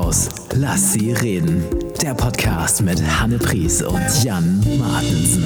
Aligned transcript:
Mittelhaus. 0.00 0.28
Lass 0.54 0.92
sie 0.94 1.12
reden. 1.12 1.62
Der 2.00 2.14
Podcast 2.14 2.80
mit 2.80 3.02
Hanne 3.02 3.38
Pries 3.38 3.82
und 3.82 4.24
Jan 4.24 4.58
Martensen. 4.78 5.44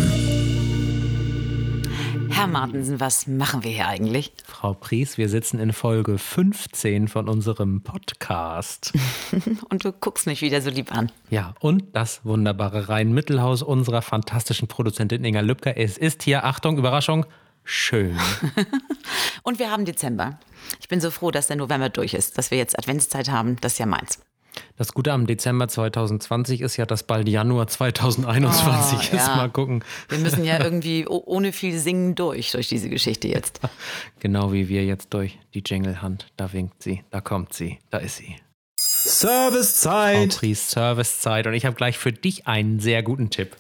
Herr 2.31 2.47
Martensen, 2.47 3.01
was 3.01 3.27
machen 3.27 3.65
wir 3.65 3.73
hier 3.73 3.89
eigentlich? 3.89 4.33
Frau 4.47 4.75
Pries, 4.75 5.19
wir 5.19 5.29
sitzen 5.29 5.59
in 5.59 5.73
Folge 5.73 6.19
15 6.19 7.09
von 7.09 7.29
unserem 7.29 7.83
Podcast. 7.83 8.93
und 9.71 9.85
du 9.85 9.93
guckst 9.93 10.27
mich 10.27 10.41
wieder 10.41 10.61
so 10.63 10.71
lieb 10.71 10.95
an. 10.95 11.11
Ja, 11.31 11.55
und 11.61 11.97
das 11.97 12.25
wunderbare 12.25 12.89
Rhein-Mittelhaus 12.89 13.63
unserer 13.63 14.03
fantastischen 14.03 14.69
Produzentin 14.69 15.25
Inga 15.25 15.41
Lübcker. 15.41 15.77
Es 15.77 15.99
ist 15.99 16.23
hier, 16.23 16.45
Achtung, 16.45 16.79
Überraschung, 16.79 17.27
schön. 17.65 18.17
und 19.43 19.59
wir 19.59 19.71
haben 19.71 19.85
Dezember. 19.85 20.39
Ich 20.81 20.89
bin 20.89 21.01
so 21.01 21.11
froh, 21.11 21.33
dass 21.33 21.49
der 21.49 21.57
November 21.57 21.89
durch 21.89 22.15
ist, 22.15 22.39
dass 22.39 22.53
wir 22.53 22.59
jetzt 22.59 22.79
Adventszeit 22.79 23.31
haben. 23.31 23.57
Das 23.61 23.73
ist 23.73 23.79
ja 23.79 23.87
meins. 23.87 24.21
Das 24.77 24.93
Gute 24.93 25.13
am 25.13 25.27
Dezember 25.27 25.69
2020 25.69 26.61
ist 26.61 26.77
ja, 26.77 26.87
dass 26.87 27.03
bald 27.03 27.29
Januar 27.29 27.67
2021 27.67 28.99
oh, 29.13 29.17
ist. 29.17 29.27
Ja. 29.27 29.37
Mal 29.37 29.51
gucken. 29.51 29.85
Wir 30.09 30.19
müssen 30.19 30.45
ja 30.45 30.61
irgendwie 30.63 31.07
ohne 31.07 31.53
viel 31.53 31.79
Singen 31.79 32.15
durch, 32.15 32.53
durch 32.53 32.69
diese 32.69 32.89
Geschichte 32.89 33.29
jetzt. 33.29 33.61
genau 34.21 34.53
wie 34.53 34.69
wir 34.69 34.85
jetzt 34.85 35.13
durch 35.15 35.39
die 35.55 35.63
Jingle-Hand. 35.65 36.27
Da 36.37 36.53
winkt 36.53 36.83
sie, 36.83 37.03
da 37.11 37.21
kommt 37.21 37.53
sie, 37.53 37.79
da 37.91 37.99
ist 37.99 38.17
sie. 38.17 38.37
Servicezeit. 38.77 40.35
Frau 40.35 40.55
Servicezeit. 40.55 41.47
Und 41.47 41.55
ich 41.55 41.67
habe 41.67 41.77
gleich 41.77 41.99
für 41.99 42.13
dich 42.13 42.47
einen 42.47 42.81
sehr 42.81 43.03
guten 43.03 43.31
Tipp. 43.31 43.57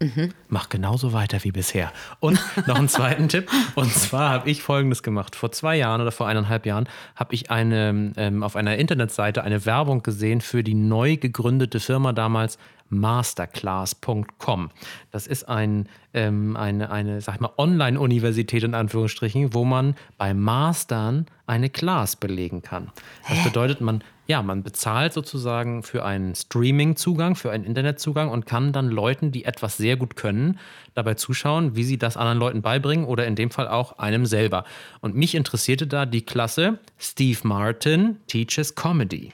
Mhm. 0.00 0.30
Mach 0.48 0.70
genauso 0.70 1.12
weiter 1.12 1.44
wie 1.44 1.52
bisher. 1.52 1.92
Und 2.20 2.40
noch 2.66 2.76
einen 2.76 2.88
zweiten 2.88 3.28
Tipp. 3.28 3.50
Und 3.74 3.92
zwar 3.92 4.30
habe 4.30 4.50
ich 4.50 4.62
Folgendes 4.62 5.02
gemacht. 5.02 5.36
Vor 5.36 5.52
zwei 5.52 5.76
Jahren 5.76 6.00
oder 6.00 6.10
vor 6.10 6.26
eineinhalb 6.26 6.64
Jahren 6.64 6.88
habe 7.16 7.34
ich 7.34 7.50
eine, 7.50 8.12
ähm, 8.16 8.42
auf 8.42 8.56
einer 8.56 8.78
Internetseite 8.78 9.44
eine 9.44 9.66
Werbung 9.66 10.02
gesehen 10.02 10.40
für 10.40 10.64
die 10.64 10.74
neu 10.74 11.16
gegründete 11.16 11.80
Firma 11.80 12.14
damals 12.14 12.58
masterclass.com. 12.90 14.70
Das 15.10 15.26
ist 15.26 15.48
ein, 15.48 15.88
ähm, 16.12 16.56
eine, 16.56 16.90
eine, 16.90 17.20
sag 17.20 17.36
ich 17.36 17.40
mal, 17.40 17.52
Online-Universität 17.56 18.62
in 18.64 18.74
Anführungsstrichen, 18.74 19.54
wo 19.54 19.64
man 19.64 19.94
bei 20.18 20.34
Mastern 20.34 21.26
eine 21.46 21.70
Class 21.70 22.16
belegen 22.16 22.62
kann. 22.62 22.92
Das 23.28 23.38
Hä? 23.38 23.44
bedeutet, 23.44 23.80
man, 23.80 24.04
ja, 24.26 24.42
man 24.42 24.62
bezahlt 24.62 25.12
sozusagen 25.12 25.82
für 25.82 26.04
einen 26.04 26.34
Streaming-Zugang, 26.34 27.34
für 27.34 27.50
einen 27.50 27.64
Internetzugang 27.64 28.30
und 28.30 28.46
kann 28.46 28.72
dann 28.72 28.88
Leuten, 28.88 29.32
die 29.32 29.44
etwas 29.44 29.76
sehr 29.76 29.96
gut 29.96 30.14
können, 30.16 30.58
dabei 30.94 31.14
zuschauen, 31.14 31.74
wie 31.76 31.84
sie 31.84 31.98
das 31.98 32.16
anderen 32.16 32.38
Leuten 32.38 32.62
beibringen 32.62 33.06
oder 33.06 33.26
in 33.26 33.34
dem 33.34 33.50
Fall 33.50 33.68
auch 33.68 33.98
einem 33.98 34.26
selber. 34.26 34.64
Und 35.00 35.16
mich 35.16 35.34
interessierte 35.34 35.86
da 35.86 36.06
die 36.06 36.22
Klasse 36.22 36.78
Steve 36.98 37.40
Martin 37.42 38.18
Teaches 38.26 38.74
Comedy. 38.74 39.32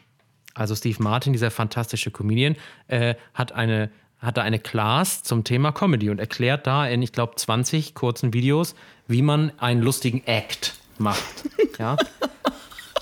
Also 0.56 0.74
Steve 0.74 1.02
Martin, 1.02 1.32
dieser 1.32 1.50
fantastische 1.50 2.10
Comedian, 2.10 2.56
äh, 2.88 3.14
hat 3.34 3.52
eine 3.52 3.90
hat 4.18 4.38
da 4.38 4.42
eine 4.42 4.58
Class 4.58 5.22
zum 5.22 5.44
Thema 5.44 5.72
Comedy 5.72 6.08
und 6.08 6.18
erklärt 6.18 6.66
da 6.66 6.86
in, 6.86 7.02
ich 7.02 7.12
glaube, 7.12 7.36
20 7.36 7.94
kurzen 7.94 8.32
Videos, 8.32 8.74
wie 9.06 9.20
man 9.20 9.52
einen 9.58 9.82
lustigen 9.82 10.22
Act 10.26 10.74
macht. 10.98 11.44
Ja? 11.78 11.98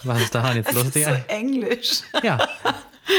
Was 0.02 0.20
ist 0.20 0.34
daran 0.34 0.56
jetzt 0.56 0.72
lustig? 0.72 1.04
Das 1.04 1.18
ist 1.18 1.28
so 1.28 1.32
Englisch. 1.32 2.00
Ja. 2.24 2.38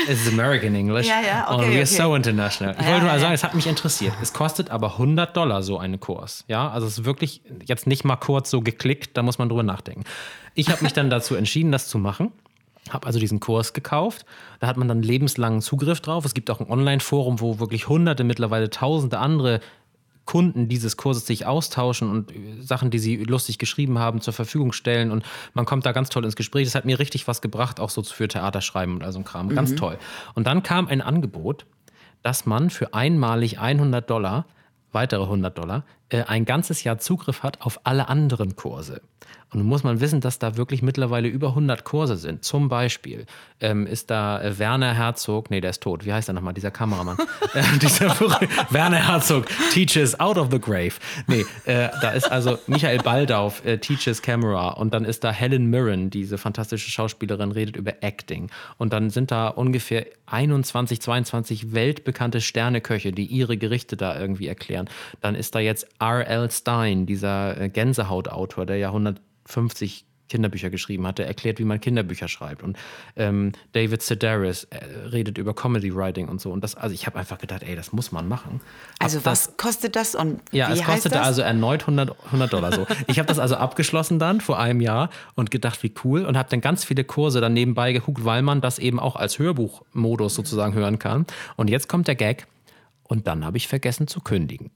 Es 0.10 0.22
ist 0.26 0.34
American 0.34 0.76
English. 0.76 1.08
Ja, 1.08 1.22
ja, 1.22 1.46
okay. 1.50 1.54
Und 1.54 1.72
wir 1.72 1.78
okay. 1.78 1.86
so 1.86 2.14
international. 2.14 2.76
Ich 2.78 2.86
ja, 2.86 2.92
wollte 2.92 3.06
nur 3.06 3.14
ja, 3.14 3.20
sagen, 3.20 3.34
es 3.34 3.44
hat 3.46 3.56
mich 3.56 3.68
interessiert. 3.68 4.14
Es 4.22 4.34
kostet 4.34 4.72
aber 4.72 4.94
100 4.94 5.38
Dollar 5.38 5.64
so 5.64 5.78
einen 5.78 6.02
Kurs. 6.02 6.44
Ja, 6.50 6.70
also 6.70 6.88
es 6.88 6.98
ist 6.98 7.06
wirklich 7.06 7.42
jetzt 7.64 7.88
nicht 7.88 8.04
mal 8.04 8.18
kurz 8.18 8.50
so 8.50 8.60
geklickt, 8.60 9.16
da 9.16 9.24
muss 9.24 9.38
man 9.38 9.48
drüber 9.48 9.64
nachdenken. 9.64 10.04
Ich 10.56 10.70
habe 10.70 10.84
mich 10.84 10.92
dann 10.92 11.10
dazu 11.10 11.36
entschieden, 11.36 11.72
das 11.72 11.88
zu 11.88 12.00
machen. 12.00 12.34
Habe 12.90 13.08
also 13.08 13.20
diesen 13.20 13.40
Kurs 13.40 13.74
gekauft. 13.74 14.26
Da 14.60 14.68
hat 14.68 14.78
man 14.78 14.88
dann 14.88 15.02
lebenslangen 15.02 15.62
Zugriff 15.62 16.02
drauf. 16.02 16.24
Es 16.24 16.34
gibt 16.34 16.52
auch 16.52 16.60
ein 16.60 16.70
Online-Forum, 16.70 17.42
wo 17.42 17.60
wirklich 17.60 17.90
hunderte, 17.90 18.24
mittlerweile 18.24 18.70
tausende 18.70 19.18
andere 19.18 19.60
Kunden 20.26 20.68
dieses 20.68 20.98
Kurses 20.98 21.26
sich 21.26 21.46
austauschen 21.46 22.10
und 22.10 22.34
Sachen, 22.60 22.90
die 22.90 23.00
sie 23.00 23.18
lustig 23.18 23.60
geschrieben 23.60 24.00
haben, 24.00 24.22
zur 24.22 24.34
Verfügung 24.34 24.74
stellen. 24.74 25.12
Und 25.12 25.24
man 25.54 25.66
kommt 25.66 25.86
da 25.86 25.92
ganz 25.92 26.10
toll 26.10 26.26
ins 26.26 26.36
Gespräch. 26.36 26.66
Das 26.66 26.76
hat 26.76 26.86
mir 26.86 27.00
richtig 27.00 27.28
was 27.28 27.42
gebracht, 27.42 27.80
auch 27.80 27.92
so 27.92 28.02
für 28.04 28.28
Theaterschreiben 28.28 28.96
und 28.96 29.04
all 29.04 29.12
so 29.12 29.20
ein 29.20 29.26
Kram. 29.26 29.50
Ganz 29.50 29.72
mhm. 29.72 29.78
toll. 29.78 29.98
Und 30.34 30.48
dann 30.48 30.64
kam 30.64 30.88
ein 30.88 31.02
Angebot, 31.02 31.66
dass 32.24 32.46
man 32.46 32.72
für 32.72 32.94
einmalig 32.94 33.60
100 33.60 34.10
Dollar, 34.10 34.46
weitere 34.92 35.24
100 35.24 35.56
Dollar, 35.56 35.78
äh, 35.78 36.05
ein 36.10 36.46
ganzes 36.46 36.84
Jahr 36.84 37.00
Zugriff 37.00 37.44
hat 37.44 37.62
auf 37.62 37.80
alle 37.84 38.10
anderen 38.10 38.56
Kurse. 38.56 39.02
Und 39.56 39.60
nun 39.60 39.70
muss 39.70 39.84
man 39.84 40.02
wissen, 40.02 40.22
dass 40.22 40.38
da 40.38 40.58
wirklich 40.58 40.82
mittlerweile 40.82 41.28
über 41.28 41.50
100 41.50 41.84
Kurse 41.86 42.18
sind. 42.18 42.44
Zum 42.44 42.68
Beispiel 42.68 43.26
ähm, 43.62 43.88
ist 43.88 44.10
da 44.10 44.42
äh, 44.42 44.60
Werner 44.60 44.94
Herzog, 44.94 45.50
nee, 45.50 45.62
der 45.62 45.70
ist 45.70 45.82
tot. 45.82 46.06
Wie 46.06 46.12
heißt 46.12 46.28
er 46.28 46.34
nochmal, 46.34 46.54
dieser 46.54 46.72
Kameramann? 46.72 47.18
äh, 47.54 47.64
dieser 47.80 48.20
Werner 48.70 49.08
Herzog 49.08 49.46
teaches 49.72 50.20
out 50.20 50.38
of 50.38 50.50
the 50.52 50.60
grave. 50.60 50.96
Nee, 51.28 51.46
äh, 51.64 51.90
da 52.02 52.10
ist 52.10 52.30
also 52.30 52.58
Michael 52.68 52.98
Baldauf 52.98 53.64
äh, 53.64 53.78
teaches 53.78 54.22
Camera 54.22 54.72
und 54.72 54.94
dann 54.94 55.06
ist 55.06 55.24
da 55.24 55.32
Helen 55.32 55.70
Mirren, 55.70 56.10
diese 56.10 56.38
fantastische 56.38 56.92
Schauspielerin, 56.92 57.52
redet 57.52 57.78
über 57.78 57.94
Acting. 58.02 58.50
Und 58.78 58.92
dann 58.92 59.10
sind 59.10 59.32
da 59.32 59.48
ungefähr 59.48 60.06
21, 60.26 61.02
22 61.02 61.74
weltbekannte 61.74 62.42
Sterneköche, 62.42 63.14
die 63.14 63.26
ihre 63.26 63.56
Gerichte 63.56 63.96
da 63.96 64.20
irgendwie 64.20 64.48
erklären. 64.48 64.90
Dann 65.22 65.36
ist 65.36 65.56
da 65.56 65.60
jetzt 65.60 65.88
R.L. 66.00 66.52
Stein, 66.52 67.06
dieser 67.06 67.60
äh, 67.60 67.70
Gänsehautautor, 67.70 68.66
der 68.66 68.78
ja 68.78 68.88
150 68.88 70.06
Kinderbücher 70.28 70.70
geschrieben 70.70 71.06
hat, 71.06 71.20
der 71.20 71.28
erklärt, 71.28 71.60
wie 71.60 71.66
man 71.66 71.80
Kinderbücher 71.80 72.28
schreibt. 72.28 72.64
Und 72.64 72.78
ähm, 73.16 73.52
David 73.74 74.02
Sedaris 74.02 74.66
äh, 74.66 74.78
redet 75.12 75.38
über 75.38 75.54
Comedy 75.54 75.96
Writing 75.96 76.28
und 76.28 76.42
so. 76.42 76.52
Und 76.52 76.64
das, 76.64 76.76
also 76.76 76.94
ich 76.94 77.06
habe 77.06 77.20
einfach 77.20 77.38
gedacht, 77.38 77.64
ey, 77.64 77.76
das 77.76 77.94
muss 77.94 78.12
man 78.12 78.28
machen. 78.28 78.60
Also 79.00 79.20
Ab 79.20 79.26
was 79.26 79.46
das, 79.46 79.58
kostet 79.58 79.96
das 79.96 80.16
und 80.16 80.42
Ja, 80.52 80.72
es 80.72 80.84
kostete 80.84 81.22
also 81.22 81.42
erneut 81.42 81.82
100, 81.82 82.16
100 82.26 82.52
Dollar 82.52 82.74
so. 82.74 82.88
ich 83.08 83.20
habe 83.20 83.28
das 83.28 83.38
also 83.38 83.56
abgeschlossen 83.56 84.18
dann 84.18 84.42
vor 84.42 84.60
einem 84.60 84.82
Jahr 84.82 85.10
und 85.36 85.52
gedacht, 85.52 85.84
wie 85.84 85.94
cool. 86.04 86.26
Und 86.26 86.38
habe 86.38 86.50
dann 86.50 86.62
ganz 86.62 86.84
viele 86.84 87.04
Kurse 87.04 87.40
dann 87.40 87.54
nebenbei 87.54 87.94
geguckt, 87.94 88.26
weil 88.26 88.42
man 88.42 88.62
das 88.62 88.80
eben 88.80 89.00
auch 89.00 89.16
als 89.16 89.38
Hörbuchmodus 89.38 90.34
sozusagen 90.34 90.74
hören 90.74 90.98
kann. 90.98 91.26
Und 91.56 91.70
jetzt 91.70 91.88
kommt 91.88 92.08
der 92.08 92.16
Gag. 92.16 92.48
Und 93.08 93.28
dann 93.28 93.46
habe 93.46 93.58
ich 93.58 93.68
vergessen 93.68 94.08
zu 94.08 94.20
kündigen. 94.20 94.72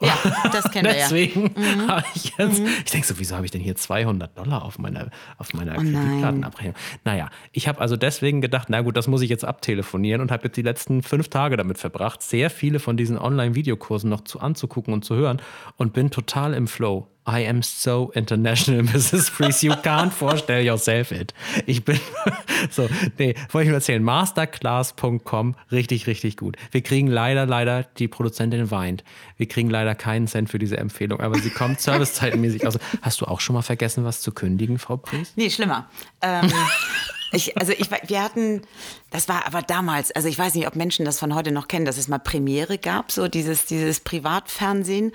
Ja, 0.00 0.16
das 0.52 0.70
kennen 0.70 0.86
wir 0.86 0.96
ja. 0.96 1.04
Deswegen 1.04 1.50
mhm. 1.54 1.88
habe 1.88 2.04
ich 2.14 2.32
jetzt, 2.36 2.60
mhm. 2.60 2.68
ich 2.84 2.90
denke 2.90 3.06
so, 3.06 3.18
wieso 3.18 3.34
habe 3.34 3.44
ich 3.44 3.50
denn 3.50 3.60
hier 3.60 3.76
200 3.76 4.36
Dollar 4.36 4.64
auf 4.64 4.78
meiner, 4.78 5.10
auf 5.38 5.52
meiner 5.54 5.72
oh 5.72 5.80
Kreditkartenabrechnung? 5.80 6.74
Naja, 7.04 7.30
ich 7.52 7.68
habe 7.68 7.80
also 7.80 7.96
deswegen 7.96 8.40
gedacht, 8.40 8.68
na 8.70 8.80
gut, 8.80 8.96
das 8.96 9.08
muss 9.08 9.22
ich 9.22 9.30
jetzt 9.30 9.44
abtelefonieren 9.44 10.20
und 10.20 10.30
habe 10.30 10.44
jetzt 10.44 10.56
die 10.56 10.62
letzten 10.62 11.02
fünf 11.02 11.28
Tage 11.28 11.56
damit 11.56 11.78
verbracht, 11.78 12.22
sehr 12.22 12.50
viele 12.50 12.78
von 12.78 12.96
diesen 12.96 13.18
Online-Videokursen 13.18 14.08
noch 14.08 14.22
zu 14.22 14.40
anzugucken 14.40 14.94
und 14.94 15.04
zu 15.04 15.14
hören 15.16 15.42
und 15.76 15.92
bin 15.92 16.10
total 16.10 16.54
im 16.54 16.68
Flow. 16.68 17.08
I 17.28 17.46
am 17.46 17.62
so 17.62 18.10
international, 18.14 18.82
Mrs. 18.94 19.30
Priest. 19.30 19.62
You 19.62 19.72
can't 19.72 20.12
vorstell 20.12 20.64
yourself 20.64 21.12
it. 21.12 21.34
Ich 21.66 21.84
bin 21.84 22.00
so, 22.70 22.88
nee, 23.18 23.34
wollte 23.50 23.64
ich 23.64 23.68
nur 23.68 23.74
erzählen. 23.74 24.02
Masterclass.com, 24.02 25.54
richtig, 25.70 26.06
richtig 26.06 26.38
gut. 26.38 26.56
Wir 26.70 26.80
kriegen 26.80 27.06
leider, 27.08 27.44
leider, 27.44 27.82
die 27.98 28.08
Produzentin 28.08 28.70
weint. 28.70 29.04
Wir 29.36 29.46
kriegen 29.46 29.57
leider 29.66 29.94
keinen 29.94 30.28
Cent 30.28 30.50
für 30.50 30.58
diese 30.58 30.76
Empfehlung, 30.76 31.20
aber 31.20 31.38
sie 31.38 31.50
kommt 31.50 31.80
servicezeitenmäßig 31.80 32.66
aus. 32.66 32.78
Hast 33.02 33.20
du 33.20 33.26
auch 33.26 33.40
schon 33.40 33.54
mal 33.54 33.62
vergessen, 33.62 34.04
was 34.04 34.20
zu 34.20 34.32
kündigen, 34.32 34.78
Frau 34.78 34.96
Priest? 34.96 35.36
Nee, 35.36 35.50
schlimmer. 35.50 35.88
Ähm, 36.22 36.52
ich, 37.30 37.58
also 37.58 37.72
ich, 37.72 37.90
wir 37.90 38.22
hatten, 38.22 38.62
das 39.10 39.28
war 39.28 39.46
aber 39.46 39.62
damals, 39.62 40.10
also 40.12 40.28
ich 40.28 40.38
weiß 40.38 40.54
nicht, 40.54 40.66
ob 40.66 40.76
Menschen 40.76 41.04
das 41.04 41.18
von 41.18 41.34
heute 41.34 41.52
noch 41.52 41.68
kennen, 41.68 41.84
dass 41.84 41.98
es 41.98 42.08
mal 42.08 42.18
Premiere 42.18 42.78
gab, 42.78 43.12
so 43.12 43.28
dieses, 43.28 43.66
dieses 43.66 44.00
Privatfernsehen. 44.00 45.12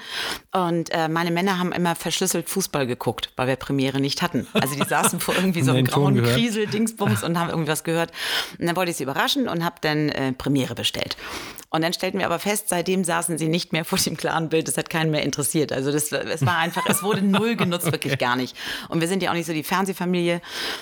Und 0.51 0.91
äh, 0.91 1.07
meine 1.07 1.31
Männer 1.31 1.57
haben 1.57 1.71
immer 1.71 1.95
verschlüsselt 1.95 2.49
Fußball 2.49 2.85
geguckt, 2.85 3.31
weil 3.35 3.47
wir 3.47 3.55
Premiere 3.55 3.99
nicht 3.99 4.21
hatten. 4.21 4.47
Also 4.53 4.75
die 4.75 4.87
saßen 4.87 5.19
vor 5.19 5.35
irgendwie 5.35 5.61
so 5.63 5.71
einem 5.71 5.85
grauen 5.85 6.21
Kriesel-Dingsbums 6.21 7.23
und 7.23 7.39
haben 7.39 7.49
irgendwas 7.49 7.83
gehört. 7.83 8.11
Und 8.59 8.67
dann 8.67 8.75
wollte 8.75 8.91
ich 8.91 8.97
sie 8.97 9.03
überraschen 9.03 9.47
und 9.47 9.63
habe 9.63 9.75
dann 9.81 10.09
äh, 10.09 10.33
Premiere 10.33 10.75
bestellt. 10.75 11.17
Und 11.69 11.81
dann 11.81 11.93
stellten 11.93 12.19
wir 12.19 12.27
aber 12.27 12.37
fest, 12.37 12.69
seitdem 12.69 13.03
saßen 13.03 13.39
sie 13.39 13.47
nicht 13.47 13.73
mehr 13.73 13.83
vor 13.83 13.97
dem 13.97 14.15
klaren 14.15 14.49
Bild. 14.49 14.67
Das 14.67 14.77
hat 14.77 14.91
keinen 14.91 15.09
mehr 15.09 15.23
interessiert. 15.23 15.71
Also 15.71 15.91
das, 15.91 16.11
es 16.11 16.45
war 16.45 16.59
einfach, 16.59 16.85
es 16.87 17.01
wurde 17.01 17.23
null 17.23 17.55
genutzt, 17.55 17.91
wirklich 17.91 18.19
gar 18.19 18.35
nicht. 18.35 18.55
Und 18.89 19.01
wir 19.01 19.07
sind 19.07 19.23
ja 19.23 19.31
auch 19.31 19.33
nicht 19.33 19.47
so 19.47 19.53
die 19.53 19.63
Fernsehfamilie. 19.63 20.39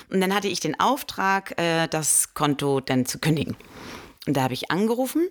Und 0.09 0.19
dann 0.19 0.35
hatte 0.35 0.49
ich 0.49 0.59
den 0.59 0.77
Auftrag, 0.81 1.20
äh, 1.57 1.87
das 1.87 2.33
Konto 2.33 2.79
dann 2.79 3.05
zu 3.05 3.19
kündigen. 3.19 3.55
Und 4.27 4.37
da 4.37 4.43
habe 4.43 4.53
ich 4.53 4.71
angerufen 4.71 5.29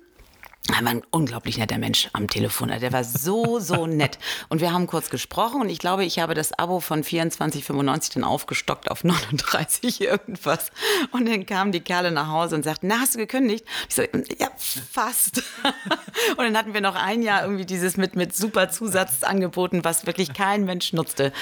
Er 0.68 0.84
war 0.84 0.92
ein 0.92 1.02
unglaublich 1.10 1.58
netter 1.58 1.78
Mensch 1.78 2.08
am 2.12 2.28
Telefon. 2.28 2.68
Der 2.68 2.92
war 2.92 3.02
so, 3.02 3.58
so 3.58 3.86
nett. 3.88 4.18
Und 4.48 4.60
wir 4.60 4.72
haben 4.72 4.86
kurz 4.86 5.10
gesprochen 5.10 5.60
und 5.60 5.68
ich 5.68 5.78
glaube, 5.78 6.04
ich 6.04 6.18
habe 6.18 6.34
das 6.34 6.52
Abo 6.58 6.80
von 6.80 7.02
24,95 7.02 8.14
dann 8.14 8.24
aufgestockt 8.24 8.90
auf 8.90 9.02
39 9.02 10.00
irgendwas. 10.02 10.70
Und 11.12 11.28
dann 11.28 11.46
kamen 11.46 11.72
die 11.72 11.80
Kerle 11.80 12.12
nach 12.12 12.28
Hause 12.28 12.54
und 12.54 12.62
sagten, 12.62 12.88
na, 12.88 13.00
hast 13.00 13.14
du 13.14 13.18
gekündigt? 13.18 13.64
Ich 13.88 13.94
so, 13.94 14.02
ja, 14.02 14.48
fast. 14.56 15.42
Und 16.36 16.44
dann 16.44 16.56
hatten 16.56 16.74
wir 16.74 16.80
noch 16.80 16.94
ein 16.94 17.22
Jahr 17.22 17.42
irgendwie 17.42 17.66
dieses 17.66 17.96
mit, 17.96 18.14
mit 18.14 18.36
super 18.36 18.70
Zusatzangeboten, 18.70 19.84
was 19.84 20.06
wirklich 20.06 20.32
kein 20.32 20.64
Mensch 20.64 20.92
nutzte. 20.92 21.32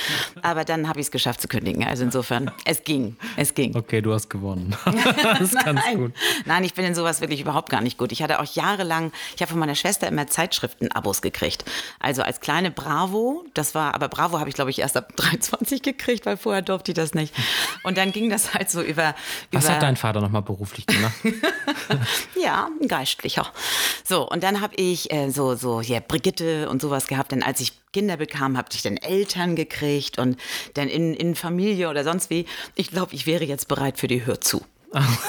Aber 0.42 0.64
dann 0.64 0.88
habe 0.88 1.00
ich 1.00 1.06
es 1.06 1.10
geschafft 1.10 1.40
zu 1.40 1.48
kündigen. 1.48 1.84
Also 1.84 2.04
insofern, 2.04 2.50
es 2.64 2.84
ging, 2.84 3.16
es 3.36 3.54
ging. 3.54 3.76
Okay, 3.76 4.00
du 4.00 4.12
hast 4.12 4.30
gewonnen. 4.30 4.76
das 5.22 5.40
ist 5.40 5.64
ganz 5.64 5.80
Nein. 5.84 5.98
gut. 5.98 6.12
Nein, 6.46 6.64
ich 6.64 6.74
bin 6.74 6.84
in 6.84 6.94
sowas 6.94 7.20
wirklich 7.20 7.40
überhaupt 7.40 7.70
gar 7.70 7.80
nicht 7.80 7.98
gut. 7.98 8.12
Ich 8.12 8.22
hatte 8.22 8.40
auch 8.40 8.54
jahrelang, 8.54 9.07
ich 9.34 9.42
habe 9.42 9.50
von 9.50 9.58
meiner 9.58 9.74
Schwester 9.74 10.08
immer 10.08 10.26
Zeitschriften-Abos 10.26 11.22
gekriegt. 11.22 11.64
Also 12.00 12.22
als 12.22 12.40
kleine 12.40 12.70
Bravo, 12.70 13.44
das 13.54 13.74
war, 13.74 13.94
aber 13.94 14.08
Bravo 14.08 14.38
habe 14.38 14.48
ich 14.48 14.54
glaube 14.54 14.70
ich 14.70 14.78
erst 14.78 14.96
ab 14.96 15.12
23 15.16 15.82
gekriegt, 15.82 16.26
weil 16.26 16.36
vorher 16.36 16.62
durfte 16.62 16.92
ich 16.92 16.96
das 16.96 17.14
nicht. 17.14 17.34
Und 17.82 17.98
dann 17.98 18.12
ging 18.12 18.30
das 18.30 18.54
halt 18.54 18.70
so 18.70 18.82
über. 18.82 19.14
Was 19.52 19.64
über 19.64 19.74
hat 19.74 19.82
dein 19.82 19.96
Vater 19.96 20.20
nochmal 20.20 20.42
beruflich 20.42 20.86
gemacht? 20.86 21.14
ja, 22.42 22.68
ein 22.80 22.88
Geistlicher. 22.88 23.46
So, 24.04 24.28
und 24.28 24.42
dann 24.42 24.60
habe 24.60 24.74
ich 24.76 25.12
äh, 25.12 25.30
so, 25.30 25.54
so, 25.54 25.80
ja, 25.80 26.00
Brigitte 26.00 26.68
und 26.68 26.82
sowas 26.82 27.06
gehabt. 27.06 27.32
Denn 27.32 27.42
als 27.42 27.60
ich 27.60 27.72
Kinder 27.92 28.16
bekam, 28.16 28.56
habe 28.56 28.68
ich 28.72 28.82
dann 28.82 28.96
Eltern 28.96 29.56
gekriegt 29.56 30.18
und 30.18 30.38
dann 30.74 30.88
in, 30.88 31.14
in 31.14 31.34
Familie 31.34 31.88
oder 31.88 32.04
sonst 32.04 32.30
wie. 32.30 32.46
Ich 32.74 32.90
glaube, 32.90 33.14
ich 33.14 33.26
wäre 33.26 33.44
jetzt 33.44 33.68
bereit 33.68 33.98
für 33.98 34.08
die 34.08 34.24
Hör 34.26 34.40
zu. 34.40 34.64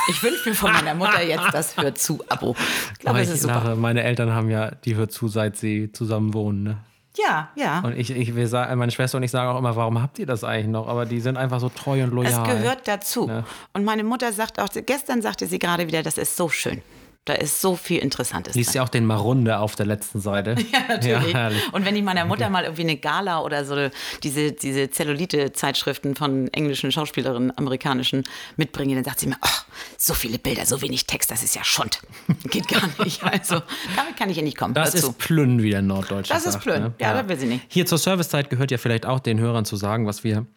Ich 0.10 0.24
wünsche 0.24 0.50
mir 0.50 0.56
von 0.56 0.72
meiner 0.72 0.94
Mutter 0.96 1.22
jetzt 1.24 1.54
das 1.54 1.76
Hör 1.78 1.94
zu-Abo. 1.94 2.56
Ich 2.94 3.00
glaube, 3.00 3.18
Aber 3.18 3.20
es 3.22 3.30
ist 3.30 3.42
super. 3.42 3.56
lache, 3.56 3.76
meine 3.76 4.04
Eltern 4.04 4.32
haben 4.34 4.50
ja 4.50 4.72
die 4.72 4.96
hört 4.96 5.12
zu, 5.12 5.28
seit 5.28 5.58
sie 5.58 5.92
zusammen 5.92 6.34
wohnen. 6.34 6.64
Ne? 6.64 6.78
Ja, 7.18 7.50
ja. 7.56 7.80
Und 7.82 7.98
ich, 7.98 8.12
ich 8.12 8.36
wir 8.36 8.48
sagen, 8.48 8.78
meine 8.80 8.92
Schwester 8.92 9.18
und 9.18 9.24
ich 9.24 9.32
sagen 9.32 9.50
auch 9.50 9.60
immer, 9.60 9.76
warum 9.76 10.02
habt 10.02 10.20
ihr 10.20 10.26
das 10.26 10.44
eigentlich 10.44 10.68
noch? 10.68 10.88
Aber 10.88 11.06
die 11.06 11.20
sind 11.20 11.38
einfach 11.38 11.60
so 11.60 11.68
treu 11.70 12.04
und 12.04 12.10
Es 12.10 12.32
loyal. 12.34 12.48
gehört 12.48 12.88
dazu. 12.88 13.30
Und 13.74 13.84
meine 13.84 14.04
Mutter 14.04 14.32
sagt 14.32 14.60
auch, 14.60 14.70
gestern 14.86 15.22
sagte 15.22 15.46
sie 15.48 15.60
gerade 15.60 15.88
wieder, 15.88 16.04
das 16.04 16.18
ist 16.18 16.38
so 16.38 16.48
schön. 16.50 16.82
Da 17.30 17.36
ist 17.36 17.62
so 17.62 17.76
viel 17.76 18.00
Interessantes. 18.00 18.56
Liest 18.56 18.74
ja 18.74 18.82
auch 18.82 18.90
den 18.90 19.06
Marunde 19.06 19.60
auf 19.60 19.76
der 19.76 19.86
letzten 19.86 20.20
Seite. 20.20 20.56
Ja, 20.72 20.80
natürlich. 20.88 21.34
Ja, 21.34 21.52
und 21.74 21.86
wenn 21.86 21.96
ich 21.96 22.02
meiner 22.02 22.26
Mutter 22.26 22.50
mal 22.50 22.64
irgendwie 22.64 22.82
eine 22.82 22.98
Gala 22.98 23.42
oder 23.42 23.66
so 23.66 23.90
diese, 24.24 24.52
diese 24.52 24.90
Zellulite-Zeitschriften 24.90 26.16
von 26.16 26.48
englischen 26.48 26.92
Schauspielerinnen, 26.92 27.56
amerikanischen 27.56 28.24
mitbringe, 28.58 28.96
dann 28.96 29.04
sagt 29.04 29.20
sie 29.20 29.28
mir, 29.28 29.38
oh, 29.44 29.74
so 29.96 30.16
viele 30.16 30.40
Bilder, 30.40 30.66
so 30.66 30.82
wenig 30.82 31.06
Text, 31.06 31.30
das 31.30 31.44
ist 31.44 31.56
ja 31.56 31.64
Schund. 31.64 32.02
Geht 32.50 32.68
gar 32.68 32.82
nicht. 33.04 33.22
Also 33.32 33.62
damit 33.96 34.18
kann 34.18 34.32
ich 34.32 34.38
ihr 34.38 34.44
nicht 34.44 34.58
kommen. 34.58 34.74
Das 34.74 34.92
Dazu. 34.94 35.10
ist 35.10 35.20
Plünn, 35.20 35.62
wie 35.62 35.70
der 35.70 35.84
Norddeutsche 35.84 36.34
Das 36.34 36.46
ist 36.48 36.54
sagt, 36.54 36.64
Plünn. 36.64 36.82
Ne? 36.82 36.94
Ja, 37.00 37.14
das 37.14 37.30
will 37.30 37.38
sie 37.38 37.46
nicht. 37.46 37.66
Hier 37.68 37.86
zur 37.86 38.00
Servicezeit 38.00 38.50
gehört 38.50 38.72
ja 38.72 38.80
vielleicht 38.80 39.06
auch 39.06 39.20
den 39.20 39.40
Hörern 39.40 39.66
zu 39.66 39.76
sagen, 39.76 40.08
was 40.08 40.24
wir 40.24 40.48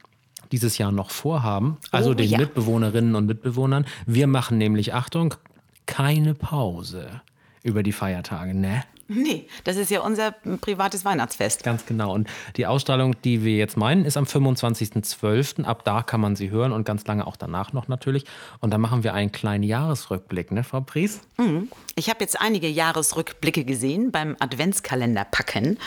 dieses 0.52 0.78
Jahr 0.78 0.92
noch 0.92 1.10
vorhaben. 1.10 1.76
Also 1.90 2.10
Oh, 2.10 2.14
den 2.14 2.30
ja. 2.30 2.38
Mitbewohnerinnen 2.38 3.14
und 3.14 3.26
Mitbewohnern. 3.26 3.86
Wir 4.06 4.26
machen 4.26 4.56
nämlich, 4.56 4.94
Achtung, 4.94 5.34
keine 5.86 6.34
Pause 6.34 7.22
über 7.62 7.82
die 7.82 7.92
Feiertage, 7.92 8.54
ne? 8.54 8.84
Nee, 9.08 9.46
das 9.64 9.76
ist 9.76 9.90
ja 9.90 10.00
unser 10.00 10.32
privates 10.60 11.04
Weihnachtsfest. 11.04 11.64
Ganz 11.64 11.84
genau. 11.84 12.14
Und 12.14 12.28
die 12.56 12.66
Ausstrahlung, 12.66 13.14
die 13.22 13.44
wir 13.44 13.56
jetzt 13.56 13.76
meinen, 13.76 14.04
ist 14.04 14.16
am 14.16 14.24
25.12. 14.24 15.64
Ab 15.64 15.84
da 15.84 16.02
kann 16.02 16.20
man 16.20 16.36
sie 16.36 16.50
hören 16.50 16.72
und 16.72 16.84
ganz 16.84 17.06
lange 17.06 17.26
auch 17.26 17.36
danach 17.36 17.72
noch 17.72 17.88
natürlich. 17.88 18.24
Und 18.60 18.72
dann 18.72 18.80
machen 18.80 19.04
wir 19.04 19.12
einen 19.14 19.32
kleinen 19.32 19.64
Jahresrückblick, 19.64 20.50
ne, 20.50 20.64
Frau 20.64 20.80
Pries? 20.80 21.20
Ich 21.94 22.08
habe 22.08 22.20
jetzt 22.20 22.40
einige 22.40 22.68
Jahresrückblicke 22.68 23.64
gesehen 23.64 24.10
beim 24.12 24.36
Adventskalender 24.38 25.24
packen 25.24 25.78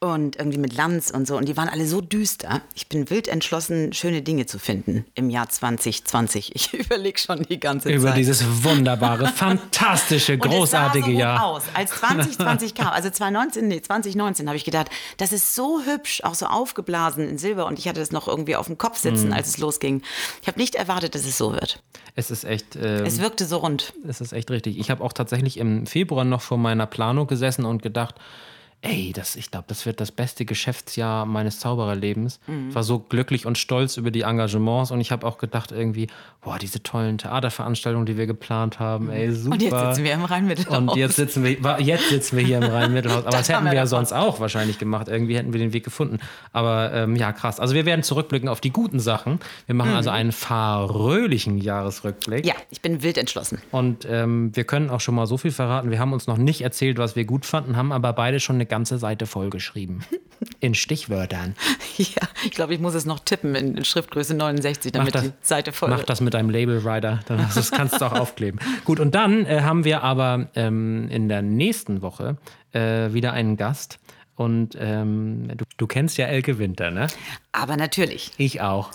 und 0.00 0.36
irgendwie 0.36 0.58
mit 0.58 0.74
Lanz 0.74 1.10
und 1.10 1.26
so 1.26 1.36
und 1.36 1.48
die 1.48 1.56
waren 1.56 1.68
alle 1.68 1.86
so 1.86 2.00
düster. 2.00 2.62
Ich 2.74 2.88
bin 2.88 3.08
wild 3.10 3.28
entschlossen, 3.28 3.92
schöne 3.92 4.22
Dinge 4.22 4.46
zu 4.46 4.58
finden 4.58 5.04
im 5.14 5.30
Jahr 5.30 5.48
2020. 5.48 6.54
Ich 6.56 6.72
überlege 6.74 7.18
schon 7.18 7.42
die 7.44 7.60
ganze 7.60 7.92
Über 7.92 8.08
Zeit. 8.08 8.16
dieses 8.18 8.44
wunderbare, 8.64 9.28
fantastische, 9.34 10.34
Und 10.34 10.44
es 10.46 10.50
großartige 10.50 11.04
sah 11.06 11.12
so 11.12 11.18
Jahr. 11.18 11.44
Aus. 11.44 11.62
Als 11.74 11.90
2020 12.00 12.74
kam, 12.74 12.88
also 12.88 13.10
2019, 13.10 13.68
nee, 13.68 13.80
2019 13.80 14.48
habe 14.48 14.56
ich 14.56 14.64
gedacht, 14.64 14.88
das 15.18 15.32
ist 15.32 15.54
so 15.54 15.82
hübsch, 15.84 16.22
auch 16.24 16.34
so 16.34 16.46
aufgeblasen 16.46 17.28
in 17.28 17.38
Silber 17.38 17.66
und 17.66 17.78
ich 17.78 17.86
hatte 17.88 18.00
das 18.00 18.10
noch 18.10 18.26
irgendwie 18.26 18.56
auf 18.56 18.66
dem 18.66 18.78
Kopf 18.78 18.98
sitzen, 18.98 19.28
Mhm. 19.28 19.32
als 19.34 19.48
es 19.48 19.58
losging. 19.58 20.02
Ich 20.40 20.48
habe 20.48 20.58
nicht 20.58 20.74
erwartet, 20.74 21.14
dass 21.14 21.24
es 21.24 21.38
so 21.38 21.52
wird. 21.52 21.82
Es 22.14 22.30
ist 22.30 22.44
echt. 22.44 22.76
ähm, 22.76 23.04
Es 23.06 23.20
wirkte 23.20 23.46
so 23.46 23.58
rund. 23.58 23.94
Es 24.06 24.20
ist 24.20 24.32
echt 24.32 24.50
richtig. 24.50 24.78
Ich 24.78 24.90
habe 24.90 25.02
auch 25.02 25.12
tatsächlich 25.12 25.51
im 25.58 25.86
Februar 25.86 26.24
noch 26.24 26.40
vor 26.40 26.58
meiner 26.58 26.86
Planung 26.86 27.26
gesessen 27.26 27.64
und 27.64 27.82
gedacht, 27.82 28.16
ey, 28.82 29.12
das, 29.14 29.36
ich 29.36 29.50
glaube, 29.50 29.64
das 29.68 29.86
wird 29.86 30.00
das 30.00 30.10
beste 30.10 30.44
Geschäftsjahr 30.44 31.24
meines 31.24 31.60
Zaubererlebens. 31.60 32.40
Mhm. 32.48 32.68
Ich 32.70 32.74
war 32.74 32.82
so 32.82 32.98
glücklich 32.98 33.46
und 33.46 33.56
stolz 33.56 33.96
über 33.96 34.10
die 34.10 34.22
Engagements 34.22 34.90
und 34.90 35.00
ich 35.00 35.12
habe 35.12 35.24
auch 35.24 35.38
gedacht 35.38 35.70
irgendwie, 35.70 36.08
boah, 36.40 36.58
diese 36.58 36.82
tollen 36.82 37.16
Theaterveranstaltungen, 37.16 38.06
die 38.06 38.16
wir 38.16 38.26
geplant 38.26 38.80
haben, 38.80 39.08
ey, 39.08 39.30
super. 39.32 39.46
Mhm. 39.46 39.52
Und 39.52 39.62
jetzt 39.62 39.80
sitzen 39.80 40.04
wir 40.04 40.12
im 40.12 40.24
Rhein-Mittelhaus. 40.24 40.78
Und 40.78 40.96
jetzt 40.96 41.14
sitzen 41.14 41.44
wir, 41.44 41.80
jetzt 41.80 42.08
sitzen 42.08 42.36
wir 42.36 42.44
hier 42.44 42.58
im 42.58 42.64
Rhein-Mittelhaus. 42.64 43.18
Aber 43.22 43.30
das, 43.30 43.46
Das 43.46 43.56
hätten 43.56 43.66
wir 43.66 43.74
ja 43.74 43.86
sonst 43.86 44.12
auch 44.12 44.40
wahrscheinlich 44.40 44.80
gemacht. 44.80 45.06
Irgendwie 45.06 45.36
hätten 45.36 45.52
wir 45.52 45.60
den 45.60 45.72
Weg 45.72 45.84
gefunden. 45.84 46.18
Aber 46.52 46.92
ähm, 46.92 47.14
ja, 47.14 47.32
krass. 47.32 47.60
Also 47.60 47.76
wir 47.76 47.86
werden 47.86 48.02
zurückblicken 48.02 48.48
auf 48.48 48.60
die 48.60 48.70
guten 48.70 48.98
Sachen. 48.98 49.38
Wir 49.66 49.76
machen 49.76 49.94
also 49.94 50.10
einen 50.10 50.32
fröhlichen 50.32 51.58
Jahresrückblick. 51.58 52.42
Mhm. 52.44 52.48
Ja, 52.48 52.54
ich 52.70 52.80
bin 52.80 53.04
wild 53.04 53.16
entschlossen. 53.16 53.58
Und 53.70 54.08
ähm, 54.10 54.50
wir 54.56 54.64
können 54.64 54.90
auch 54.90 55.00
schon 55.00 55.14
mal 55.14 55.26
so 55.26 55.36
viel 55.38 55.52
verraten. 55.52 55.92
Wir 55.92 56.00
haben 56.00 56.12
uns 56.12 56.26
noch 56.26 56.36
nicht 56.36 56.62
erzählt, 56.62 56.98
was 56.98 57.14
wir 57.14 57.24
gut 57.24 57.46
fanden, 57.46 57.76
haben 57.76 57.92
aber 57.92 58.12
beide 58.12 58.40
schon 58.40 58.56
eine 58.56 58.71
ganze 58.72 58.96
Seite 58.96 59.26
vollgeschrieben. 59.26 60.02
In 60.60 60.74
Stichwörtern. 60.74 61.54
Ja, 61.98 62.26
ich 62.42 62.52
glaube, 62.52 62.72
ich 62.72 62.80
muss 62.80 62.94
es 62.94 63.04
noch 63.04 63.20
tippen 63.20 63.54
in, 63.54 63.84
Schriftgröße 63.84 64.34
69, 64.34 64.90
damit 64.92 65.14
die 65.14 65.30
Seite 65.42 65.70
voll 65.72 65.90
mach 65.90 65.98
wird. 65.98 66.10
das 66.10 66.20
mit 66.20 66.34
deinem 66.34 66.50
Label 66.50 66.78
Rider, 66.78 67.20
dann 67.28 67.46
das 67.54 67.70
kannst 67.70 68.00
du 68.00 68.06
auch 68.06 68.12
aufkleben. 68.12 68.58
Gut, 68.84 68.98
und 68.98 69.14
dann 69.14 69.44
äh, 69.44 69.60
haben 69.60 69.84
wir 69.84 70.02
aber 70.02 70.48
ähm, 70.56 71.08
in 71.10 71.28
der 71.28 71.42
nächsten 71.42 72.00
Woche 72.00 72.38
äh, 72.72 73.12
wieder 73.12 73.34
einen 73.34 73.56
Gast. 73.56 73.98
Und 74.34 74.76
ähm, 74.80 75.48
du, 75.54 75.64
du 75.76 75.86
kennst 75.86 76.16
ja 76.16 76.26
Elke 76.26 76.58
Winter, 76.58 76.90
ne? 76.90 77.08
Aber 77.52 77.76
natürlich. 77.76 78.32
Ich 78.38 78.62
auch. 78.62 78.90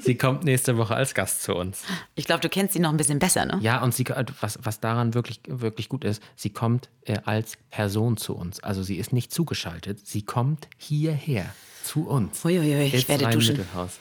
Sie 0.00 0.16
kommt 0.16 0.44
nächste 0.44 0.76
Woche 0.76 0.94
als 0.94 1.14
Gast 1.14 1.42
zu 1.42 1.54
uns. 1.54 1.82
Ich 2.14 2.24
glaube, 2.24 2.40
du 2.40 2.48
kennst 2.48 2.74
sie 2.74 2.80
noch 2.80 2.90
ein 2.90 2.96
bisschen 2.96 3.18
besser, 3.18 3.44
ne? 3.44 3.58
Ja, 3.62 3.82
und 3.82 3.94
sie, 3.94 4.04
was, 4.40 4.58
was 4.62 4.80
daran 4.80 5.14
wirklich, 5.14 5.40
wirklich 5.46 5.88
gut 5.88 6.04
ist, 6.04 6.22
sie 6.34 6.50
kommt 6.50 6.90
äh, 7.02 7.18
als 7.24 7.56
Person 7.70 8.16
zu 8.16 8.34
uns. 8.34 8.60
Also 8.60 8.82
sie 8.82 8.96
ist 8.96 9.12
nicht 9.12 9.32
zugeschaltet, 9.32 10.06
sie 10.06 10.22
kommt 10.22 10.68
hierher 10.76 11.54
zu 11.84 12.08
uns. 12.08 12.44
Uiuiui, 12.44 12.86
ich 12.92 13.08
werde 13.08 13.30
duschen. 13.30 13.56
Rhein-Mittelhaus. 13.56 14.00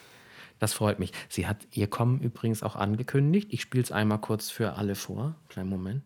Das 0.59 0.73
freut 0.73 0.99
mich. 0.99 1.11
Sie 1.29 1.45
hat 1.45 1.57
ihr 1.71 1.87
Kommen 1.87 2.21
übrigens 2.21 2.63
auch 2.63 2.75
angekündigt. 2.75 3.49
Ich 3.51 3.61
spiele 3.61 3.83
es 3.83 3.91
einmal 3.91 4.19
kurz 4.19 4.49
für 4.49 4.73
alle 4.73 4.95
vor. 4.95 5.35
Kleinen 5.49 5.69
Moment. 5.69 6.03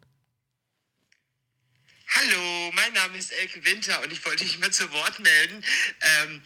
Hallo, 2.10 2.72
mein 2.74 2.94
Name 2.94 3.18
ist 3.18 3.32
Elke 3.32 3.64
Winter 3.66 4.02
und 4.02 4.12
ich 4.12 4.26
wollte 4.26 4.44
mich 4.44 4.60
mal 4.60 4.72
zu 4.72 4.92
Wort 4.92 5.20
melden. 5.20 5.64
Ähm, 6.24 6.42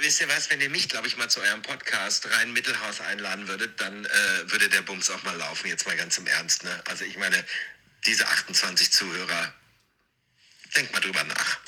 wisst 0.00 0.20
ihr 0.20 0.28
was, 0.28 0.50
wenn 0.50 0.60
ihr 0.60 0.70
mich, 0.70 0.88
glaube 0.88 1.06
ich, 1.06 1.16
mal 1.16 1.28
zu 1.28 1.40
eurem 1.40 1.62
Podcast 1.62 2.28
rein 2.38 2.52
Mittelhaus 2.52 3.00
einladen 3.00 3.48
würdet, 3.48 3.80
dann 3.80 4.04
äh, 4.04 4.08
würde 4.50 4.68
der 4.68 4.82
Bums 4.82 5.10
auch 5.10 5.22
mal 5.22 5.36
laufen, 5.36 5.68
jetzt 5.68 5.86
mal 5.86 5.96
ganz 5.96 6.18
im 6.18 6.26
Ernst. 6.26 6.64
Ne? 6.64 6.70
Also 6.88 7.04
ich 7.04 7.18
meine, 7.18 7.36
diese 8.06 8.26
28 8.26 8.90
Zuhörer, 8.92 9.52
denkt 10.76 10.92
mal 10.92 11.00
drüber 11.00 11.24
nach. 11.24 11.58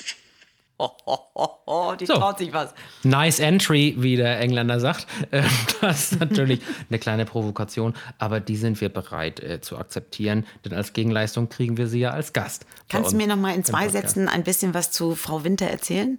Oh, 0.77 0.89
oh, 1.05 1.19
oh, 1.35 1.49
oh, 1.65 1.95
die 1.95 2.05
So. 2.05 2.15
traut 2.15 2.39
sich 2.39 2.51
was. 2.51 2.73
Nice 3.03 3.39
Entry, 3.39 3.95
wie 3.99 4.15
der 4.15 4.39
Engländer 4.39 4.79
sagt. 4.79 5.07
Ähm, 5.31 5.49
Das 5.81 6.11
ist 6.11 6.19
natürlich 6.19 6.61
eine 6.89 6.99
kleine 6.99 7.25
Provokation, 7.25 7.95
aber 8.17 8.39
die 8.39 8.55
sind 8.55 8.81
wir 8.81 8.89
bereit 8.89 9.39
äh, 9.39 9.61
zu 9.61 9.77
akzeptieren, 9.77 10.45
denn 10.65 10.73
als 10.73 10.93
Gegenleistung 10.93 11.49
kriegen 11.49 11.77
wir 11.77 11.87
sie 11.87 11.99
ja 11.99 12.11
als 12.11 12.33
Gast. 12.33 12.65
Kannst 12.89 13.11
du 13.13 13.17
mir 13.17 13.27
noch 13.27 13.35
mal 13.35 13.53
in 13.53 13.63
zwei. 13.63 13.87
Sätzen 13.89 14.27
ein 14.27 14.43
bisschen 14.43 14.73
was 14.73 14.91
zu 14.91 15.15
Frau 15.15 15.43
Winter 15.43 15.67
erzählen? 15.67 16.17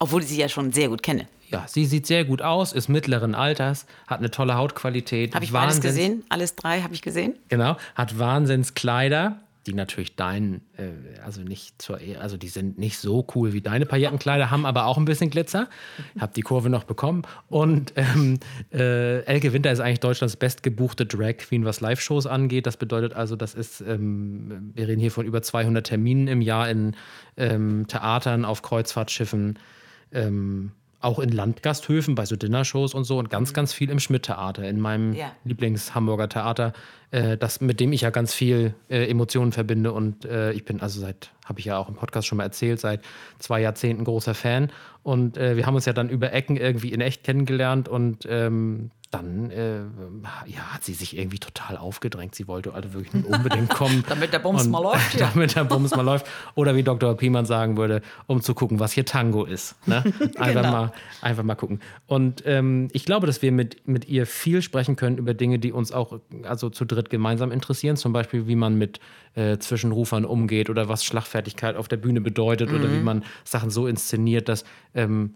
Obwohl 0.00 0.22
ich 0.22 0.28
sie 0.28 0.38
ja 0.38 0.48
schon 0.48 0.72
sehr 0.72 0.88
gut 0.88 1.02
kenne. 1.02 1.26
Ja, 1.50 1.64
sie 1.66 1.86
sieht 1.86 2.06
sehr 2.06 2.24
gut 2.24 2.42
aus, 2.42 2.72
ist 2.72 2.88
mittleren 2.88 3.34
Alters, 3.34 3.86
hat 4.06 4.18
eine 4.18 4.30
tolle 4.30 4.54
Hautqualität. 4.56 5.34
Habe 5.34 5.44
ich 5.44 5.52
Wahnsinns- 5.52 5.80
gesehen? 5.80 6.22
Alles 6.28 6.54
drei 6.54 6.82
habe 6.82 6.94
ich 6.94 7.02
gesehen? 7.02 7.34
Genau, 7.48 7.76
hat 7.94 8.18
Wahnsinnskleider, 8.18 9.40
die 9.66 9.72
natürlich 9.74 10.14
deinen, 10.14 10.60
äh, 10.76 11.20
also 11.24 11.40
nicht 11.42 11.80
zur, 11.82 12.00
Ehe- 12.00 12.20
also 12.20 12.36
die 12.36 12.48
sind 12.48 12.78
nicht 12.78 12.98
so 12.98 13.26
cool 13.34 13.54
wie 13.54 13.60
deine 13.62 13.86
Paillettenkleider, 13.86 14.50
haben 14.50 14.66
aber 14.66 14.84
auch 14.86 14.98
ein 14.98 15.04
bisschen 15.06 15.30
Glitzer. 15.30 15.68
Hab 16.20 16.32
die 16.34 16.42
Kurve 16.42 16.68
noch 16.70 16.84
bekommen. 16.84 17.22
Und 17.48 17.92
ähm, 17.96 18.38
äh, 18.72 19.20
Elke 19.24 19.52
Winter 19.52 19.72
ist 19.72 19.80
eigentlich 19.80 20.00
Deutschlands 20.00 20.36
bestgebuchte 20.36 21.06
Drag 21.06 21.38
Queen, 21.38 21.64
was 21.64 21.80
Live-Shows 21.80 22.26
angeht. 22.26 22.66
Das 22.66 22.76
bedeutet 22.76 23.14
also, 23.14 23.36
das 23.36 23.54
ist, 23.54 23.80
ähm, 23.80 24.72
wir 24.74 24.86
reden 24.86 25.00
hier 25.00 25.10
von 25.10 25.26
über 25.26 25.42
200 25.42 25.86
Terminen 25.86 26.28
im 26.28 26.40
Jahr 26.40 26.68
in 26.70 26.94
ähm, 27.36 27.86
Theatern, 27.88 28.44
auf 28.44 28.62
Kreuzfahrtschiffen. 28.62 29.58
Ähm, 30.12 30.72
auch 31.00 31.20
in 31.20 31.30
Landgasthöfen 31.30 32.14
bei 32.16 32.24
so 32.26 32.34
Dinnershows 32.34 32.92
und 32.92 33.04
so 33.04 33.18
und 33.18 33.30
ganz, 33.30 33.52
ganz 33.52 33.72
viel 33.72 33.88
im 33.90 34.00
Schmidt-Theater, 34.00 34.68
in 34.68 34.80
meinem 34.80 35.12
Ja. 35.14 35.30
Lieblings-Hamburger 35.44 36.28
Theater, 36.28 36.72
äh, 37.10 37.36
das, 37.36 37.60
mit 37.60 37.80
dem 37.80 37.92
ich 37.92 38.02
ja 38.02 38.10
ganz 38.10 38.34
viel 38.34 38.74
äh, 38.88 39.08
Emotionen 39.08 39.52
verbinde. 39.52 39.92
Und 39.92 40.24
äh, 40.24 40.52
ich 40.52 40.64
bin 40.64 40.80
also 40.80 41.00
seit, 41.00 41.30
habe 41.44 41.60
ich 41.60 41.66
ja 41.66 41.78
auch 41.78 41.88
im 41.88 41.94
Podcast 41.94 42.26
schon 42.28 42.38
mal 42.38 42.44
erzählt, 42.44 42.80
seit 42.80 43.00
zwei 43.38 43.60
Jahrzehnten 43.60 44.04
großer 44.04 44.34
Fan. 44.34 44.70
Und 45.02 45.36
äh, 45.38 45.56
wir 45.56 45.66
haben 45.66 45.74
uns 45.74 45.86
ja 45.86 45.92
dann 45.92 46.08
über 46.10 46.32
Ecken 46.32 46.56
irgendwie 46.56 46.92
in 46.92 47.00
echt 47.00 47.24
kennengelernt 47.24 47.88
und 47.88 48.26
ähm, 48.28 48.90
dann 49.10 49.50
äh, 49.50 49.78
ja, 50.44 50.58
hat 50.74 50.84
sie 50.84 50.92
sich 50.92 51.16
irgendwie 51.16 51.38
total 51.38 51.78
aufgedrängt. 51.78 52.34
Sie 52.34 52.46
wollte 52.46 52.74
also 52.74 52.92
wirklich 52.92 53.24
unbedingt 53.24 53.70
kommen. 53.70 54.04
Damit 54.08 54.34
der 54.34 54.38
Bums 54.40 54.64
Und- 54.66 54.70
mal 54.70 54.82
läuft, 54.82 55.18
ja. 55.18 55.30
Damit 55.34 55.56
der 55.56 55.64
Bums 55.64 55.96
mal 55.96 56.02
läuft. 56.02 56.26
Oder 56.56 56.76
wie 56.76 56.82
Dr. 56.82 57.16
Piemann 57.16 57.46
sagen 57.46 57.78
würde, 57.78 58.02
um 58.26 58.42
zu 58.42 58.52
gucken, 58.52 58.80
was 58.80 58.92
hier 58.92 59.06
Tango 59.06 59.46
ist. 59.46 59.76
Ne? 59.88 60.04
Einfach, 60.36 60.46
Genau. 60.62 60.70
mal, 60.70 60.92
einfach 61.22 61.42
mal 61.42 61.54
gucken. 61.54 61.80
Und 62.06 62.42
ähm, 62.44 62.88
ich 62.92 63.06
glaube, 63.06 63.26
dass 63.26 63.40
wir 63.40 63.50
mit, 63.50 63.88
mit 63.88 64.06
ihr 64.08 64.26
viel 64.26 64.60
sprechen 64.60 64.96
können 64.96 65.16
über 65.16 65.32
Dinge, 65.32 65.58
die 65.58 65.72
uns 65.72 65.90
auch 65.90 66.20
also 66.42 66.68
zu 66.68 66.84
dritt 66.84 66.97
gemeinsam 67.10 67.52
interessieren. 67.52 67.96
Zum 67.96 68.12
Beispiel, 68.12 68.46
wie 68.46 68.56
man 68.56 68.76
mit 68.76 69.00
äh, 69.34 69.58
Zwischenrufern 69.58 70.24
umgeht 70.24 70.68
oder 70.70 70.88
was 70.88 71.04
Schlagfertigkeit 71.04 71.76
auf 71.76 71.88
der 71.88 71.96
Bühne 71.98 72.20
bedeutet 72.20 72.70
oder 72.72 72.88
Mhm. 72.88 72.94
wie 72.98 73.02
man 73.02 73.24
Sachen 73.44 73.70
so 73.70 73.86
inszeniert, 73.86 74.48
dass, 74.48 74.64
ähm, 74.94 75.34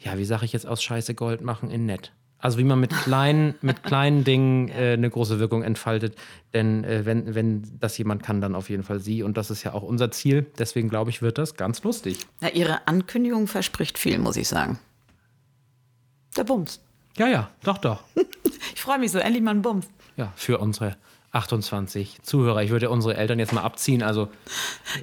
ja, 0.00 0.16
wie 0.18 0.24
sage 0.24 0.44
ich 0.44 0.52
jetzt 0.52 0.66
aus 0.66 0.82
Scheiße 0.82 1.14
Gold 1.14 1.40
machen 1.42 1.70
in 1.70 1.86
nett. 1.86 2.12
Also 2.38 2.58
wie 2.58 2.64
man 2.64 2.80
mit 2.80 2.90
kleinen, 2.90 3.54
mit 3.62 3.84
kleinen 3.84 4.24
Dingen 4.24 4.68
äh, 4.68 4.94
eine 4.94 5.08
große 5.08 5.38
Wirkung 5.38 5.62
entfaltet. 5.62 6.16
Denn 6.52 6.82
äh, 6.82 7.04
wenn, 7.06 7.36
wenn 7.36 7.62
das 7.78 7.96
jemand 7.98 8.24
kann, 8.24 8.40
dann 8.40 8.56
auf 8.56 8.68
jeden 8.68 8.82
Fall 8.82 8.98
sie. 8.98 9.22
Und 9.22 9.36
das 9.36 9.50
ist 9.50 9.62
ja 9.62 9.74
auch 9.74 9.82
unser 9.84 10.10
Ziel. 10.10 10.46
Deswegen 10.58 10.88
glaube 10.88 11.10
ich, 11.10 11.22
wird 11.22 11.38
das 11.38 11.54
ganz 11.54 11.84
lustig. 11.84 12.18
Na, 12.40 12.50
ihre 12.50 12.86
Ankündigung 12.88 13.46
verspricht 13.46 13.96
viel, 13.96 14.18
muss 14.18 14.36
ich 14.36 14.48
sagen. 14.48 14.78
Der 16.36 16.44
Bums. 16.44 16.80
Ja, 17.16 17.28
ja, 17.28 17.50
doch, 17.62 17.78
doch. 17.78 18.02
Ich 18.74 18.80
freue 18.80 18.98
mich 18.98 19.12
so, 19.12 19.18
endlich 19.18 19.42
mal 19.42 19.50
ein 19.52 19.62
Bums. 19.62 19.86
Ja, 20.16 20.32
für 20.36 20.58
unsere 20.58 20.96
28 21.32 22.20
Zuhörer. 22.22 22.62
Ich 22.62 22.70
würde 22.70 22.90
unsere 22.90 23.16
Eltern 23.16 23.38
jetzt 23.38 23.54
mal 23.54 23.62
abziehen. 23.62 24.02
Also 24.02 24.28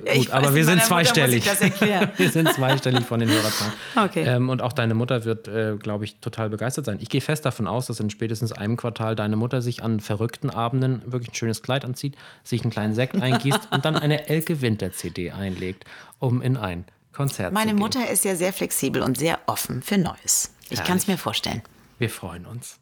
Ja, 0.05 0.13
gut, 0.13 0.29
aber 0.29 0.53
wir 0.53 0.63
sind 0.63 0.83
zweistellig. 0.83 1.43
wir 2.17 2.29
sind 2.29 2.53
zweistellig 2.53 3.03
von 3.05 3.19
den 3.19 3.29
Hörerzahlen. 3.29 3.73
Okay. 3.95 4.23
Ähm, 4.27 4.49
und 4.49 4.61
auch 4.61 4.71
deine 4.71 4.93
Mutter 4.93 5.25
wird, 5.25 5.47
äh, 5.47 5.75
glaube 5.77 6.05
ich, 6.05 6.19
total 6.19 6.51
begeistert 6.51 6.85
sein. 6.85 6.99
Ich 7.01 7.09
gehe 7.09 7.21
fest 7.21 7.45
davon 7.45 7.65
aus, 7.65 7.87
dass 7.87 7.99
in 7.99 8.11
spätestens 8.11 8.51
einem 8.51 8.77
Quartal 8.77 9.15
deine 9.15 9.37
Mutter 9.37 9.63
sich 9.63 9.81
an 9.81 9.99
verrückten 9.99 10.51
Abenden 10.51 11.01
wirklich 11.11 11.31
ein 11.31 11.35
schönes 11.35 11.63
Kleid 11.63 11.83
anzieht, 11.83 12.15
sich 12.43 12.61
einen 12.61 12.71
kleinen 12.71 12.93
Sekt 12.93 13.19
eingießt 13.19 13.69
und 13.71 13.85
dann 13.85 13.95
eine 13.95 14.29
Elke 14.29 14.61
Winter 14.61 14.91
CD 14.91 15.31
einlegt, 15.31 15.85
um 16.19 16.43
in 16.43 16.57
ein 16.57 16.85
Konzert 17.11 17.53
Meine 17.53 17.71
zu 17.71 17.75
gehen. 17.75 17.79
Mutter 17.81 18.09
ist 18.09 18.23
ja 18.23 18.35
sehr 18.35 18.53
flexibel 18.53 19.01
und 19.01 19.17
sehr 19.17 19.39
offen 19.47 19.81
für 19.81 19.97
Neues. 19.97 20.53
Ich 20.69 20.83
kann 20.83 20.97
es 20.97 21.07
mir 21.07 21.17
vorstellen. 21.17 21.63
Wir 21.97 22.11
freuen 22.11 22.45
uns. 22.45 22.79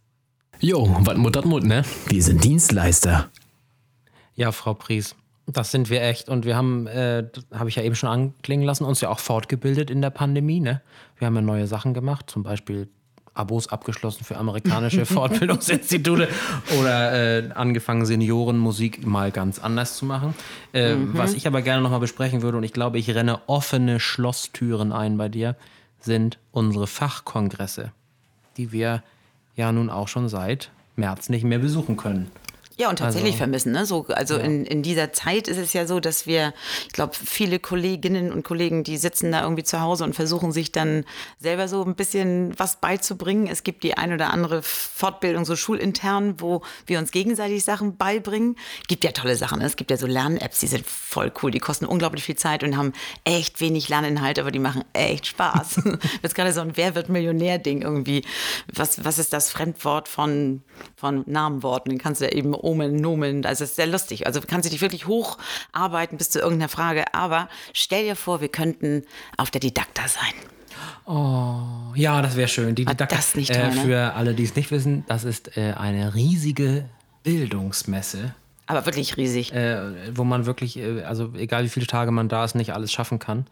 Jo, 0.59 0.89
wat 1.03 1.17
Mut 1.17 1.35
dat 1.35 1.45
Mut, 1.45 1.63
ne? 1.63 1.83
Wir 2.07 2.23
sind 2.23 2.43
Dienstleister. 2.43 3.29
Ja, 4.33 4.51
Frau 4.51 4.73
Pries, 4.73 5.15
das 5.45 5.69
sind 5.69 5.91
wir 5.91 6.01
echt. 6.01 6.29
Und 6.29 6.45
wir 6.45 6.55
haben, 6.55 6.87
äh, 6.87 7.25
habe 7.53 7.69
ich 7.69 7.75
ja 7.75 7.83
eben 7.83 7.93
schon 7.93 8.09
anklingen 8.09 8.65
lassen, 8.65 8.83
uns 8.83 9.01
ja 9.01 9.09
auch 9.09 9.19
fortgebildet 9.19 9.91
in 9.91 10.01
der 10.01 10.09
Pandemie. 10.09 10.59
Ne? 10.59 10.81
Wir 11.17 11.27
haben 11.27 11.35
ja 11.35 11.41
neue 11.41 11.67
Sachen 11.67 11.93
gemacht, 11.93 12.29
zum 12.29 12.41
Beispiel 12.41 12.87
Abos 13.35 13.67
abgeschlossen 13.67 14.23
für 14.23 14.37
amerikanische 14.37 15.05
Fortbildungsinstitute 15.05 16.27
oder 16.79 17.13
äh, 17.13 17.51
angefangen, 17.53 18.07
Seniorenmusik 18.07 19.05
mal 19.05 19.31
ganz 19.31 19.59
anders 19.59 19.95
zu 19.95 20.05
machen. 20.05 20.33
Äh, 20.73 20.95
Was 21.13 21.35
ich 21.35 21.45
aber 21.45 21.61
gerne 21.61 21.83
nochmal 21.83 21.99
besprechen 21.99 22.41
würde, 22.41 22.57
und 22.57 22.63
ich 22.63 22.73
glaube, 22.73 22.97
ich 22.97 23.13
renne 23.13 23.41
offene 23.45 23.99
Schlosstüren 23.99 24.91
ein 24.91 25.17
bei 25.17 25.29
dir, 25.29 25.55
sind 25.99 26.39
unsere 26.51 26.87
Fachkongresse, 26.87 27.91
die 28.57 28.71
wir 28.71 29.03
ja 29.57 29.71
nun 29.73 29.89
auch 29.89 30.07
schon 30.07 30.29
seit 30.29 30.71
März 30.95 31.27
nicht 31.27 31.43
mehr 31.43 31.59
besuchen 31.59 31.97
können. 31.97 32.31
Ja, 32.79 32.89
und 32.89 32.99
tatsächlich 32.99 33.31
Also- 33.33 33.37
vermissen. 33.39 33.71
Ne? 33.71 33.85
So, 33.87 34.05
also 34.09 34.37
in, 34.37 34.63
in 34.65 34.83
dieser 34.83 35.11
Zeit 35.11 35.47
ist 35.47 35.57
es 35.57 35.73
ja 35.73 35.87
so, 35.87 35.99
dass 35.99 36.27
wir, 36.27 36.53
ich 36.85 36.93
glaube, 36.93 37.13
viele 37.15 37.57
Kolleginnen 37.59 38.31
und 38.31 38.43
Kollegen, 38.43 38.83
die 38.83 38.97
sitzen 38.97 39.31
da 39.31 39.41
irgendwie 39.41 39.63
zu 39.63 39.81
Hause 39.81 40.03
und 40.03 40.13
versuchen 40.13 40.51
sich 40.51 40.71
dann 40.71 41.03
selber 41.39 41.67
so 41.67 41.83
ein 41.83 41.95
bisschen 41.95 42.53
was 42.59 42.75
beizubringen. 42.79 43.47
Es 43.47 43.63
gibt 43.63 43.83
die 43.83 43.97
ein 43.97 44.13
oder 44.13 44.31
andere 44.31 44.61
Fortbildung, 44.61 45.43
so 45.43 45.55
schulintern, 45.55 46.39
wo 46.39 46.61
wir 46.85 46.99
uns 46.99 47.09
gegenseitig 47.11 47.63
Sachen 47.63 47.97
beibringen. 47.97 48.55
Gibt 48.87 49.03
ja 49.03 49.11
tolle 49.11 49.35
Sachen. 49.35 49.59
Ne? 49.59 49.65
Es 49.65 49.75
gibt 49.75 49.89
ja 49.89 49.97
so 49.97 50.05
Lern-Apps, 50.05 50.59
die 50.59 50.67
sind 50.67 50.85
voll 50.85 51.31
cool. 51.41 51.49
Die 51.49 51.59
kosten 51.59 51.85
unglaublich 51.85 52.23
viel 52.23 52.35
Zeit 52.35 52.63
und 52.63 52.77
haben 52.77 52.93
echt 53.23 53.59
wenig 53.59 53.89
Lerninhalt, 53.89 54.37
aber 54.37 54.51
die 54.51 54.59
machen 54.59 54.83
echt 54.93 55.25
Spaß. 55.25 55.81
Jetzt 56.21 56.35
gerade 56.35 56.53
so 56.53 56.61
ein 56.61 56.77
Wer 56.77 56.93
wird 56.93 57.09
Millionär-Ding 57.09 57.81
irgendwie. 57.81 58.23
Was, 58.71 59.03
was 59.03 59.17
ist 59.17 59.33
das 59.33 59.49
Fremdwort 59.49 60.07
von, 60.07 60.61
von 60.95 61.23
Namenworten? 61.25 61.89
Den 61.89 61.97
kannst 61.97 62.21
du 62.21 62.25
ja 62.25 62.31
eben 62.31 62.53
Omen, 62.67 62.97
Nomen. 62.97 63.45
Also 63.45 63.63
es 63.63 63.71
ist 63.71 63.75
sehr 63.77 63.87
lustig. 63.87 64.27
Also 64.27 64.41
kannst 64.45 64.67
du 64.67 64.71
dich 64.71 64.81
wirklich 64.81 65.07
hocharbeiten 65.07 66.17
bis 66.17 66.29
zu 66.29 66.39
irgendeiner 66.39 66.69
Frage. 66.69 67.05
Aber 67.13 67.47
stell 67.73 68.03
dir 68.03 68.15
vor, 68.15 68.41
wir 68.41 68.49
könnten 68.49 69.03
auf 69.37 69.51
der 69.51 69.61
Didakta 69.61 70.03
sein. 70.07 70.33
Ja, 71.95 72.21
das 72.21 72.35
wäre 72.35 72.47
schön. 72.49 72.75
Die 72.75 72.85
Didakta, 72.85 73.15
das 73.15 73.35
nicht 73.35 73.49
äh, 73.51 73.61
toll, 73.61 73.75
ne? 73.75 73.81
Für 73.81 74.13
alle, 74.15 74.33
die 74.33 74.43
es 74.43 74.55
nicht 74.55 74.71
wissen, 74.71 75.05
das 75.07 75.23
ist 75.23 75.55
äh, 75.57 75.73
eine 75.77 76.13
riesige 76.15 76.85
Bildungsmesse, 77.23 78.33
Aber 78.67 78.85
wirklich 78.85 79.15
riesig. 79.17 79.53
äh, 79.53 79.79
wo 80.15 80.23
man 80.25 80.45
wirklich, 80.45 80.77
äh, 80.77 81.03
also 81.03 81.33
egal 81.37 81.63
wie 81.63 81.69
viele 81.69 81.87
Tage 81.87 82.11
man 82.11 82.27
da 82.29 82.43
ist, 82.43 82.55
nicht 82.55 82.73
alles 82.73 82.91
schaffen 82.91 83.19
kann. 83.19 83.39
Und 83.39 83.47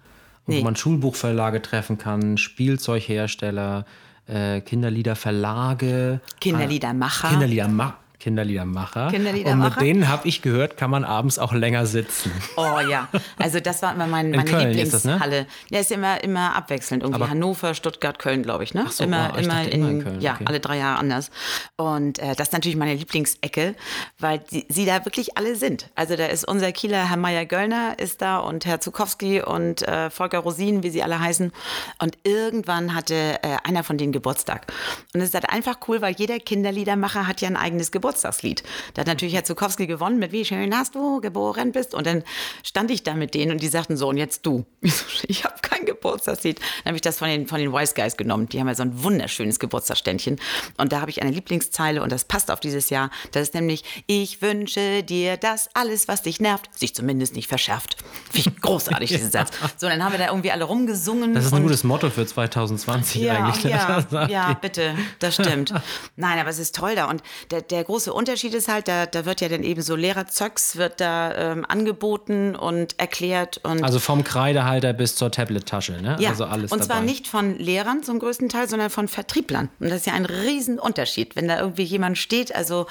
Nee. 0.48 0.60
Wo 0.60 0.64
man 0.66 0.76
Schulbuchverlage 0.76 1.62
treffen 1.62 1.98
kann, 1.98 2.38
Spielzeughersteller, 2.38 3.86
äh, 4.28 4.62
Kinderliederverlage. 4.62 6.20
Kinderliedermacher. 6.42 7.28
Ah, 7.28 7.32
Kinderliederma 7.32 7.98
Kinderliedermacher. 8.20 9.10
Kinderliedermacher. 9.12 9.78
Und 9.78 9.86
mit 9.86 9.86
denen, 9.86 10.08
habe 10.08 10.28
ich 10.28 10.42
gehört, 10.42 10.78
kann 10.78 10.90
man 10.90 11.04
abends 11.04 11.40
auch 11.40 11.54
länger 11.54 11.86
sitzen. 11.86 12.32
Oh 12.58 12.80
ja, 12.90 13.08
also 13.38 13.60
das 13.60 13.82
war 13.82 13.94
immer 13.94 14.08
mein, 14.08 14.32
meine 14.32 14.50
Köln 14.50 14.78
ist 14.78 14.94
das, 14.94 15.04
ne? 15.04 15.14
Lieblingshalle. 15.14 15.48
Ja, 15.70 15.80
ist 15.80 15.92
immer, 15.92 16.24
immer 16.24 16.56
abwechselnd. 16.56 17.04
Irgendwie 17.04 17.22
Aber- 17.22 17.30
Hannover, 17.30 17.74
Stuttgart, 17.74 18.20
Köln, 18.20 18.44
glaube 18.44 18.64
ich. 18.64 18.74
Ne? 18.74 18.86
so, 18.90 19.04
immer, 19.04 19.32
oh, 19.34 19.40
ich 19.40 19.46
immer, 19.46 19.64
in, 19.64 19.72
immer 19.72 19.90
in 19.90 20.04
Köln, 20.04 20.22
ja, 20.22 20.34
okay. 20.36 20.46
alle 20.48 20.60
drei 20.60 20.78
Jahre 20.78 21.00
anders. 21.00 21.32
Und 21.76 22.20
äh, 22.20 22.36
das 22.36 22.48
ist 22.48 22.54
natürlich 22.54 22.78
meine 22.78 22.94
Lieblingsecke, 22.94 23.76
weil 24.20 24.40
die, 24.52 24.66
sie 24.70 24.86
da 24.86 25.04
wirklich 25.06 25.38
alle 25.38 25.56
sind. 25.56 25.90
Also 25.96 26.16
da 26.16 26.26
ist 26.28 26.48
unser 26.48 26.72
Kieler 26.72 27.10
Herr 27.10 27.18
Meier-Göllner 27.18 27.98
ist 28.00 28.22
da 28.22 28.38
und 28.38 28.66
Herr 28.66 28.80
Zukowski 28.80 29.42
und 29.42 29.88
äh, 29.88 30.10
Volker 30.10 30.40
Rosin, 30.40 30.84
wie 30.84 30.90
sie 30.90 31.04
alle 31.04 31.20
heißen. 31.20 31.52
Und 32.00 32.18
irgendwann 32.24 32.96
hatte 32.96 33.16
äh, 33.44 33.58
einer 33.64 33.84
von 33.84 33.98
denen 33.98 34.12
Geburtstag. 34.12 34.68
Und 35.14 35.22
es 35.22 35.30
ist 35.30 35.34
halt 35.34 35.50
einfach 35.50 35.78
cool, 35.88 36.02
weil 36.02 36.16
jeder 36.18 36.40
Kinderliedermacher 36.40 37.28
hat 37.28 37.42
ja 37.42 37.48
ein 37.48 37.58
eigenes 37.58 37.92
Geburtstagslied. 38.06 38.62
Da 38.94 39.00
hat 39.02 39.08
natürlich 39.08 39.34
Herr 39.34 39.46
Zukowski 39.46 39.88
gewonnen 39.88 40.20
mit 40.20 40.32
Wie 40.32 40.46
schön 40.46 40.78
hast 40.78 40.94
du 40.94 41.22
geboren 41.22 41.72
bist. 41.72 41.96
Und 41.96 42.06
dann 42.06 42.24
stand 42.62 42.92
ich 42.92 43.02
da 43.02 43.16
mit 43.16 43.34
denen 43.34 43.54
und 43.54 43.64
die 43.64 43.68
sagten 43.68 43.98
so, 43.98 44.10
und 44.10 44.18
jetzt 44.18 44.46
du. 44.46 44.66
Ich 45.28 45.44
habe 45.44 45.56
kein 45.62 45.86
Geburtstagslied. 45.86 46.60
Dann 46.60 46.92
habe 46.92 46.98
ich 46.98 47.02
das 47.02 47.18
von 47.18 47.28
den, 47.28 47.48
von 47.48 47.60
den 47.60 47.74
Wise 47.74 47.96
Guys 47.96 48.16
genommen. 48.16 48.48
Die 48.48 48.60
haben 48.60 48.68
ja 48.68 48.76
so 48.76 48.84
ein 48.84 49.04
wunderschönes 49.04 49.60
Geburtstagsständchen. 49.60 50.40
Und 50.78 50.92
da 50.92 51.02
habe 51.02 51.10
ich 51.10 51.22
eine 51.22 51.32
Lieblingszeile 51.32 52.04
und 52.04 52.12
das 52.12 52.26
passt 52.26 52.52
auf 52.52 52.60
dieses 52.60 52.92
Jahr. 52.92 53.10
Das 53.32 53.44
ist 53.44 53.56
nämlich, 53.56 53.84
ich 54.06 54.42
wünsche 54.42 55.02
dir, 55.02 55.38
dass 55.38 55.70
alles, 55.74 56.08
was 56.08 56.22
dich 56.22 56.40
nervt, 56.40 56.70
sich 56.78 56.94
zumindest 56.94 57.36
nicht 57.36 57.48
verschärft. 57.48 57.98
Ich 58.34 58.56
großartig, 58.62 59.10
diesen 59.14 59.32
Satz. 59.32 59.52
So, 59.78 59.88
dann 59.88 60.04
haben 60.04 60.12
wir 60.12 60.20
da 60.20 60.28
irgendwie 60.28 60.52
alle 60.52 60.66
rumgesungen. 60.66 61.34
Das 61.34 61.46
ist 61.46 61.54
ein 61.54 61.64
gutes 61.64 61.84
Motto 61.84 62.12
für 62.12 62.26
2020 62.26 63.22
ja, 63.22 63.34
eigentlich. 63.34 63.64
ja, 63.64 64.02
sagt 64.10 64.32
ja, 64.32 64.54
die. 64.54 64.58
bitte, 64.62 64.96
das 65.20 65.36
stimmt. 65.36 65.74
Nein, 66.16 66.38
aber 66.38 66.50
es 66.50 66.60
ist 66.60 66.76
toll 66.76 66.96
da. 66.96 67.10
Und 67.10 67.24
der, 67.50 67.62
der 67.62 67.84
große 67.96 68.12
Unterschied 68.12 68.54
ist 68.54 68.68
halt, 68.68 68.90
da, 68.90 69.06
da 69.06 69.26
wird 69.26 69.40
ja 69.40 69.48
dann 69.48 69.64
eben 69.64 69.82
so 69.82 69.96
Lehrerzeugs 69.96 70.76
wird 70.76 71.00
da 71.00 71.34
ähm, 71.54 71.66
angeboten 71.66 72.54
und 72.54 73.00
erklärt. 73.00 73.62
Und 73.64 73.86
Also 73.86 74.00
vom 74.00 74.26
Kreidehalter 74.26 74.92
bis 74.92 75.16
zur 75.16 75.32
Tablet-Tasche, 75.32 75.94
ne? 76.02 76.18
ja, 76.20 76.32
Also 76.32 76.44
alles 76.44 76.74
und 76.74 76.84
zwar 76.84 76.98
dabei. 76.98 77.06
nicht 77.06 77.26
von 77.26 77.58
Lehrern 77.58 78.04
zum 78.04 78.20
größten 78.20 78.50
Teil, 78.50 78.68
sondern 78.68 78.90
von 78.90 79.08
Vertrieblern. 79.08 79.70
Und 79.80 79.90
das 79.90 80.00
ist 80.00 80.08
ja 80.08 80.14
ein 80.14 80.26
Riesenunterschied, 80.26 81.38
wenn 81.38 81.48
da 81.48 81.58
irgendwie 81.58 81.84
jemand 81.84 82.18
steht, 82.18 82.54
also 82.54 82.86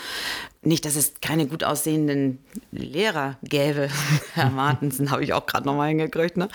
nicht, 0.67 0.85
dass 0.85 0.97
es 0.97 1.15
keine 1.21 1.47
gut 1.47 1.65
aussehenden 1.65 2.39
Lehrer 2.73 3.37
gäbe. 3.43 3.89
Herr 4.35 4.51
Martensen 4.51 5.11
habe 5.11 5.25
ich 5.25 5.33
auch 5.33 5.47
gerade 5.47 5.67
nochmal 5.67 5.89
hingekriegt, 5.89 6.37
ne? 6.37 6.49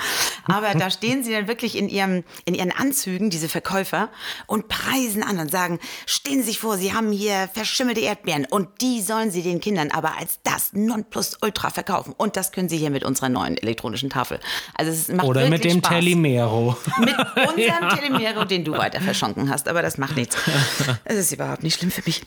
Aber 0.45 0.73
da 0.73 0.89
stehen 0.89 1.23
sie 1.23 1.31
dann 1.31 1.47
wirklich 1.47 1.77
in, 1.77 1.89
ihrem, 1.89 2.23
in 2.45 2.55
ihren 2.55 2.71
Anzügen, 2.71 3.29
diese 3.29 3.49
Verkäufer, 3.49 4.09
und 4.47 4.67
preisen 4.67 5.23
an 5.23 5.39
und 5.39 5.51
sagen, 5.51 5.79
stehen 6.05 6.39
Sie 6.39 6.49
sich 6.49 6.59
vor, 6.59 6.77
Sie 6.77 6.93
haben 6.93 7.11
hier 7.11 7.49
verschimmelte 7.53 8.01
Erdbeeren 8.01 8.45
und 8.45 8.81
die 8.81 9.01
sollen 9.01 9.31
Sie 9.31 9.43
den 9.43 9.59
Kindern 9.59 9.91
aber 9.91 10.17
als 10.17 10.39
das 10.43 10.73
Nonplusultra 10.73 11.69
verkaufen. 11.69 12.13
Und 12.17 12.35
das 12.35 12.51
können 12.51 12.69
Sie 12.69 12.77
hier 12.77 12.89
mit 12.89 13.03
unserer 13.03 13.29
neuen 13.29 13.57
elektronischen 13.57 14.09
Tafel. 14.09 14.39
Also 14.75 14.91
es 14.91 15.07
macht 15.09 15.27
Oder 15.27 15.49
mit 15.49 15.63
dem 15.63 15.79
Spaß. 15.79 15.93
Telimero. 15.93 16.77
Mit 16.99 17.15
unserem 17.35 17.89
Telemero, 17.89 18.45
den 18.45 18.63
du 18.63 18.73
weiter 18.73 19.01
verschonken 19.01 19.49
hast. 19.49 19.67
Aber 19.67 19.81
das 19.81 19.97
macht 19.97 20.15
nichts. 20.15 20.37
Es 21.05 21.17
ist 21.17 21.31
überhaupt 21.31 21.63
nicht 21.63 21.79
schlimm 21.79 21.91
für 21.91 22.01
mich. 22.05 22.21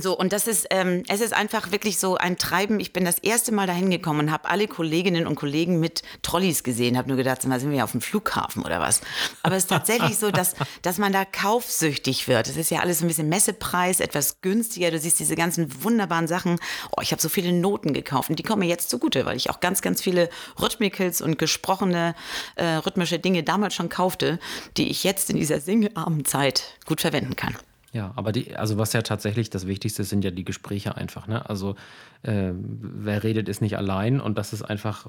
So, 0.00 0.16
und 0.16 0.32
das 0.32 0.46
ist, 0.46 0.66
ähm, 0.70 1.02
es 1.08 1.20
ist 1.20 1.34
einfach 1.34 1.70
wirklich 1.70 1.98
so 1.98 2.16
ein 2.16 2.38
Treiben. 2.38 2.80
Ich 2.80 2.94
bin 2.94 3.04
das 3.04 3.18
erste 3.18 3.52
Mal 3.52 3.66
dahin 3.66 3.90
gekommen 3.90 4.20
und 4.20 4.32
habe 4.32 4.48
alle 4.48 4.66
Kolleginnen 4.66 5.26
und 5.26 5.34
Kollegen 5.34 5.80
mit 5.80 6.02
Trolleys 6.22 6.62
gesehen. 6.62 6.96
Habe 6.96 7.08
nur 7.08 7.18
gedacht, 7.18 7.42
sind 7.42 7.70
wir 7.70 7.84
auf 7.84 7.92
dem 7.92 8.00
Flughafen 8.00 8.64
oder 8.64 8.80
was? 8.80 9.02
Aber 9.42 9.54
es 9.54 9.64
ist 9.64 9.68
tatsächlich 9.68 10.18
so, 10.18 10.30
dass, 10.30 10.54
dass 10.82 10.96
man 10.96 11.12
da 11.12 11.26
kaufsüchtig 11.26 12.26
wird. 12.26 12.48
Es 12.48 12.56
ist 12.56 12.70
ja 12.70 12.80
alles 12.80 13.02
ein 13.02 13.08
bisschen 13.08 13.28
Messepreis, 13.28 14.00
etwas 14.00 14.40
günstiger. 14.40 14.90
Du 14.90 14.98
siehst 14.98 15.20
diese 15.20 15.36
ganzen 15.36 15.84
wunderbaren 15.84 16.26
Sachen. 16.26 16.58
Oh, 16.96 17.02
ich 17.02 17.12
habe 17.12 17.20
so 17.20 17.28
viele 17.28 17.52
Noten 17.52 17.92
gekauft 17.92 18.30
und 18.30 18.38
die 18.38 18.42
kommen 18.42 18.60
mir 18.60 18.68
jetzt 18.68 18.88
zugute, 18.88 19.26
weil 19.26 19.36
ich 19.36 19.50
auch 19.50 19.60
ganz, 19.60 19.82
ganz 19.82 20.00
viele 20.00 20.30
Rhythmicals 20.60 21.20
und 21.20 21.38
gesprochene 21.38 22.14
äh, 22.56 22.64
rhythmische 22.64 23.18
Dinge 23.18 23.42
damals 23.42 23.74
schon 23.74 23.90
kaufte, 23.90 24.38
die 24.78 24.88
ich 24.90 25.04
jetzt 25.04 25.28
in 25.28 25.36
dieser 25.36 25.60
singearmen 25.60 26.24
Zeit 26.24 26.78
gut 26.86 27.02
verwenden 27.02 27.36
kann. 27.36 27.56
Ja, 27.92 28.12
aber 28.16 28.32
die, 28.32 28.56
also 28.56 28.78
was 28.78 28.94
ja 28.94 29.02
tatsächlich 29.02 29.50
das 29.50 29.66
Wichtigste 29.66 30.04
sind 30.04 30.24
ja 30.24 30.30
die 30.30 30.44
Gespräche 30.44 30.96
einfach. 30.96 31.26
Ne? 31.26 31.48
Also 31.48 31.76
äh, 32.22 32.52
wer 32.54 33.22
redet, 33.22 33.50
ist 33.50 33.60
nicht 33.60 33.76
allein 33.76 34.20
und 34.20 34.38
das 34.38 34.54
ist 34.54 34.62
einfach. 34.62 35.06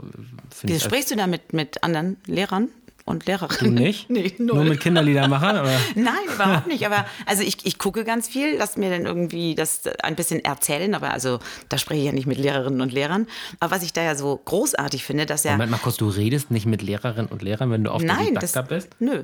Wie 0.63 0.80
sprichst 0.80 1.10
du 1.12 1.16
da 1.16 1.28
mit, 1.28 1.54
mit 1.54 1.84
anderen 1.84 2.18
Lehrern? 2.25 2.70
Und 3.06 3.25
Lehrerinnen. 3.25 3.75
Du 3.75 3.82
nicht? 3.82 4.10
Nee, 4.13 4.34
null. 4.38 4.56
Nur 4.56 4.63
mit 4.63 4.80
Kinderliedermachern? 4.80 5.60
Oder? 5.60 5.78
Nein, 5.96 6.13
überhaupt 6.34 6.68
nicht. 6.68 6.86
Aber 6.86 7.06
also 7.25 7.44
ich, 7.44 7.66
ich 7.66 7.78
gucke 7.78 8.06
ganz 8.06 8.30
viel, 8.30 8.56
lass 8.58 8.78
mir 8.78 8.90
dann 8.90 9.06
irgendwie 9.06 9.56
das 9.56 9.82
ein 10.02 10.16
bisschen 10.16 10.44
erzählen. 10.46 10.96
Aber 10.96 11.12
also 11.12 11.40
da 11.68 11.78
spreche 11.78 12.00
ich 12.00 12.06
ja 12.06 12.13
nicht 12.13 12.28
mit 12.28 12.38
Lehrerinnen 12.38 12.80
und 12.80 12.94
Lehrern. 12.94 13.28
Aber 13.60 13.75
was 13.75 13.84
ich 13.84 13.92
da 13.92 14.02
ja 14.04 14.16
so 14.16 14.40
großartig 14.46 15.04
finde, 15.04 15.25
dass 15.25 15.44
ja. 15.44 15.52
Moment 15.52 15.72
mal 15.72 15.80
kurz, 15.80 15.98
du 15.98 16.08
redest 16.08 16.50
nicht 16.50 16.66
mit 16.66 16.82
Lehrerinnen 16.82 17.30
und 17.30 17.42
Lehrern, 17.42 17.72
wenn 17.72 17.84
du 17.84 17.92
auf 17.92 18.02
Nein, 18.02 18.36
der 18.36 18.42
Didakta 18.42 18.62
das, 18.62 18.70
bist? 18.70 18.90
Nö. 19.00 19.24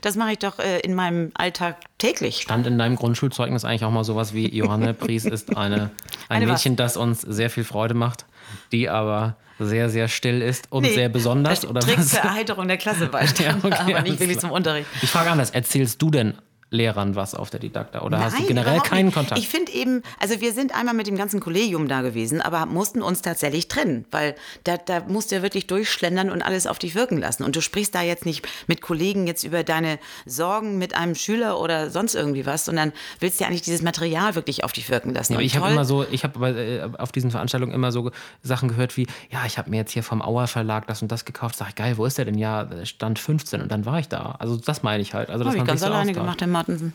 Das 0.00 0.16
mache 0.16 0.32
ich 0.32 0.38
doch 0.38 0.58
äh, 0.58 0.80
in 0.80 0.94
meinem 0.94 1.30
Alltag 1.34 1.76
täglich. 1.98 2.40
Stand 2.42 2.66
in 2.66 2.78
deinem 2.78 2.96
Grundschulzeugnis 2.96 3.64
eigentlich 3.64 3.84
auch 3.84 3.90
mal 3.92 4.02
sowas 4.04 4.34
wie 4.34 4.48
Johanne 4.54 4.92
Pries 4.94 5.24
ist 5.24 5.56
eine, 5.56 5.82
ein 5.82 5.90
Eine 6.28 6.46
was? 6.48 6.60
Mädchen, 6.60 6.76
das 6.76 6.96
uns 6.96 7.20
sehr 7.20 7.48
viel 7.50 7.62
Freude 7.64 7.94
macht, 7.94 8.26
die 8.72 8.88
aber 8.88 9.36
sehr, 9.60 9.88
sehr 9.88 10.08
still 10.08 10.42
ist 10.42 10.72
und 10.72 10.82
Nee, 10.82 10.94
sehr 10.94 11.08
besonders? 11.08 11.64
Oder 11.64 11.80
Tricks 11.80 11.98
was? 11.98 12.10
zur 12.10 12.20
Erheiterung 12.20 12.66
der 12.66 12.78
Klasse 12.78 13.06
beistanden, 13.06 13.60
Ja, 13.70 13.80
okay, 13.82 13.94
aber 13.94 14.02
nicht 14.02 14.18
wirklich 14.18 14.38
klar. 14.38 14.40
zum 14.40 14.50
Unterricht. 14.50 14.88
Ich 15.02 15.10
frage 15.10 15.30
anders, 15.30 15.50
erzählst 15.50 16.02
du 16.02 16.10
denn 16.10 16.34
Lehrern 16.72 17.14
was 17.14 17.34
auf 17.34 17.50
der 17.50 17.60
Didakta 17.60 18.02
oder 18.02 18.18
hast 18.18 18.34
du 18.34 18.38
Nein, 18.38 18.48
generell 18.48 18.80
keinen. 18.80 19.12
Kontakt? 19.12 19.38
Ich 19.38 19.48
finde 19.48 19.72
eben, 19.72 20.02
also 20.18 20.40
wir 20.40 20.52
sind 20.52 20.74
einmal 20.74 20.94
mit 20.94 21.06
dem 21.06 21.16
ganzen 21.16 21.38
Kollegium 21.38 21.86
da 21.86 22.02
gewesen, 22.02 22.40
aber 22.40 22.66
mussten 22.66 23.02
uns 23.02 23.22
tatsächlich 23.22 23.68
trennen, 23.68 24.06
weil 24.10 24.34
da, 24.64 24.76
da 24.78 25.00
musst 25.06 25.30
du 25.30 25.36
ja 25.36 25.42
wirklich 25.42 25.66
durchschlendern 25.66 26.30
und 26.30 26.42
alles 26.42 26.66
auf 26.66 26.78
dich 26.78 26.94
wirken 26.94 27.18
lassen. 27.18 27.44
Und 27.44 27.54
du 27.54 27.60
sprichst 27.60 27.94
da 27.94 28.02
jetzt 28.02 28.26
nicht 28.26 28.46
mit 28.66 28.80
Kollegen 28.80 29.26
jetzt 29.26 29.44
über 29.44 29.64
deine 29.64 29.98
Sorgen 30.24 30.78
mit 30.78 30.96
einem 30.96 31.14
Schüler 31.14 31.60
oder 31.60 31.90
sonst 31.90 32.14
irgendwie 32.14 32.46
was, 32.46 32.64
sondern 32.64 32.92
willst 33.20 33.40
ja 33.40 33.46
eigentlich 33.46 33.62
dieses 33.62 33.82
Material 33.82 34.34
wirklich 34.34 34.64
auf 34.64 34.72
dich 34.72 34.88
wirken 34.88 35.12
lassen. 35.12 35.34
Ja, 35.34 35.38
aber 35.38 35.44
ich 35.44 35.56
habe 35.56 35.70
immer 35.70 35.84
so, 35.84 36.04
ich 36.10 36.24
habe 36.24 36.48
äh, 36.48 36.88
auf 36.98 37.12
diesen 37.12 37.30
Veranstaltungen 37.30 37.72
immer 37.72 37.92
so 37.92 38.10
Sachen 38.42 38.68
gehört 38.68 38.96
wie, 38.96 39.06
ja, 39.30 39.44
ich 39.46 39.58
habe 39.58 39.70
mir 39.70 39.76
jetzt 39.76 39.92
hier 39.92 40.02
vom 40.02 40.22
Auer 40.22 40.46
Verlag 40.46 40.86
das 40.86 41.02
und 41.02 41.12
das 41.12 41.24
gekauft. 41.24 41.56
Sag 41.56 41.68
ich, 41.68 41.74
geil, 41.74 41.98
wo 41.98 42.06
ist 42.06 42.18
der 42.18 42.24
denn? 42.24 42.38
Ja, 42.38 42.66
Stand 42.84 43.18
15 43.18 43.60
und 43.60 43.70
dann 43.70 43.84
war 43.84 43.98
ich 43.98 44.08
da. 44.08 44.36
Also 44.38 44.56
das 44.56 44.82
meine 44.82 45.02
ich 45.02 45.14
halt. 45.14 45.28
Also, 45.28 45.44
dass 45.44 45.52
Habe 45.52 45.58
ich 45.58 45.66
ganz 45.66 45.80
so 45.80 45.86
alleine 45.86 46.10
austauscht. 46.12 46.38
gemacht, 46.38 46.42
Martensen. 46.62 46.94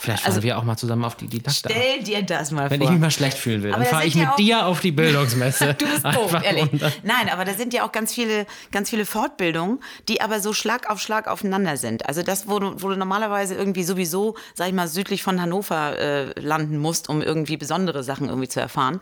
Vielleicht 0.00 0.22
fahren 0.22 0.42
wir 0.44 0.56
auch 0.56 0.62
mal 0.62 0.76
zusammen 0.76 1.04
auf 1.04 1.16
die 1.16 1.26
Didakta. 1.26 1.70
Stell 1.70 2.04
dir 2.04 2.22
das 2.22 2.52
mal 2.52 2.70
Wenn 2.70 2.78
vor. 2.78 2.86
ich 2.86 2.92
mich 2.92 3.00
mal 3.00 3.10
schlecht 3.10 3.36
fühlen 3.36 3.64
will, 3.64 3.72
Aber 3.74 3.82
dann 3.82 3.90
da 3.90 3.96
fahre 3.96 4.06
ich 4.06 4.14
mit 4.14 4.22
ja 4.22 4.30
auch- 4.30 4.36
dir 4.36 4.66
auf 4.66 4.78
die 4.78 4.92
Bildungsmesse. 4.92 5.74
Du 5.78 5.86
bist 5.86 6.04
doof, 6.04 6.36
ehrlich. 6.40 6.66
dann- 6.80 6.92
Nein, 7.02 7.28
aber 7.28 7.44
da 7.44 7.52
sind 7.54 7.74
ja 7.74 7.84
auch 7.84 7.90
ganz 7.90 8.14
viele, 8.14 8.46
ganz 8.70 8.90
viele 8.90 9.04
Fortbildungen, 9.04 9.80
die 10.08 10.20
aber 10.20 10.38
so 10.38 10.52
Schlag 10.52 10.88
auf 10.88 11.00
Schlag 11.00 11.26
aufeinander 11.26 11.76
sind. 11.76 12.06
Also 12.06 12.22
das, 12.22 12.46
wo 12.46 12.60
du, 12.60 12.80
wo 12.80 12.90
du 12.90 12.94
normalerweise 12.94 13.56
irgendwie 13.56 13.82
sowieso, 13.82 14.36
sag 14.54 14.68
ich 14.68 14.72
mal, 14.72 14.86
südlich 14.86 15.24
von 15.24 15.40
Hannover 15.42 15.98
äh, 15.98 16.40
landen 16.40 16.78
musst, 16.78 17.08
um 17.08 17.20
irgendwie 17.20 17.56
besondere 17.56 18.04
Sachen 18.04 18.28
irgendwie 18.28 18.48
zu 18.48 18.60
erfahren. 18.60 19.00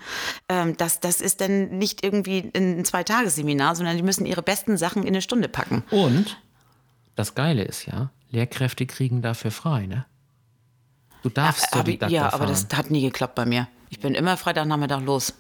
Ähm, 0.48 0.78
das, 0.78 1.00
das 1.00 1.20
ist 1.20 1.42
dann 1.42 1.76
nicht 1.76 2.02
irgendwie 2.06 2.50
ein 2.56 2.86
Zwei-Tages-Seminar, 2.86 3.76
sondern 3.76 3.98
die 3.98 4.02
müssen 4.02 4.24
ihre 4.24 4.40
besten 4.42 4.78
Sachen 4.78 5.02
in 5.02 5.08
eine 5.08 5.20
Stunde 5.20 5.48
packen. 5.50 5.84
Und 5.90 6.38
das 7.16 7.34
Geile 7.34 7.64
ist 7.64 7.84
ja, 7.84 8.08
Lehrkräfte 8.36 8.86
kriegen 8.86 9.22
dafür 9.22 9.50
frei, 9.50 9.86
ne? 9.86 10.04
Du 11.22 11.30
darfst 11.30 11.70
zur 11.70 11.80
Hab 11.80 11.88
ich- 11.88 11.94
Didakta 11.94 12.14
ja, 12.14 12.32
aber 12.32 12.46
das 12.46 12.66
hat 12.74 12.90
nie 12.90 13.00
geklappt 13.02 13.34
bei 13.34 13.46
mir. 13.46 13.66
Ich 13.88 13.98
bin 14.00 14.14
immer 14.14 14.36
Freitagnachmittag 14.36 15.00
los. 15.02 15.32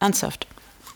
Ernsthaft. 0.00 0.46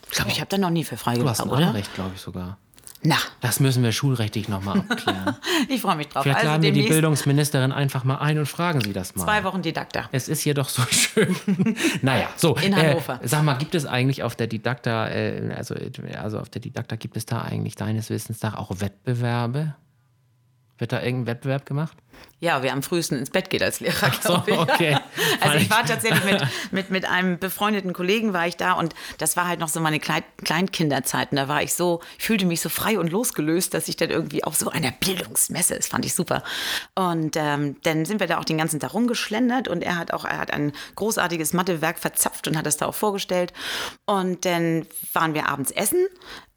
Ich 0.09 0.15
glaube, 0.15 0.31
ich 0.31 0.39
habe 0.39 0.49
da 0.49 0.57
noch 0.57 0.69
nie 0.69 0.83
für 0.83 0.97
frei 0.97 1.15
du 1.15 1.27
hast 1.27 1.41
ein 1.41 1.49
oder? 1.49 1.67
Anrecht, 1.67 1.93
glaube 1.93 2.11
ich 2.15 2.21
sogar. 2.21 2.57
Na, 3.01 3.15
Das 3.39 3.59
müssen 3.59 3.81
wir 3.83 3.91
schulrechtlich 3.93 4.49
nochmal 4.49 4.79
abklären. 4.79 5.35
ich 5.69 5.81
freue 5.81 5.95
mich 5.95 6.07
drauf. 6.09 6.23
Vielleicht 6.23 6.39
also 6.39 6.49
laden 6.51 6.63
wir 6.63 6.71
die 6.73 6.83
Bildungsministerin 6.83 7.71
einfach 7.71 8.03
mal 8.03 8.17
ein 8.17 8.37
und 8.39 8.45
fragen 8.45 8.81
sie 8.81 8.91
das 8.91 9.15
mal. 9.15 9.23
zwei 9.23 9.43
Wochen 9.45 9.61
Didakta. 9.61 10.09
Es 10.11 10.27
ist 10.27 10.41
hier 10.41 10.53
doch 10.53 10.67
so 10.67 10.81
schön. 10.89 11.35
naja, 12.01 12.27
so. 12.35 12.55
In 12.55 12.75
Hannover. 12.75 13.21
Äh, 13.23 13.27
sag 13.27 13.43
mal, 13.43 13.53
gibt 13.55 13.73
es 13.75 13.85
eigentlich 13.85 14.23
auf 14.23 14.35
der 14.35 14.47
Didakta, 14.47 15.07
äh, 15.09 15.53
also, 15.55 15.75
also 16.21 16.39
auf 16.39 16.49
der 16.49 16.61
Didakta, 16.61 16.95
gibt 16.97 17.15
es 17.15 17.25
da 17.25 17.41
eigentlich 17.41 17.75
deines 17.75 18.09
Wissens 18.09 18.41
nach 18.41 18.55
auch 18.55 18.71
Wettbewerbe? 18.79 19.75
Wird 20.79 20.93
da 20.93 21.03
irgendein 21.03 21.27
Wettbewerb 21.35 21.65
gemacht? 21.65 21.97
Ja, 22.41 22.63
wer 22.63 22.71
am 22.71 22.83
frühesten 22.83 23.17
ins 23.17 23.29
Bett 23.29 23.49
geht 23.49 23.61
als 23.61 23.81
Lehrer. 23.81 24.11
So, 24.21 24.35
okay. 24.35 24.97
Also 25.41 25.57
ich 25.57 25.69
war 25.69 25.85
tatsächlich 25.85 26.23
mit, 26.23 26.41
mit, 26.71 26.89
mit 26.89 27.05
einem 27.05 27.37
befreundeten 27.37 27.93
Kollegen 27.93 28.33
war 28.33 28.47
ich 28.47 28.55
da 28.55 28.73
und 28.73 28.93
das 29.17 29.35
war 29.35 29.47
halt 29.47 29.59
noch 29.59 29.67
so 29.67 29.79
meine 29.79 29.99
Klein 29.99 30.23
Kleinkinderzeiten. 30.43 31.35
Da 31.35 31.47
war 31.47 31.61
ich 31.61 31.73
so, 31.73 32.01
ich 32.17 32.25
fühlte 32.25 32.45
mich 32.45 32.61
so 32.61 32.69
frei 32.69 32.97
und 32.97 33.11
losgelöst, 33.11 33.73
dass 33.73 33.87
ich 33.87 33.97
dann 33.97 34.09
irgendwie 34.09 34.43
auf 34.43 34.55
so 34.55 34.69
einer 34.69 34.91
Bildungsmesse, 34.91 35.75
das 35.75 35.87
fand 35.87 36.05
ich 36.05 36.13
super. 36.13 36.43
Und 36.95 37.35
ähm, 37.35 37.75
dann 37.83 38.05
sind 38.05 38.19
wir 38.19 38.27
da 38.27 38.37
auch 38.37 38.45
den 38.45 38.57
ganzen 38.57 38.79
Tag 38.79 38.93
rumgeschlendert 38.93 39.67
und 39.67 39.81
er 39.81 39.97
hat 39.97 40.13
auch, 40.13 40.23
er 40.23 40.37
hat 40.37 40.51
ein 40.51 40.71
großartiges 40.95 41.53
Mathewerk 41.53 41.99
verzapft 41.99 42.47
und 42.47 42.57
hat 42.57 42.65
das 42.65 42.77
da 42.77 42.85
auch 42.85 42.95
vorgestellt. 42.95 43.53
Und 44.05 44.45
dann 44.45 44.87
waren 45.13 45.33
wir 45.33 45.49
abends 45.49 45.71
essen 45.71 46.07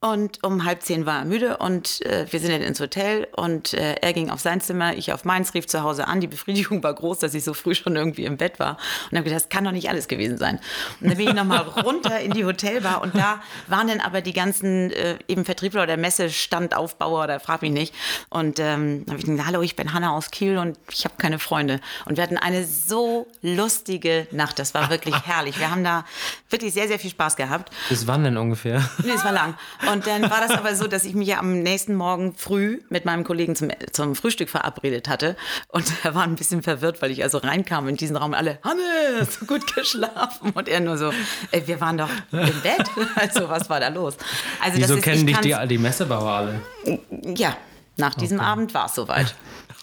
und 0.05 0.43
um 0.43 0.65
halb 0.65 0.83
zehn 0.83 1.07
war 1.07 1.21
er 1.21 1.25
müde 1.25 1.59
und 1.59 2.05
äh, 2.05 2.27
wir 2.29 2.41
sind 2.41 2.51
dann 2.51 2.61
ins 2.61 2.81
Hotel 2.81 3.29
und 3.37 3.73
äh, 3.73 3.95
er 4.01 4.13
ging 4.13 4.31
auf 4.31 4.41
sein 4.41 4.61
Zimmer, 4.61 4.97
ich 4.97 5.13
auf 5.13 5.25
meins, 5.25 5.52
rief 5.55 5.67
zu 5.67 5.83
Hause 5.83 6.07
an. 6.09 6.21
Die 6.21 6.27
Befriedigung 6.27 6.83
war 6.83 6.95
groß, 6.95 7.21
dass 7.21 7.35
ich 7.35 7.45
so 7.45 7.55
früh 7.55 7.75
schon 7.75 7.97
irgendwie 7.97 8.25
im 8.25 8.37
Bett 8.37 8.59
war 8.59 8.77
und 9.11 9.19
habe 9.19 9.25
gedacht, 9.25 9.43
das 9.43 9.49
kann 9.49 9.65
doch 9.65 9.73
nicht 9.73 9.89
alles 9.89 10.09
gewesen 10.09 10.39
sein. 10.39 10.59
Und 11.01 11.09
dann 11.09 11.17
bin 11.17 11.29
ich 11.29 11.35
nochmal 11.35 11.59
runter 11.85 12.21
in 12.21 12.33
die 12.33 12.45
Hotelbar 12.45 13.03
und 13.03 13.15
da 13.15 13.41
waren 13.67 13.89
dann 13.89 14.01
aber 14.01 14.21
die 14.21 14.33
ganzen 14.33 14.91
äh, 14.93 15.19
eben 15.29 15.45
Vertriebler 15.45 15.83
oder 15.83 15.97
Messestandaufbauer 15.97 17.25
oder 17.25 17.41
frag 17.41 17.63
mich 17.63 17.73
nicht. 17.73 17.95
Und 18.29 18.59
ähm, 18.59 19.05
habe 19.09 19.19
ich 19.19 19.25
gesagt, 19.25 19.47
hallo, 19.47 19.63
ich 19.63 19.77
bin 19.77 19.93
Hanna 19.93 20.13
aus 20.13 20.31
Kiel 20.31 20.59
und 20.59 20.79
ich 20.91 21.05
habe 21.05 21.15
keine 21.19 21.39
Freunde. 21.39 21.81
Und 22.05 22.17
wir 22.17 22.23
hatten 22.23 22.39
eine 22.39 22.65
so 22.65 23.27
lustige 23.43 24.27
Nacht. 24.31 24.59
Das 24.59 24.75
war 24.75 24.91
wirklich 24.91 25.15
herrlich. 25.25 25.59
Wir 25.59 25.71
haben 25.71 25.85
da 25.85 26.05
wirklich 26.51 26.73
sehr, 26.73 26.89
sehr 26.89 26.99
viel 26.99 27.11
Spaß 27.11 27.37
gehabt. 27.37 27.73
Bis 27.89 28.07
wann 28.07 28.25
denn 28.25 28.37
ungefähr? 28.37 28.89
Nee, 29.05 29.13
es 29.15 29.25
war 29.25 29.33
lang. 29.33 29.55
Und 29.91 30.07
dann 30.07 30.23
war 30.23 30.41
das 30.41 30.51
aber 30.51 30.75
so, 30.75 30.87
dass 30.87 31.05
ich 31.05 31.15
mich 31.15 31.29
ja 31.29 31.39
am 31.39 31.63
nächsten 31.63 31.95
Morgen 31.95 32.35
früh 32.35 32.81
mit 32.89 33.05
meinem 33.05 33.25
Kollegen 33.25 33.57
zum, 33.57 33.71
zum 33.93 34.15
Frühstück 34.15 34.49
verabredet 34.49 35.09
hatte. 35.09 35.37
Und 35.69 35.85
er 36.05 36.15
war 36.15 36.23
ein 36.25 36.37
bisschen 36.37 36.63
verwirrt, 36.63 37.03
weil 37.03 37.11
ich 37.11 37.23
also 37.23 37.39
reinkam 37.39 37.89
in 37.89 37.97
diesen 37.97 38.17
Raum 38.17 38.35
alle, 38.35 38.59
Hannes, 38.65 39.41
gut 39.47 39.75
geschlafen. 39.75 40.51
Und 40.55 40.69
er 40.69 40.81
nur 40.81 40.99
so, 40.99 41.13
ey, 41.51 41.67
wir 41.67 41.81
waren 41.81 41.99
doch 41.99 42.11
im 42.33 42.61
Bett. 42.63 42.85
Also 43.15 43.49
was 43.49 43.69
war 43.71 43.81
da 43.81 43.89
los? 43.89 44.17
Also 44.63 44.79
Wieso 44.79 44.97
ist, 44.97 45.03
kennen 45.05 45.27
ich 45.29 45.37
dich 45.39 45.57
die, 45.57 45.69
die 45.69 45.79
Messebauer 45.79 46.31
alle? 46.31 46.61
Ja, 47.37 47.57
nach 47.97 48.15
diesem 48.15 48.41
Abend 48.41 48.75
war 48.75 48.87
es 48.87 48.95
soweit. 48.95 49.35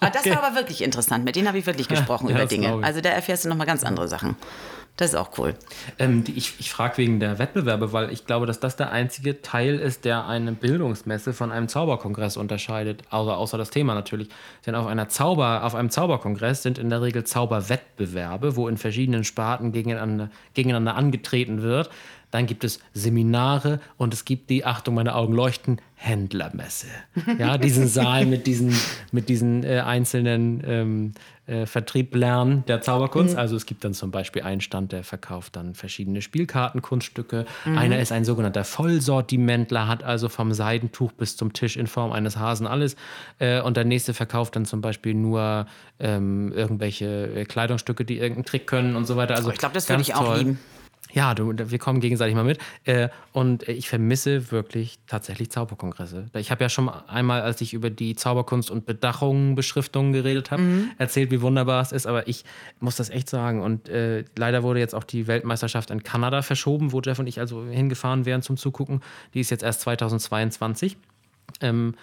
Aber 0.01 0.11
das 0.11 0.21
Okay. 0.21 0.31
war 0.31 0.43
aber 0.43 0.55
wirklich 0.55 0.81
interessant. 0.81 1.25
Mit 1.25 1.35
denen 1.35 1.47
habe 1.47 1.57
ich 1.57 1.65
wirklich 1.65 1.87
gesprochen 1.87 2.29
Ja, 2.29 2.35
über 2.35 2.45
Dinge. 2.45 2.79
Also 2.83 3.01
da 3.01 3.09
erfährst 3.09 3.45
du 3.45 3.49
nochmal 3.49 3.67
ganz 3.67 3.83
andere 3.83 4.07
Sachen. 4.07 4.35
Das 4.99 5.11
ist 5.11 5.15
auch 5.15 5.37
cool. 5.37 5.55
Ähm, 5.97 6.25
die, 6.25 6.33
ich 6.33 6.59
ich 6.59 6.71
frage 6.71 6.97
wegen 6.97 7.21
der 7.21 7.39
Wettbewerbe, 7.39 7.93
weil 7.93 8.11
ich 8.11 8.25
glaube, 8.25 8.45
dass 8.45 8.59
das 8.59 8.75
der 8.75 8.91
einzige 8.91 9.41
Teil 9.41 9.75
ist, 9.79 10.03
der 10.03 10.27
eine 10.27 10.51
Bildungsmesse 10.51 11.31
von 11.31 11.53
einem 11.53 11.69
Zauberkongress 11.69 12.35
unterscheidet. 12.35 13.03
Also 13.09 13.31
außer 13.31 13.57
das 13.57 13.69
Thema 13.69 13.93
natürlich. 13.95 14.27
Denn 14.65 14.75
auf, 14.75 14.87
einer 14.87 15.07
Zauber, 15.07 15.63
auf 15.63 15.73
einem 15.73 15.89
Zauberkongress 15.89 16.63
sind 16.63 16.77
in 16.77 16.89
der 16.89 17.01
Regel 17.01 17.23
Zauberwettbewerbe, 17.23 18.57
wo 18.57 18.67
in 18.67 18.75
verschiedenen 18.75 19.23
Sparten 19.23 19.71
gegeneinander, 19.71 20.31
gegeneinander 20.53 20.95
angetreten 20.95 21.61
wird. 21.61 21.89
Dann 22.31 22.45
gibt 22.45 22.63
es 22.63 22.79
Seminare 22.93 23.79
und 23.97 24.13
es 24.13 24.25
gibt 24.25 24.49
die, 24.49 24.65
Achtung, 24.65 24.95
meine 24.95 25.15
Augen 25.15 25.33
leuchten, 25.33 25.81
Händlermesse. 25.95 26.87
Ja, 27.37 27.57
diesen 27.57 27.87
Saal 27.89 28.25
mit 28.25 28.47
diesen, 28.47 28.73
mit 29.11 29.27
diesen 29.27 29.63
äh, 29.63 29.79
einzelnen 29.79 30.63
ähm, 30.65 31.11
äh, 31.45 31.65
Vertrieblern 31.65 32.63
der 32.67 32.81
Zauberkunst. 32.81 33.35
Also 33.35 33.55
es 33.55 33.65
gibt 33.65 33.83
dann 33.83 33.93
zum 33.93 34.11
Beispiel 34.11 34.43
einen 34.43 34.61
Stand, 34.61 34.91
der 34.91 35.03
verkauft 35.03 35.55
dann 35.55 35.73
verschiedene 35.73 36.21
Spielkartenkunststücke. 36.21 37.45
Einer 37.65 37.99
ist 37.99 38.11
ein 38.11 38.23
sogenannter 38.23 38.63
Vollsortimentler, 38.63 39.87
hat 39.87 40.03
also 40.03 40.29
vom 40.29 40.53
Seidentuch 40.53 41.11
bis 41.11 41.35
zum 41.35 41.51
Tisch 41.51 41.75
in 41.75 41.87
Form 41.87 42.11
eines 42.11 42.37
Hasen 42.37 42.67
alles. 42.67 42.95
Äh, 43.39 43.61
und 43.61 43.75
der 43.75 43.83
nächste 43.83 44.13
verkauft 44.13 44.55
dann 44.55 44.65
zum 44.65 44.79
Beispiel 44.81 45.15
nur 45.15 45.65
ähm, 45.99 46.53
irgendwelche 46.53 47.33
äh, 47.35 47.45
Kleidungsstücke, 47.45 48.05
die 48.05 48.19
irgendeinen 48.19 48.45
Trick 48.45 48.67
können 48.67 48.95
und 48.95 49.05
so 49.05 49.17
weiter. 49.17 49.35
Also 49.35 49.51
Ich 49.51 49.57
glaube, 49.57 49.73
das 49.73 49.89
würde 49.89 50.01
ich 50.01 50.15
auch 50.15 50.25
toll. 50.25 50.37
lieben. 50.37 50.59
Ja, 51.11 51.33
du, 51.33 51.53
wir 51.57 51.79
kommen 51.79 51.99
gegenseitig 51.99 52.35
mal 52.35 52.43
mit. 52.43 52.59
Äh, 52.83 53.09
und 53.33 53.67
ich 53.67 53.89
vermisse 53.89 54.51
wirklich 54.51 54.99
tatsächlich 55.07 55.49
Zauberkongresse. 55.49 56.27
Ich 56.35 56.51
habe 56.51 56.63
ja 56.63 56.69
schon 56.69 56.89
einmal, 56.89 57.41
als 57.41 57.61
ich 57.61 57.73
über 57.73 57.89
die 57.89 58.15
Zauberkunst 58.15 58.69
und 58.69 58.85
Bedachungen, 58.85 59.55
Beschriftungen 59.55 60.13
geredet 60.13 60.51
habe, 60.51 60.61
mhm. 60.61 60.91
erzählt, 60.97 61.31
wie 61.31 61.41
wunderbar 61.41 61.81
es 61.81 61.91
ist. 61.91 62.05
Aber 62.05 62.27
ich 62.27 62.45
muss 62.79 62.95
das 62.95 63.09
echt 63.09 63.29
sagen. 63.29 63.61
Und 63.61 63.89
äh, 63.89 64.23
leider 64.37 64.61
wurde 64.61 64.79
jetzt 64.79 64.93
auch 64.93 65.03
die 65.03 65.27
Weltmeisterschaft 65.27 65.89
in 65.89 66.03
Kanada 66.03 66.41
verschoben, 66.41 66.91
wo 66.91 67.01
Jeff 67.01 67.19
und 67.19 67.27
ich 67.27 67.39
also 67.39 67.65
hingefahren 67.65 68.25
wären 68.25 68.41
zum 68.41 68.57
Zugucken. 68.57 69.01
Die 69.33 69.39
ist 69.39 69.49
jetzt 69.49 69.63
erst 69.63 69.81
2022. 69.81 70.97
Ähm, 71.61 71.95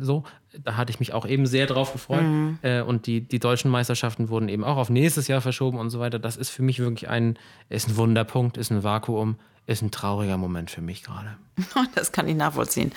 so, 0.00 0.24
da 0.62 0.76
hatte 0.76 0.90
ich 0.90 1.00
mich 1.00 1.12
auch 1.12 1.26
eben 1.26 1.46
sehr 1.46 1.66
drauf 1.66 1.92
gefreut. 1.92 2.22
Mhm. 2.22 2.58
Äh, 2.62 2.82
und 2.82 3.06
die, 3.06 3.20
die 3.20 3.38
deutschen 3.38 3.70
Meisterschaften 3.70 4.28
wurden 4.28 4.48
eben 4.48 4.64
auch 4.64 4.76
auf 4.76 4.90
nächstes 4.90 5.28
Jahr 5.28 5.40
verschoben 5.40 5.78
und 5.78 5.90
so 5.90 6.00
weiter. 6.00 6.18
Das 6.18 6.36
ist 6.36 6.50
für 6.50 6.62
mich 6.62 6.78
wirklich 6.78 7.08
ein, 7.08 7.38
ist 7.68 7.88
ein 7.88 7.96
Wunderpunkt, 7.96 8.56
ist 8.56 8.70
ein 8.70 8.82
Vakuum, 8.82 9.36
ist 9.66 9.82
ein 9.82 9.90
trauriger 9.90 10.36
Moment 10.36 10.70
für 10.70 10.80
mich 10.80 11.02
gerade. 11.02 11.36
Das 11.94 12.12
kann 12.12 12.28
ich 12.28 12.36
nachvollziehen. 12.36 12.92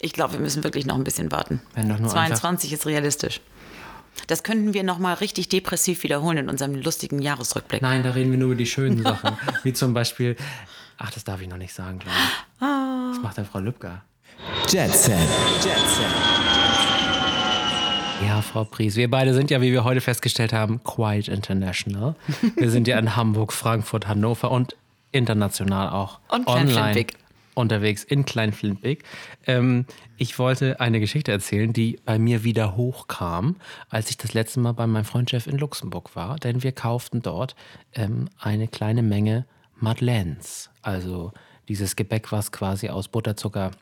Ich 0.00 0.12
glaube, 0.12 0.34
wir 0.34 0.40
müssen 0.40 0.64
wirklich 0.64 0.86
noch 0.86 0.96
ein 0.96 1.04
bisschen 1.04 1.30
warten. 1.32 1.60
Wenn 1.74 1.88
doch 1.88 1.98
nur 1.98 2.08
22 2.08 2.72
ist 2.72 2.86
realistisch. 2.86 3.40
Das 4.26 4.42
könnten 4.42 4.72
wir 4.72 4.82
noch 4.82 4.98
mal 4.98 5.14
richtig 5.14 5.48
depressiv 5.48 6.02
wiederholen 6.02 6.38
in 6.38 6.48
unserem 6.48 6.74
lustigen 6.74 7.20
Jahresrückblick. 7.20 7.82
Nein, 7.82 8.02
da 8.02 8.12
reden 8.12 8.30
wir 8.30 8.38
nur 8.38 8.48
über 8.48 8.56
die 8.56 8.66
schönen 8.66 9.02
Sachen. 9.02 9.36
Wie 9.62 9.72
zum 9.72 9.94
Beispiel, 9.94 10.36
ach, 10.96 11.10
das 11.10 11.24
darf 11.24 11.40
ich 11.42 11.48
noch 11.48 11.58
nicht 11.58 11.74
sagen, 11.74 11.98
glaube 11.98 12.16
ich. 12.16 12.62
Oh. 12.62 13.12
Das 13.12 13.22
macht 13.22 13.38
dann 13.38 13.44
Frau 13.44 13.58
Lübcker. 13.58 14.02
Jetset. 14.68 15.14
Jetset. 15.64 16.06
Ja, 18.26 18.40
Frau 18.40 18.64
Pries, 18.64 18.96
wir 18.96 19.10
beide 19.10 19.34
sind 19.34 19.50
ja, 19.50 19.60
wie 19.60 19.72
wir 19.72 19.84
heute 19.84 20.00
festgestellt 20.00 20.52
haben, 20.52 20.82
quite 20.84 21.30
international. 21.30 22.16
Wir 22.56 22.70
sind 22.70 22.88
ja 22.88 22.98
in 22.98 23.14
Hamburg, 23.14 23.52
Frankfurt, 23.52 24.08
Hannover 24.08 24.50
und 24.50 24.74
international 25.12 25.90
auch 25.90 26.18
und 26.28 26.46
online 26.46 27.06
unterwegs 27.54 28.04
in 28.04 28.24
Kleinflintwig. 28.24 29.02
Ähm, 29.46 29.86
ich 30.18 30.38
wollte 30.38 30.80
eine 30.80 31.00
Geschichte 31.00 31.32
erzählen, 31.32 31.72
die 31.72 31.98
bei 32.04 32.18
mir 32.18 32.44
wieder 32.44 32.76
hochkam, 32.76 33.56
als 33.88 34.10
ich 34.10 34.16
das 34.16 34.34
letzte 34.34 34.60
Mal 34.60 34.72
bei 34.72 34.86
meinem 34.86 35.04
Freund 35.04 35.32
Jeff 35.32 35.46
in 35.46 35.58
Luxemburg 35.58 36.14
war, 36.14 36.36
denn 36.36 36.62
wir 36.62 36.72
kauften 36.72 37.22
dort 37.22 37.56
ähm, 37.94 38.28
eine 38.38 38.68
kleine 38.68 39.02
Menge 39.02 39.46
Madeleines, 39.78 40.70
also 40.82 41.32
dieses 41.68 41.96
Gebäck, 41.96 42.30
was 42.32 42.52
quasi 42.52 42.88
aus 42.88 43.08
Butterzucker 43.08 43.72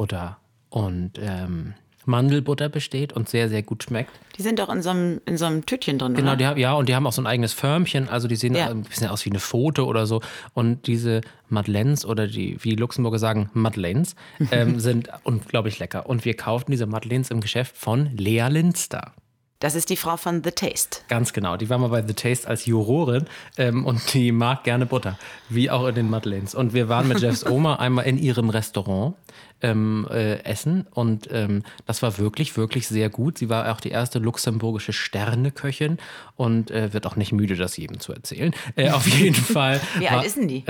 Butter 0.00 0.38
und 0.70 1.18
ähm, 1.20 1.74
Mandelbutter 2.06 2.70
besteht 2.70 3.12
und 3.12 3.28
sehr, 3.28 3.50
sehr 3.50 3.62
gut 3.62 3.82
schmeckt. 3.82 4.10
Die 4.38 4.40
sind 4.42 4.58
doch 4.58 4.70
in 4.70 4.80
so 4.80 4.88
einem, 4.88 5.20
in 5.26 5.36
so 5.36 5.44
einem 5.44 5.66
Tütchen 5.66 5.98
drin, 5.98 6.14
Genau, 6.14 6.28
oder? 6.30 6.36
die 6.36 6.46
haben, 6.46 6.58
ja, 6.58 6.72
und 6.72 6.88
die 6.88 6.94
haben 6.94 7.06
auch 7.06 7.12
so 7.12 7.20
ein 7.20 7.26
eigenes 7.26 7.52
Förmchen, 7.52 8.08
also 8.08 8.26
die 8.26 8.36
sehen 8.36 8.54
ja. 8.54 8.70
ein 8.70 8.84
bisschen 8.84 9.08
aus 9.08 9.26
wie 9.26 9.30
eine 9.30 9.40
Pfote 9.40 9.84
oder 9.84 10.06
so. 10.06 10.22
Und 10.54 10.86
diese 10.86 11.20
Madeleines 11.50 12.06
oder 12.06 12.26
die, 12.26 12.56
wie 12.64 12.70
die 12.70 12.76
Luxemburger 12.76 13.18
sagen, 13.18 13.50
Madeleines, 13.52 14.14
ähm, 14.50 14.80
sind 14.80 15.10
unglaublich 15.24 15.78
lecker. 15.78 16.08
Und 16.08 16.24
wir 16.24 16.34
kauften 16.34 16.72
diese 16.72 16.86
Madeleines 16.86 17.30
im 17.30 17.42
Geschäft 17.42 17.76
von 17.76 18.16
Lea 18.16 18.46
Linster. 18.48 19.12
Das 19.60 19.74
ist 19.74 19.90
die 19.90 19.96
Frau 19.96 20.16
von 20.16 20.42
The 20.42 20.52
Taste. 20.52 21.00
Ganz 21.08 21.34
genau. 21.34 21.58
Die 21.58 21.68
war 21.68 21.76
mal 21.76 21.88
bei 21.88 22.02
The 22.02 22.14
Taste 22.14 22.48
als 22.48 22.64
Jurorin 22.64 23.26
ähm, 23.58 23.84
und 23.84 24.14
die 24.14 24.32
mag 24.32 24.64
gerne 24.64 24.86
Butter, 24.86 25.18
wie 25.50 25.70
auch 25.70 25.86
in 25.86 25.94
den 25.94 26.08
Madeleines. 26.08 26.54
Und 26.54 26.72
wir 26.72 26.88
waren 26.88 27.08
mit 27.08 27.20
Jeffs 27.20 27.44
Oma 27.46 27.76
einmal 27.76 28.06
in 28.06 28.16
ihrem 28.16 28.48
Restaurant 28.48 29.16
ähm, 29.60 30.08
äh, 30.10 30.42
essen 30.44 30.86
und 30.92 31.28
ähm, 31.30 31.62
das 31.84 32.00
war 32.00 32.16
wirklich, 32.16 32.56
wirklich 32.56 32.88
sehr 32.88 33.10
gut. 33.10 33.36
Sie 33.36 33.50
war 33.50 33.70
auch 33.70 33.80
die 33.80 33.90
erste 33.90 34.18
luxemburgische 34.18 34.94
Sterneköchin 34.94 35.98
und 36.36 36.70
äh, 36.70 36.94
wird 36.94 37.06
auch 37.06 37.16
nicht 37.16 37.32
müde, 37.32 37.54
das 37.54 37.76
jedem 37.76 38.00
zu 38.00 38.14
erzählen. 38.14 38.54
Äh, 38.76 38.88
auf 38.90 39.06
jeden 39.06 39.34
Fall. 39.34 39.78
wie 39.98 40.08
alt 40.08 40.24
ist 40.24 40.38
denn 40.38 40.48
die? 40.48 40.64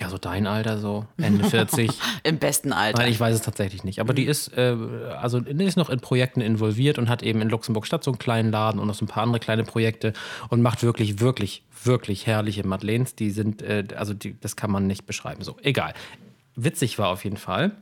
Ja, 0.00 0.08
so 0.08 0.16
dein 0.16 0.46
Alter, 0.46 0.78
so 0.78 1.04
Ende 1.18 1.44
40. 1.44 1.90
Im 2.22 2.38
besten 2.38 2.72
Alter. 2.72 3.02
Nein, 3.02 3.12
ich 3.12 3.20
weiß 3.20 3.34
es 3.34 3.42
tatsächlich 3.42 3.84
nicht. 3.84 4.00
Aber 4.00 4.14
die 4.14 4.24
ist, 4.24 4.56
äh, 4.56 4.74
also 5.20 5.40
die 5.40 5.64
ist 5.64 5.76
noch 5.76 5.90
in 5.90 6.00
Projekten 6.00 6.40
involviert 6.40 6.98
und 6.98 7.10
hat 7.10 7.22
eben 7.22 7.42
in 7.42 7.50
Luxemburg 7.50 7.86
Stadt 7.86 8.02
so 8.02 8.10
einen 8.10 8.18
kleinen 8.18 8.50
Laden 8.50 8.80
und 8.80 8.86
noch 8.86 8.94
so 8.94 9.04
ein 9.04 9.08
paar 9.08 9.24
andere 9.24 9.40
kleine 9.40 9.62
Projekte 9.62 10.14
und 10.48 10.62
macht 10.62 10.82
wirklich, 10.82 11.20
wirklich, 11.20 11.64
wirklich 11.84 12.26
herrliche 12.26 12.66
Madeleines. 12.66 13.14
Die 13.14 13.30
sind, 13.30 13.60
äh, 13.60 13.84
also 13.94 14.14
die, 14.14 14.40
das 14.40 14.56
kann 14.56 14.70
man 14.70 14.86
nicht 14.86 15.04
beschreiben. 15.04 15.42
So, 15.42 15.56
egal. 15.62 15.92
Witzig 16.56 16.98
war 16.98 17.08
auf 17.08 17.24
jeden 17.24 17.36
Fall, 17.36 17.72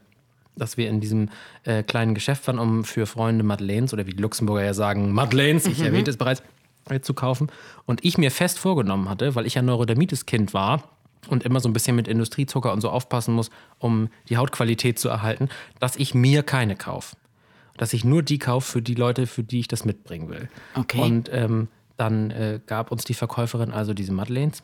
dass 0.57 0.77
wir 0.77 0.89
in 0.89 1.01
diesem 1.01 1.29
äh, 1.63 1.85
kleinen 1.85 2.15
Geschäft 2.15 2.49
waren, 2.49 2.59
um 2.59 2.83
für 2.83 3.07
Freunde 3.07 3.45
Madeleines 3.45 3.93
oder 3.93 4.09
wie 4.09 4.13
die 4.13 4.23
Luxemburger 4.23 4.65
ja 4.65 4.75
sagen, 4.75 5.13
Madeleines, 5.13 5.67
ich 5.67 5.79
mhm. 5.79 5.87
erwähnte 5.87 6.11
es 6.11 6.17
bereits, 6.17 6.43
äh, 6.91 7.01
zu 7.01 7.15
kaufen. 7.15 7.49
Und 7.87 8.05
ich 8.05 8.19
mir 8.19 8.33
fest 8.33 8.59
vorgenommen 8.59 9.09
hatte, 9.09 9.37
weil 9.37 9.47
ich 9.47 9.55
ja 9.55 9.63
Neurodermitis-Kind 9.63 10.53
war, 10.53 10.83
und 11.29 11.45
immer 11.45 11.61
so 11.61 11.69
ein 11.69 11.73
bisschen 11.73 11.97
mit 11.97 12.09
Industriezucker 12.09 12.73
und 12.73 12.81
so 12.81 12.91
aufpassen 12.91 13.35
muss, 13.35 13.51
um 13.79 14.09
die 14.29 14.37
Hautqualität 14.37 14.99
zu 14.99 15.09
erhalten, 15.09 15.49
dass 15.81 15.97
ich 15.97 16.15
mir 16.15 16.43
keine 16.43 16.77
kaufe. 16.77 17.17
Dass 17.77 17.93
ich 17.93 18.05
nur 18.05 18.23
die 18.23 18.39
kaufe 18.39 18.73
für 18.73 18.83
die 18.83 18.95
Leute, 18.95 19.27
für 19.27 19.43
die 19.43 19.61
ich 19.61 19.69
das 19.69 19.85
mitbringen 19.85 20.29
will. 20.29 20.49
Okay. 20.75 21.01
Und 21.01 21.31
ähm, 21.33 21.69
dann 21.97 22.31
äh, 22.31 22.61
gab 22.67 22.91
uns 22.91 23.05
die 23.05 23.15
Verkäuferin 23.15 23.73
also 23.73 23.95
diese 23.95 24.13
Madeleines, 24.13 24.63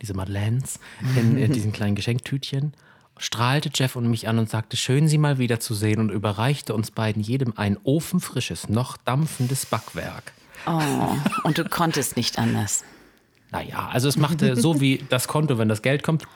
diese 0.00 0.14
Madeleines 0.14 0.80
in 1.16 1.36
äh, 1.36 1.48
diesen 1.50 1.72
kleinen 1.72 1.96
Geschenktütchen, 1.96 2.72
strahlte 3.18 3.70
Jeff 3.74 3.96
und 3.96 4.08
mich 4.08 4.28
an 4.28 4.38
und 4.38 4.48
sagte, 4.48 4.76
schön 4.76 5.06
Sie 5.08 5.18
mal 5.18 5.38
wiederzusehen 5.38 6.00
und 6.00 6.10
überreichte 6.10 6.74
uns 6.74 6.90
beiden 6.90 7.22
jedem 7.22 7.52
ein 7.56 7.76
ofenfrisches, 7.84 8.68
noch 8.68 8.96
dampfendes 8.96 9.66
Backwerk. 9.66 10.32
Oh, 10.66 10.80
und 11.44 11.58
du 11.58 11.64
konntest 11.64 12.16
nicht 12.16 12.38
anders. 12.38 12.84
Naja, 13.52 13.88
also 13.92 14.08
es 14.08 14.16
machte 14.16 14.56
so 14.56 14.80
wie 14.80 15.04
das 15.08 15.28
Konto, 15.28 15.58
wenn 15.58 15.68
das 15.68 15.82
Geld 15.82 16.02
kommt. 16.02 16.26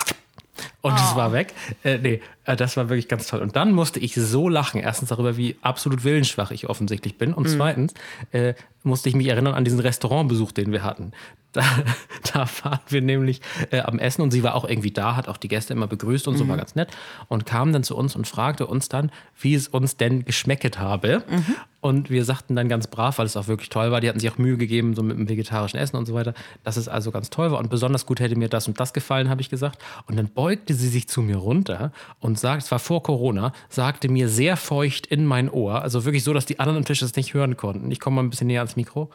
Und 0.83 0.95
es 0.95 1.13
oh. 1.15 1.17
war 1.17 1.33
weg. 1.33 1.55
Äh, 1.83 1.99
nee, 1.99 2.21
äh, 2.45 2.57
das 2.57 2.77
war 2.77 2.89
wirklich 2.89 3.09
ganz 3.09 3.27
toll. 3.27 3.41
Und 3.41 3.57
dann 3.57 3.73
musste 3.73 3.99
ich 3.99 4.15
so 4.15 4.49
lachen. 4.49 4.81
Erstens 4.81 5.09
darüber, 5.09 5.37
wie 5.37 5.57
absolut 5.63 6.05
willensschwach 6.05 6.51
ich 6.51 6.69
offensichtlich 6.69 7.19
bin. 7.19 7.35
Und 7.35 7.49
mhm. 7.49 7.57
zweitens 7.57 7.95
äh, 8.33 8.55
musste 8.83 9.09
ich 9.09 9.15
mich 9.15 9.27
erinnern 9.29 9.55
an 9.55 9.65
diesen 9.65 9.81
Restaurantbesuch, 9.81 10.53
den 10.53 10.73
wir 10.73 10.83
hatten. 10.83 11.13
Da, 11.55 11.63
da 12.33 12.47
waren 12.63 12.81
wir 12.89 13.01
nämlich 13.01 13.41
äh, 13.71 13.81
am 13.81 13.99
Essen 13.99 14.21
und 14.21 14.31
sie 14.31 14.43
war 14.43 14.55
auch 14.55 14.69
irgendwie 14.69 14.91
da, 14.91 15.17
hat 15.17 15.29
auch 15.29 15.39
die 15.39 15.49
Gäste 15.49 15.73
immer 15.73 15.87
begrüßt 15.87 16.29
und 16.29 16.37
so, 16.37 16.47
war 16.47 16.57
mhm. 16.57 16.61
ganz 16.61 16.75
nett. 16.75 16.91
Und 17.29 17.47
kam 17.47 17.73
dann 17.73 17.85
zu 17.85 17.97
uns 17.97 18.15
und 18.15 18.27
fragte 18.27 18.67
uns 18.67 18.89
dann, 18.89 19.11
wie 19.41 19.55
es 19.55 19.69
uns 19.69 19.97
denn 19.97 20.25
geschmecket 20.25 20.79
habe. 20.79 21.23
Mhm. 21.31 21.57
Und 21.81 22.11
wir 22.11 22.25
sagten 22.25 22.57
dann 22.57 22.69
ganz 22.69 22.87
brav, 22.87 23.19
weil 23.19 23.27
es 23.27 23.37
auch 23.37 23.47
wirklich 23.47 23.69
toll 23.69 23.91
war, 23.91 24.01
die 24.01 24.09
hatten 24.09 24.19
sich 24.19 24.31
auch 24.31 24.39
Mühe 24.39 24.57
gegeben, 24.57 24.95
so 24.95 25.03
mit 25.03 25.19
dem 25.19 25.29
vegetarischen 25.29 25.79
Essen 25.79 25.97
und 25.97 26.07
so 26.07 26.15
weiter, 26.15 26.35
dass 26.63 26.77
es 26.77 26.89
also 26.89 27.11
ganz 27.11 27.31
toll 27.31 27.53
war. 27.53 27.59
Und 27.59 27.71
besonders 27.71 28.07
gut 28.07 28.21
hätte 28.21 28.37
mir 28.37 28.49
das 28.49 28.67
und 28.67 28.81
das 28.81 28.93
gefallen, 28.93 29.29
habe 29.29 29.43
ich 29.43 29.51
gesagt. 29.51 29.79
Und 30.07 30.17
dann 30.17 30.29
beugte 30.29 30.75
sie 30.75 30.89
sich 30.89 31.09
zu 31.09 31.23
mir 31.23 31.37
runter 31.37 31.93
und 32.21 32.39
sagt, 32.39 32.63
es 32.63 32.71
war 32.71 32.79
vor 32.79 33.03
Corona, 33.03 33.53
sagte 33.69 34.09
mir 34.09 34.29
sehr 34.29 34.57
feucht 34.57 35.07
in 35.07 35.27
mein 35.27 35.51
Ohr, 35.51 35.83
also 35.83 36.05
wirklich 36.05 36.25
so, 36.25 36.33
dass 36.33 36.47
die 36.47 36.59
anderen 36.59 36.79
am 36.79 36.85
Tisch 36.85 37.01
das 37.01 37.15
nicht 37.17 37.35
hören 37.35 37.57
konnten. 37.57 37.91
Ich 37.91 38.01
komme 38.01 38.17
mal 38.17 38.23
ein 38.23 38.31
bisschen 38.31 38.47
näher 38.47 38.61
ans 38.61 38.77
Mikro. 38.77 39.11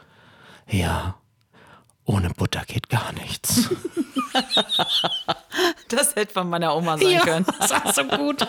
Ja, 0.70 1.16
ohne 2.10 2.32
Butter 2.32 2.64
geht 2.66 2.90
gar 2.90 3.14
nichts. 3.14 3.70
das 5.90 6.16
hätte 6.16 6.34
von 6.34 6.50
meiner 6.50 6.76
Oma 6.76 6.98
sein 6.98 7.12
ja, 7.12 7.20
können. 7.20 7.46
Das 7.60 7.70
war 7.70 7.94
so 7.94 8.04
gut. 8.04 8.48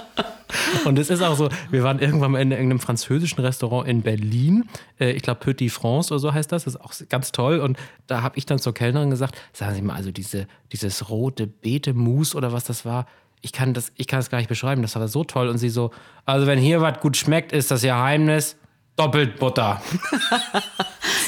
Und 0.86 0.98
es 0.98 1.10
ist 1.10 1.20
auch 1.20 1.36
so, 1.36 1.50
wir 1.70 1.82
waren 1.82 1.98
irgendwann 1.98 2.30
mal 2.32 2.40
in 2.40 2.52
irgendeinem 2.52 2.80
französischen 2.80 3.38
Restaurant 3.42 3.86
in 3.86 4.00
Berlin. 4.00 4.64
Äh, 4.98 5.10
ich 5.10 5.22
glaube, 5.22 5.40
Petit 5.40 5.70
France 5.70 6.10
oder 6.10 6.20
so 6.20 6.32
heißt 6.32 6.50
das. 6.50 6.64
Das 6.64 6.74
ist 6.74 6.80
auch 6.80 6.94
ganz 7.10 7.32
toll. 7.32 7.60
Und 7.60 7.76
da 8.06 8.22
habe 8.22 8.38
ich 8.38 8.46
dann 8.46 8.58
zur 8.58 8.72
Kellnerin 8.72 9.10
gesagt: 9.10 9.36
Sagen 9.52 9.74
Sie 9.74 9.82
mal, 9.82 9.94
also 9.94 10.10
diese, 10.10 10.46
dieses 10.72 11.10
rote 11.10 11.46
Beete-Mousse 11.46 12.38
oder 12.38 12.54
was 12.54 12.64
das 12.64 12.86
war, 12.86 13.06
ich 13.42 13.52
kann, 13.52 13.74
das, 13.74 13.92
ich 13.96 14.06
kann 14.06 14.20
das 14.20 14.30
gar 14.30 14.38
nicht 14.38 14.48
beschreiben. 14.48 14.80
Das 14.80 14.96
war 14.96 15.06
so 15.06 15.22
toll. 15.22 15.48
Und 15.48 15.58
sie 15.58 15.68
so: 15.68 15.90
Also, 16.24 16.46
wenn 16.46 16.58
hier 16.58 16.80
was 16.80 16.98
gut 17.00 17.18
schmeckt, 17.18 17.52
ist 17.52 17.70
das 17.70 17.82
Geheimnis 17.82 18.56
doppelt 19.00 19.38
Butter. 19.38 19.80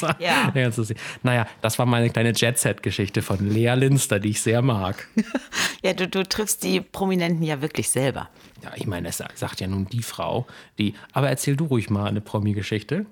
ja. 0.19 0.53
Naja, 1.23 1.47
das 1.61 1.79
war 1.79 1.85
meine 1.85 2.09
kleine 2.09 2.33
Jet-Set-Geschichte 2.33 3.21
von 3.21 3.49
Lea 3.49 3.73
Linster, 3.73 4.19
die 4.19 4.29
ich 4.29 4.41
sehr 4.41 4.61
mag. 4.61 5.07
ja, 5.81 5.93
du, 5.93 6.07
du 6.07 6.23
triffst 6.23 6.63
die 6.63 6.81
Prominenten 6.81 7.43
ja 7.43 7.61
wirklich 7.61 7.89
selber. 7.89 8.29
Ja, 8.61 8.71
ich 8.75 8.85
meine, 8.85 9.09
es 9.09 9.17
sagt 9.17 9.59
ja 9.59 9.67
nun 9.67 9.87
die 9.87 10.03
Frau, 10.03 10.45
die. 10.77 10.93
Aber 11.13 11.29
erzähl 11.29 11.55
du 11.55 11.65
ruhig 11.65 11.89
mal 11.89 12.07
eine 12.07 12.21
Promi-Geschichte. 12.21 13.05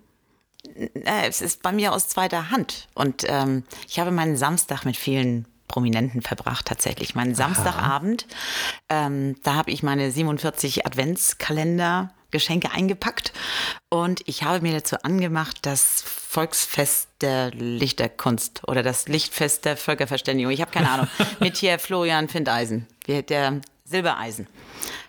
Äh, 0.76 1.28
es 1.28 1.42
ist 1.42 1.64
bei 1.64 1.72
mir 1.72 1.92
aus 1.92 2.08
zweiter 2.08 2.52
Hand. 2.52 2.88
Und 2.94 3.26
ähm, 3.28 3.64
ich 3.88 4.00
habe 4.00 4.12
meinen 4.12 4.38
Samstag 4.38 4.86
mit 4.86 4.96
vielen 4.96 5.48
Prominenten 5.68 6.22
verbracht, 6.22 6.68
tatsächlich. 6.68 7.16
Meinen 7.16 7.34
Samstagabend, 7.34 8.28
ähm, 8.90 9.38
da 9.44 9.56
habe 9.56 9.72
ich 9.72 9.82
meine 9.84 10.12
47 10.12 10.86
Adventskalender 10.86 12.12
Geschenke 12.32 12.72
eingepackt 12.72 13.34
und 13.90 14.22
ich 14.26 14.44
habe 14.44 14.62
mir 14.62 14.74
dazu 14.74 14.98
angemacht, 15.04 15.58
das 15.64 16.02
Volksfest 16.06 17.10
der 17.22 17.52
Lichterkunst 17.52 18.62
oder 18.68 18.84
das 18.84 19.08
Lichtfest 19.08 19.66
der 19.66 19.78
Völkerverständigung. 19.78 20.52
Ich 20.52 20.62
habe 20.62 20.72
keine 20.72 20.90
Ahnung. 20.90 21.08
Mit 21.40 21.58
hier 21.58 21.78
Florian 21.78 22.30
Findeisen. 22.30 22.88
Der 23.08 23.62
Silbereisen. 23.84 24.48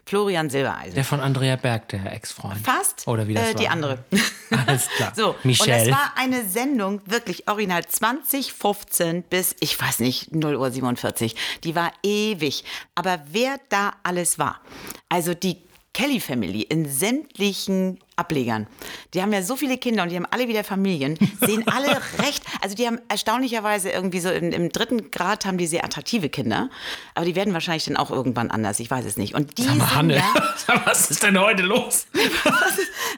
Florian 0.04 0.50
Silbereisen. 0.50 0.94
Der 0.94 1.04
von 1.04 1.20
Andrea 1.20 1.56
Berg, 1.56 1.88
der 1.90 2.12
Ex-Freund. 2.12 2.58
Fast. 2.58 3.06
Oder 3.06 3.28
wie 3.28 3.34
das 3.34 3.50
äh, 3.50 3.54
Die 3.54 3.64
war. 3.64 3.70
andere. 3.70 4.04
Alles 4.66 4.88
klar. 4.96 5.12
So, 5.14 5.30
und 5.30 5.44
Michelle. 5.44 5.88
das 5.90 5.96
war 5.96 6.12
eine 6.16 6.44
Sendung, 6.44 7.00
wirklich 7.06 7.48
original 7.48 7.86
2015 7.86 9.22
bis, 9.22 9.54
ich 9.60 9.80
weiß 9.80 10.00
nicht, 10.00 10.34
0 10.34 10.56
Uhr 10.56 10.70
47. 10.70 11.36
Die 11.64 11.74
war 11.74 11.92
ewig. 12.02 12.64
Aber 12.94 13.20
wer 13.30 13.58
da 13.68 13.92
alles 14.02 14.38
war, 14.38 14.60
also 15.08 15.34
die 15.34 15.62
Kelly 15.94 16.20
Family 16.20 16.62
in 16.62 16.88
sämtlichen 16.88 17.98
Ablegern. 18.16 18.66
Die 19.12 19.20
haben 19.20 19.32
ja 19.32 19.42
so 19.42 19.56
viele 19.56 19.76
Kinder 19.76 20.02
und 20.02 20.10
die 20.10 20.16
haben 20.16 20.26
alle 20.30 20.48
wieder 20.48 20.64
Familien, 20.64 21.18
sehen 21.40 21.66
alle 21.66 22.00
recht, 22.18 22.44
also 22.62 22.74
die 22.74 22.86
haben 22.86 22.98
erstaunlicherweise 23.08 23.90
irgendwie 23.90 24.20
so 24.20 24.30
im, 24.30 24.52
im 24.52 24.70
dritten 24.70 25.10
Grad 25.10 25.44
haben 25.44 25.58
die 25.58 25.66
sehr 25.66 25.84
attraktive 25.84 26.28
Kinder, 26.28 26.70
aber 27.14 27.26
die 27.26 27.34
werden 27.34 27.52
wahrscheinlich 27.52 27.84
dann 27.84 27.96
auch 27.96 28.10
irgendwann 28.10 28.50
anders, 28.50 28.80
ich 28.80 28.90
weiß 28.90 29.04
es 29.04 29.16
nicht. 29.16 29.34
Und 29.34 29.58
die 29.58 29.64
Sag 29.64 29.76
mal, 29.76 29.94
Hanne, 29.94 30.16
ja, 30.16 30.34
was 30.86 31.10
ist 31.10 31.22
denn 31.22 31.38
heute 31.38 31.62
los? 31.62 32.06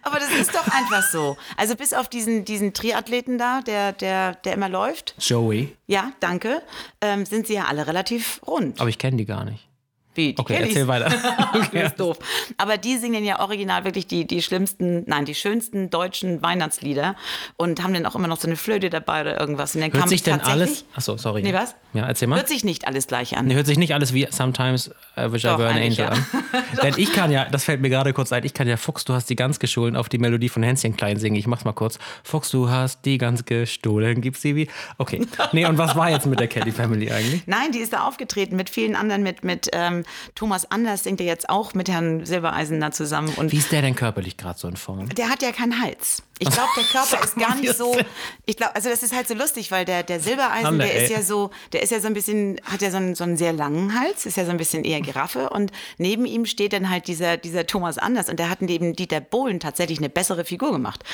aber 0.02 0.18
das 0.18 0.30
ist 0.32 0.54
doch 0.54 0.66
einfach 0.66 1.02
so. 1.10 1.36
Also 1.56 1.76
bis 1.76 1.92
auf 1.92 2.08
diesen, 2.08 2.44
diesen 2.44 2.72
Triathleten 2.72 3.38
da, 3.38 3.60
der, 3.60 3.92
der, 3.92 4.34
der 4.34 4.52
immer 4.52 4.68
läuft, 4.68 5.14
Joey. 5.18 5.76
ja, 5.86 6.12
danke, 6.20 6.62
ähm, 7.00 7.24
sind 7.24 7.46
sie 7.46 7.54
ja 7.54 7.64
alle 7.66 7.86
relativ 7.86 8.40
rund. 8.46 8.80
Aber 8.80 8.88
ich 8.88 8.98
kenne 8.98 9.16
die 9.16 9.26
gar 9.26 9.44
nicht. 9.44 9.68
Wie 10.14 10.34
die 10.34 10.38
Okay, 10.40 10.54
Kellys. 10.54 10.70
erzähl 10.70 10.88
weiter. 10.88 11.12
Das 11.72 11.90
ist 11.90 12.00
doof. 12.00 12.18
Aber 12.56 12.78
die 12.78 12.96
singen 12.98 13.24
ja 13.24 13.40
original 13.40 13.84
wirklich 13.84 14.06
die, 14.06 14.26
die 14.26 14.42
schlimmsten, 14.42 15.04
nein, 15.06 15.24
die 15.24 15.34
schönsten 15.34 15.90
deutschen 15.90 16.42
Weihnachtslieder 16.42 17.16
und 17.56 17.82
haben 17.82 17.94
dann 17.94 18.06
auch 18.06 18.14
immer 18.14 18.28
noch 18.28 18.40
so 18.40 18.46
eine 18.46 18.56
Flöte 18.56 18.90
dabei 18.90 19.22
oder 19.22 19.38
irgendwas. 19.40 19.74
Und 19.74 19.80
dann 19.82 19.92
Hört 19.92 20.00
kam 20.02 20.08
sich 20.08 20.22
denn 20.22 20.40
alles. 20.40 20.84
Achso, 20.94 21.16
sorry. 21.16 21.42
Nee, 21.42 21.52
was? 21.52 21.74
Ja, 21.92 22.06
erzähl 22.06 22.28
mal. 22.28 22.36
Hört 22.36 22.48
sich 22.48 22.64
nicht 22.64 22.86
alles 22.86 23.06
gleich 23.06 23.36
an. 23.36 23.46
Nee, 23.46 23.54
hört 23.54 23.66
sich 23.66 23.78
nicht 23.78 23.94
alles 23.94 24.12
wie 24.14 24.26
Sometimes 24.30 24.90
I 25.16 25.32
Wish 25.32 25.44
I 25.44 25.48
Doch, 25.48 25.58
Were 25.58 25.68
an 25.68 25.76
Angel 25.76 25.92
ja. 25.92 26.08
an. 26.08 26.26
Denn 26.82 26.94
ich 26.96 27.12
kann 27.12 27.30
ja, 27.30 27.44
das 27.44 27.64
fällt 27.64 27.80
mir 27.80 27.90
gerade 27.90 28.12
kurz 28.12 28.32
ein, 28.32 28.44
ich 28.44 28.54
kann 28.54 28.66
ja 28.68 28.76
Fuchs, 28.76 29.04
du 29.04 29.14
hast 29.14 29.30
die 29.30 29.36
Gans 29.36 29.58
gestohlen 29.58 29.96
auf 29.96 30.08
die 30.08 30.18
Melodie 30.18 30.48
von 30.48 30.62
Hänschen 30.62 30.96
Klein 30.96 31.18
singen. 31.18 31.36
Ich 31.36 31.46
mach's 31.46 31.64
mal 31.64 31.72
kurz. 31.72 31.98
Fuchs, 32.22 32.50
du 32.50 32.68
hast 32.68 33.04
die 33.04 33.18
Gans 33.18 33.44
gestohlen, 33.44 34.20
gibt's 34.20 34.42
sie 34.42 34.56
wie? 34.56 34.68
Okay. 34.98 35.26
Nee, 35.52 35.66
und 35.66 35.78
was 35.78 35.94
war 35.96 36.10
jetzt 36.10 36.26
mit 36.26 36.40
der 36.40 36.48
Kelly 36.48 36.72
Family 36.72 37.10
eigentlich? 37.10 37.42
Nein, 37.46 37.72
die 37.72 37.78
ist 37.78 37.92
da 37.92 38.06
aufgetreten 38.06 38.56
mit 38.56 38.70
vielen 38.70 38.96
anderen, 38.96 39.22
mit, 39.22 39.44
mit 39.44 39.68
ähm, 39.72 40.03
Thomas 40.34 40.70
Anders 40.70 41.04
singt 41.04 41.20
er 41.20 41.26
jetzt 41.26 41.48
auch 41.48 41.74
mit 41.74 41.88
Herrn 41.88 42.24
Silbereisen 42.24 42.80
da 42.80 42.90
zusammen. 42.90 43.32
Und 43.36 43.52
Wie 43.52 43.58
ist 43.58 43.72
der 43.72 43.82
denn 43.82 43.94
körperlich 43.94 44.36
gerade 44.36 44.58
so 44.58 44.68
in 44.68 44.76
Form? 44.76 45.08
der 45.08 45.28
hat 45.28 45.42
ja 45.42 45.52
keinen 45.52 45.80
Hals. 45.82 46.22
Ich 46.38 46.50
glaube, 46.50 46.68
der 46.76 46.84
Körper 46.92 47.24
ist 47.24 47.36
gar 47.36 47.54
nicht 47.54 47.74
so. 47.76 47.96
Ich 48.44 48.56
glaube, 48.56 48.74
also 48.74 48.90
das 48.90 49.02
ist 49.02 49.14
halt 49.14 49.28
so 49.28 49.34
lustig, 49.34 49.70
weil 49.70 49.84
der, 49.84 50.02
der 50.02 50.20
Silbereisen, 50.20 50.78
der 50.78 50.94
ist 50.94 51.10
ey. 51.10 51.16
ja 51.16 51.22
so, 51.22 51.50
der 51.72 51.82
ist 51.82 51.90
ja 51.90 52.00
so 52.00 52.08
ein 52.08 52.14
bisschen, 52.14 52.60
hat 52.64 52.82
ja 52.82 52.90
so 52.90 52.96
einen, 52.96 53.14
so 53.14 53.24
einen 53.24 53.36
sehr 53.36 53.52
langen 53.52 53.98
Hals, 53.98 54.26
ist 54.26 54.36
ja 54.36 54.44
so 54.44 54.50
ein 54.50 54.56
bisschen 54.56 54.84
eher 54.84 55.00
Giraffe 55.00 55.50
und 55.50 55.70
neben 55.98 56.26
ihm 56.26 56.44
steht 56.44 56.72
dann 56.72 56.90
halt 56.90 57.06
dieser, 57.06 57.36
dieser 57.36 57.66
Thomas 57.66 57.98
Anders 57.98 58.28
und 58.28 58.38
der 58.38 58.50
hat 58.50 58.62
neben 58.62 58.94
Dieter 58.96 59.20
Bohlen 59.20 59.60
tatsächlich 59.60 59.98
eine 59.98 60.08
bessere 60.08 60.44
Figur 60.44 60.72
gemacht 60.72 61.04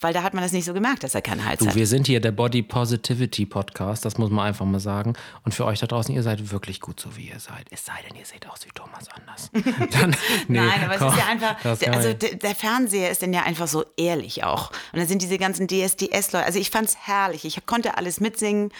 weil 0.00 0.12
da 0.12 0.22
hat 0.22 0.34
man 0.34 0.42
das 0.42 0.52
nicht 0.52 0.64
so 0.64 0.74
gemerkt, 0.74 1.02
dass 1.02 1.14
er 1.14 1.22
keinen 1.22 1.44
Hals 1.44 1.60
du, 1.60 1.66
hat. 1.66 1.74
Wir 1.74 1.86
sind 1.86 2.06
hier 2.06 2.20
der 2.20 2.32
Body 2.32 2.62
Positivity 2.62 3.46
Podcast, 3.46 4.04
das 4.04 4.16
muss 4.18 4.30
man 4.30 4.46
einfach 4.46 4.64
mal 4.64 4.80
sagen. 4.80 5.14
Und 5.44 5.54
für 5.54 5.64
euch 5.64 5.80
da 5.80 5.86
draußen, 5.86 6.14
ihr 6.14 6.22
seid 6.22 6.52
wirklich 6.52 6.80
gut 6.80 7.00
so, 7.00 7.16
wie 7.16 7.28
ihr 7.28 7.40
seid. 7.40 7.66
Es 7.70 7.84
sei 7.84 7.94
denn, 8.08 8.16
ihr 8.16 8.24
seht 8.24 8.48
aus 8.48 8.64
wie 8.64 8.70
Thomas 8.70 9.06
anders. 9.08 9.50
Dann, 9.90 10.10
nee, 10.46 10.58
Nein, 10.58 10.84
aber 10.84 10.98
komm, 10.98 11.08
es 11.08 11.14
ist 11.14 11.20
ja 11.20 11.26
einfach, 11.26 11.78
der, 11.78 11.92
also 11.92 12.12
der, 12.12 12.34
der 12.36 12.54
Fernseher 12.54 13.10
ist 13.10 13.22
denn 13.22 13.32
ja 13.32 13.42
einfach 13.42 13.66
so 13.66 13.84
ehrlich 13.96 14.44
auch. 14.44 14.70
Und 14.92 15.00
dann 15.00 15.08
sind 15.08 15.22
diese 15.22 15.38
ganzen 15.38 15.66
DSDS-Leute, 15.66 16.44
also 16.44 16.58
ich 16.58 16.70
fand 16.70 16.88
es 16.88 16.96
herrlich. 16.96 17.44
Ich 17.44 17.64
konnte 17.66 17.96
alles 17.96 18.20
mitsingen, 18.20 18.70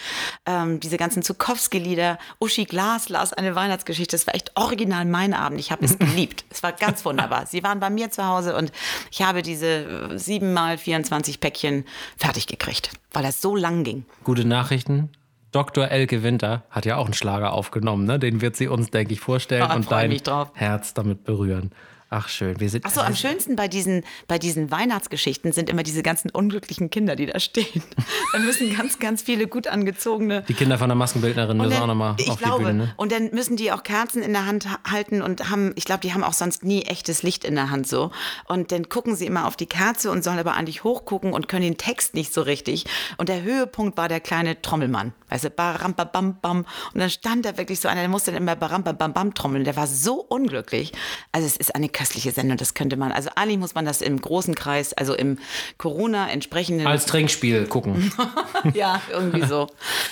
ähm, 0.45 0.79
diese 0.79 0.97
ganzen 0.97 1.23
Zukowski-Lieder. 1.23 2.17
Uschi 2.39 2.65
Glas 2.65 3.09
las 3.09 3.33
eine 3.33 3.55
Weihnachtsgeschichte, 3.55 4.15
das 4.15 4.27
war 4.27 4.35
echt 4.35 4.51
original 4.55 5.05
mein 5.05 5.33
Abend. 5.33 5.59
Ich 5.59 5.71
habe 5.71 5.85
es 5.85 5.97
geliebt. 5.99 6.45
es 6.49 6.63
war 6.63 6.71
ganz 6.71 7.03
wunderbar. 7.03 7.45
Sie 7.45 7.63
waren 7.63 7.79
bei 7.79 7.89
mir 7.89 8.11
zu 8.11 8.25
Hause 8.25 8.55
und 8.55 8.71
ich 9.11 9.21
habe 9.21 9.41
diese 9.41 9.67
äh, 9.67 10.15
7x24 10.15 11.08
22 11.09 11.39
Päckchen 11.39 11.85
fertig 12.17 12.47
gekriegt, 12.47 12.91
weil 13.11 13.23
das 13.23 13.41
so 13.41 13.55
lang 13.55 13.83
ging. 13.83 14.05
Gute 14.23 14.45
Nachrichten. 14.45 15.09
Dr. 15.51 15.87
Elke 15.89 16.21
Winter 16.21 16.63
hat 16.69 16.85
ja 16.85 16.97
auch 16.97 17.05
einen 17.05 17.15
Schlager 17.15 17.53
aufgenommen, 17.53 18.05
ne? 18.05 18.19
den 18.19 18.41
wird 18.41 18.55
sie 18.55 18.67
uns, 18.67 18.91
denke 18.91 19.13
ich, 19.13 19.19
vorstellen 19.19 19.63
ah, 19.63 19.75
und 19.75 19.91
dein 19.91 20.15
Herz 20.53 20.93
damit 20.93 21.23
berühren. 21.23 21.71
Ach 22.11 22.27
schön, 22.27 22.59
wir 22.59 22.69
sind. 22.69 22.85
Ach 22.85 22.91
so, 22.91 23.01
am 23.01 23.15
schönsten 23.15 23.55
bei 23.55 23.67
diesen, 23.67 24.03
bei 24.27 24.39
diesen 24.39 24.71
Weihnachtsgeschichten 24.71 25.51
sind 25.51 25.69
immer 25.69 25.83
diese 25.83 26.01
ganzen 26.01 26.31
unglücklichen 26.31 26.89
Kinder, 26.89 27.15
die 27.15 27.25
da 27.27 27.39
stehen. 27.39 27.83
Da 28.31 28.37
müssen 28.37 28.75
ganz, 28.77 28.99
ganz 28.99 29.23
viele 29.23 29.47
gut 29.47 29.65
angezogene 29.65 30.43
Die 30.47 30.53
Kinder 30.53 30.77
von 30.77 30.87
der 30.87 30.95
Maskenbildnerin 30.95 31.57
müssen 31.57 31.73
auch 31.81 31.87
nochmal 31.87 32.15
ich 32.19 32.29
auf 32.29 32.37
glaube, 32.37 32.59
die 32.59 32.65
Bühne. 32.65 32.85
Ne? 32.85 32.93
Und 32.95 33.11
dann 33.11 33.31
müssen 33.31 33.55
die 33.57 33.71
auch 33.71 33.81
Kerzen 33.81 34.21
in 34.21 34.33
der 34.33 34.45
Hand 34.45 34.69
ha- 34.69 34.77
halten 34.89 35.23
und 35.23 35.49
haben, 35.49 35.71
ich 35.75 35.83
glaube, 35.85 36.01
die 36.01 36.13
haben 36.13 36.23
auch 36.23 36.33
sonst 36.33 36.63
nie 36.63 36.83
echtes 36.83 37.23
Licht 37.23 37.43
in 37.43 37.55
der 37.55 37.71
Hand 37.71 37.87
so. 37.87 38.11
Und 38.47 38.71
dann 38.71 38.87
gucken 38.87 39.15
sie 39.15 39.25
immer 39.25 39.47
auf 39.47 39.55
die 39.55 39.65
Kerze 39.65 40.11
und 40.11 40.23
sollen 40.23 40.37
aber 40.37 40.53
eigentlich 40.53 40.83
hochgucken 40.83 41.33
und 41.33 41.47
können 41.47 41.63
den 41.63 41.77
Text 41.77 42.13
nicht 42.13 42.31
so 42.31 42.41
richtig. 42.43 42.85
Und 43.17 43.29
der 43.29 43.41
Höhepunkt 43.41 43.97
war 43.97 44.07
der 44.09 44.19
kleine 44.19 44.61
Trommelmann. 44.61 45.13
Weißt 45.29 45.45
du, 45.45 45.49
baram, 45.49 45.95
bam, 45.95 46.09
bam, 46.11 46.37
bam. 46.39 46.57
Und 46.93 46.99
dann 46.99 47.09
stand 47.09 47.45
da 47.45 47.57
wirklich 47.57 47.79
so 47.79 47.87
einer, 47.87 48.01
der 48.01 48.09
musste 48.09 48.31
dann 48.31 48.41
immer 48.43 48.55
baram, 48.55 48.83
bam, 48.83 48.95
bam, 48.97 49.13
bam 49.13 49.33
trommeln. 49.33 49.63
Der 49.63 49.75
war 49.75 49.87
so 49.87 50.21
unglücklich. 50.21 50.91
Also 51.31 51.47
es 51.47 51.57
ist 51.57 51.73
eine 51.75 51.89
köstliche 51.99 52.31
Sendung, 52.31 52.55
das 52.55 52.75
könnte 52.75 52.95
man, 52.95 53.11
also 53.11 53.29
eigentlich 53.35 53.59
muss 53.59 53.75
man 53.75 53.83
das 53.83 54.01
im 54.01 54.21
großen 54.21 54.55
Kreis, 54.55 54.93
also 54.93 55.13
im 55.13 55.37
Corona 55.77 56.29
entsprechenden 56.29 56.87
Als 56.87 57.05
Trinkspiel 57.05 57.67
gucken. 57.67 58.13
ja, 58.73 59.01
irgendwie 59.11 59.45
so. 59.45 59.67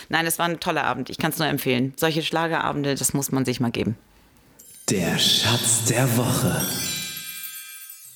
Nein, 0.09 0.25
es 0.25 0.37
war 0.37 0.47
ein 0.47 0.59
toller 0.59 0.83
Abend. 0.83 1.09
Ich 1.09 1.17
kann 1.17 1.31
es 1.31 1.39
nur 1.39 1.47
empfehlen. 1.47 1.93
Solche 1.95 2.23
Schlagerabende, 2.23 2.95
das 2.95 3.13
muss 3.13 3.31
man 3.31 3.45
sich 3.45 3.61
mal 3.61 3.71
geben. 3.71 3.95
Der 4.89 5.17
Schatz 5.17 5.85
der 5.85 6.17
Woche. 6.17 6.61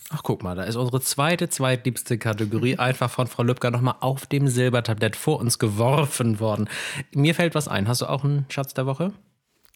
Ach, 0.10 0.22
guck 0.22 0.44
mal, 0.44 0.56
da 0.56 0.64
ist 0.64 0.76
unsere 0.76 1.00
zweite, 1.00 1.48
zweitliebste 1.48 2.18
Kategorie 2.18 2.78
einfach 2.78 3.10
von 3.10 3.28
Frau 3.28 3.44
Lübcker 3.44 3.72
nochmal 3.72 3.96
auf 4.02 4.26
dem 4.26 4.50
Silbertablett 4.50 5.16
vor 5.16 5.40
uns 5.40 5.60
geworfen 5.60 6.42
worden. 6.42 6.68
Mir 7.14 7.36
fällt 7.36 7.56
was 7.56 7.70
ein. 7.70 7.88
Hast 7.88 8.02
du 8.02 8.08
auch 8.08 8.26
einen 8.26 8.46
Schatz 8.50 8.74
der 8.74 8.86
Woche? 8.86 9.14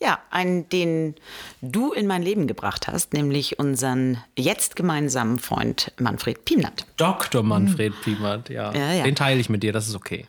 Ja, 0.01 0.19
einen, 0.29 0.67
den 0.69 1.15
du 1.61 1.93
in 1.93 2.05
mein 2.05 2.21
Leben 2.21 2.47
gebracht 2.47 2.87
hast, 2.87 3.13
nämlich 3.13 3.59
unseren 3.59 4.21
jetzt 4.37 4.75
gemeinsamen 4.75 5.39
Freund 5.39 5.93
Manfred 5.97 6.43
Piemnat. 6.43 6.85
Dr. 6.97 7.43
Manfred 7.43 7.93
Piemert, 8.01 8.49
ja. 8.49 8.73
Ja, 8.73 8.91
ja. 8.91 9.03
Den 9.03 9.15
teile 9.15 9.39
ich 9.39 9.49
mit 9.49 9.63
dir, 9.63 9.71
das 9.71 9.87
ist 9.87 9.95
okay. 9.95 10.27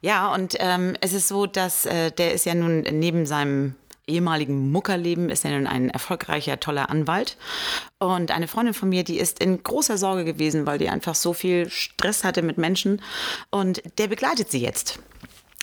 Ja, 0.00 0.32
und 0.34 0.56
ähm, 0.58 0.96
es 1.00 1.12
ist 1.12 1.28
so, 1.28 1.46
dass 1.46 1.86
äh, 1.86 2.10
der 2.10 2.32
ist 2.34 2.44
ja 2.44 2.54
nun 2.54 2.80
neben 2.80 3.26
seinem 3.26 3.74
ehemaligen 4.06 4.70
Muckerleben 4.70 5.30
ist 5.30 5.44
er 5.44 5.52
nun 5.52 5.66
ein 5.66 5.90
erfolgreicher, 5.90 6.60
toller 6.60 6.90
Anwalt. 6.90 7.36
Und 7.98 8.30
eine 8.30 8.48
Freundin 8.48 8.74
von 8.74 8.88
mir, 8.88 9.04
die 9.04 9.18
ist 9.18 9.40
in 9.40 9.62
großer 9.62 9.98
Sorge 9.98 10.24
gewesen, 10.24 10.66
weil 10.66 10.78
die 10.78 10.88
einfach 10.88 11.14
so 11.14 11.32
viel 11.32 11.68
Stress 11.70 12.22
hatte 12.24 12.42
mit 12.42 12.58
Menschen. 12.58 13.02
Und 13.50 13.82
der 13.98 14.06
begleitet 14.08 14.50
sie 14.50 14.60
jetzt. 14.60 15.00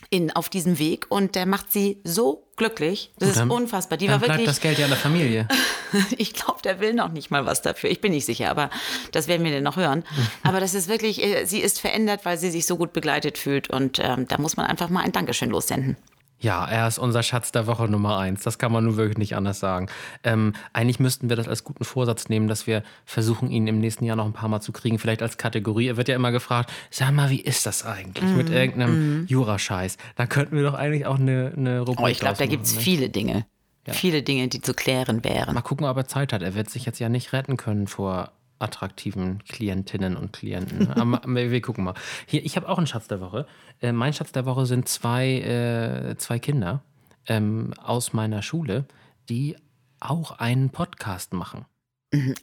In, 0.10 0.32
auf 0.32 0.50
diesem 0.50 0.80
Weg 0.80 1.06
und 1.10 1.36
der 1.36 1.46
macht 1.46 1.72
sie 1.72 2.00
so 2.04 2.48
glücklich. 2.56 3.12
Das 3.20 3.30
ist 3.30 3.40
Dann- 3.40 3.50
unfassbar. 3.52 3.98
Die 3.98 4.06
Dann 4.06 4.14
war 4.14 4.20
bleibt 4.20 4.34
wirklich. 4.40 4.46
das 4.48 4.62
Geld 4.62 4.78
ja 4.78 4.86
in 4.86 4.92
der 4.92 5.00
Familie. 5.00 5.48
Ich 6.18 6.34
glaube, 6.34 6.60
der 6.64 6.80
will 6.80 6.96
noch 6.96 7.12
nicht 7.12 7.30
mal 7.30 7.46
was 7.46 7.62
dafür. 7.62 7.92
Ich 7.92 8.02
bin 8.02 8.14
nicht 8.14 8.26
sicher, 8.26 8.50
aber 8.50 8.72
das 9.12 9.28
werden 9.28 9.44
wir 9.46 9.52
dann 9.52 9.62
noch 9.62 9.76
hören. 9.76 10.04
Aber 10.44 10.60
das 10.60 10.74
ist 10.74 10.88
wirklich, 10.88 11.24
äh, 11.24 11.46
sie 11.46 11.60
ist 11.60 11.80
verändert, 11.80 12.26
weil 12.26 12.40
sie 12.40 12.50
sich 12.50 12.66
so 12.66 12.78
gut 12.78 12.94
begleitet 12.94 13.38
fühlt 13.38 13.70
und 13.70 14.00
ähm, 14.02 14.28
da 14.28 14.40
muss 14.40 14.58
man 14.58 14.66
einfach 14.66 14.90
mal 14.90 15.04
ein 15.04 15.12
Dankeschön 15.12 15.52
lossenden. 15.52 15.96
Ja, 16.44 16.66
er 16.68 16.90
ist 16.90 17.00
unser 17.00 17.24
Schatz 17.24 17.54
der 17.54 17.68
Woche 17.68 17.88
Nummer 17.88 18.18
eins. 18.18 18.44
Das 18.44 18.58
kann 18.60 18.72
man 18.74 18.84
nun 18.84 18.98
wirklich 18.98 19.18
nicht 19.18 19.36
anders 19.38 19.60
sagen. 19.62 19.88
Ähm, 20.26 20.52
eigentlich 20.74 21.00
müssten 21.00 21.30
wir 21.30 21.38
das 21.38 21.48
als 21.48 21.64
guten 21.64 21.86
Vorsatz 21.86 22.28
nehmen, 22.28 22.50
dass 22.50 22.68
wir 22.68 22.84
versuchen, 23.06 23.50
ihn 23.50 23.66
im 23.68 23.80
nächsten 23.80 24.04
Jahr 24.04 24.18
noch 24.18 24.26
ein 24.26 24.34
paar 24.34 24.50
Mal 24.50 24.60
zu 24.60 24.74
kriegen. 24.74 25.00
Vielleicht 25.00 25.22
als 25.22 25.38
Kategorie. 25.38 25.88
Er 25.88 25.96
wird 25.96 26.10
ja 26.10 26.16
immer 26.16 26.32
gefragt, 26.34 26.72
sag 26.92 27.12
mal, 27.14 27.30
wie 27.30 27.40
ist 27.40 27.66
das 27.66 27.86
eigentlich 27.86 28.30
mit 28.36 28.50
Mhm. 28.50 28.56
irgendeinem 28.56 29.26
Jurascheiß? 29.28 29.96
Da 30.18 30.26
könnten 30.26 30.58
wir 30.58 30.64
doch 30.64 30.74
eigentlich 30.74 31.06
auch 31.06 31.18
eine, 31.18 31.54
eine 31.56 31.80
Rubrik 31.80 32.00
Oh, 32.02 32.08
ich 32.08 32.20
glaube, 32.20 32.38
da 32.38 32.46
gibt 32.46 32.66
es 32.66 32.76
ne? 32.76 32.82
viele 32.82 33.10
Dinge. 33.10 33.46
Viele 33.88 34.22
Dinge, 34.24 34.50
die 34.50 34.62
zu 34.62 34.74
klären 34.74 35.24
wären. 35.24 35.56
Mal 35.56 35.62
gucken, 35.62 35.86
ob 35.86 35.96
er 35.98 36.08
Zeit 36.08 36.34
hat. 36.34 36.42
Er 36.42 36.56
wird 36.56 36.70
sich 36.70 36.86
jetzt 36.86 37.00
ja 37.00 37.08
nicht 37.10 37.32
retten 37.34 37.56
können 37.58 37.88
vor 37.88 38.32
attraktiven 38.60 39.44
Klientinnen 39.44 40.16
und 40.16 40.34
Klienten. 40.34 40.92
Aber 40.94 41.22
wir 41.26 41.62
gucken 41.62 41.84
mal. 41.84 41.94
Hier, 42.26 42.46
ich 42.46 42.56
habe 42.56 42.70
auch 42.70 42.78
einen 42.78 42.88
Schatz 42.88 43.08
der 43.08 43.20
Woche. 43.22 43.46
Äh, 43.82 43.92
mein 43.92 44.14
Schatz 44.14 44.32
der 44.32 44.46
Woche 44.46 44.66
sind 44.66 44.88
zwei, 44.88 45.40
äh, 45.42 46.16
zwei 46.18 46.40
Kinder 46.40 46.82
ähm, 47.28 47.74
aus 47.84 48.14
meiner 48.14 48.42
Schule, 48.42 48.86
die 49.30 49.56
auch 50.00 50.32
einen 50.40 50.70
Podcast 50.70 51.34
machen. 51.34 51.66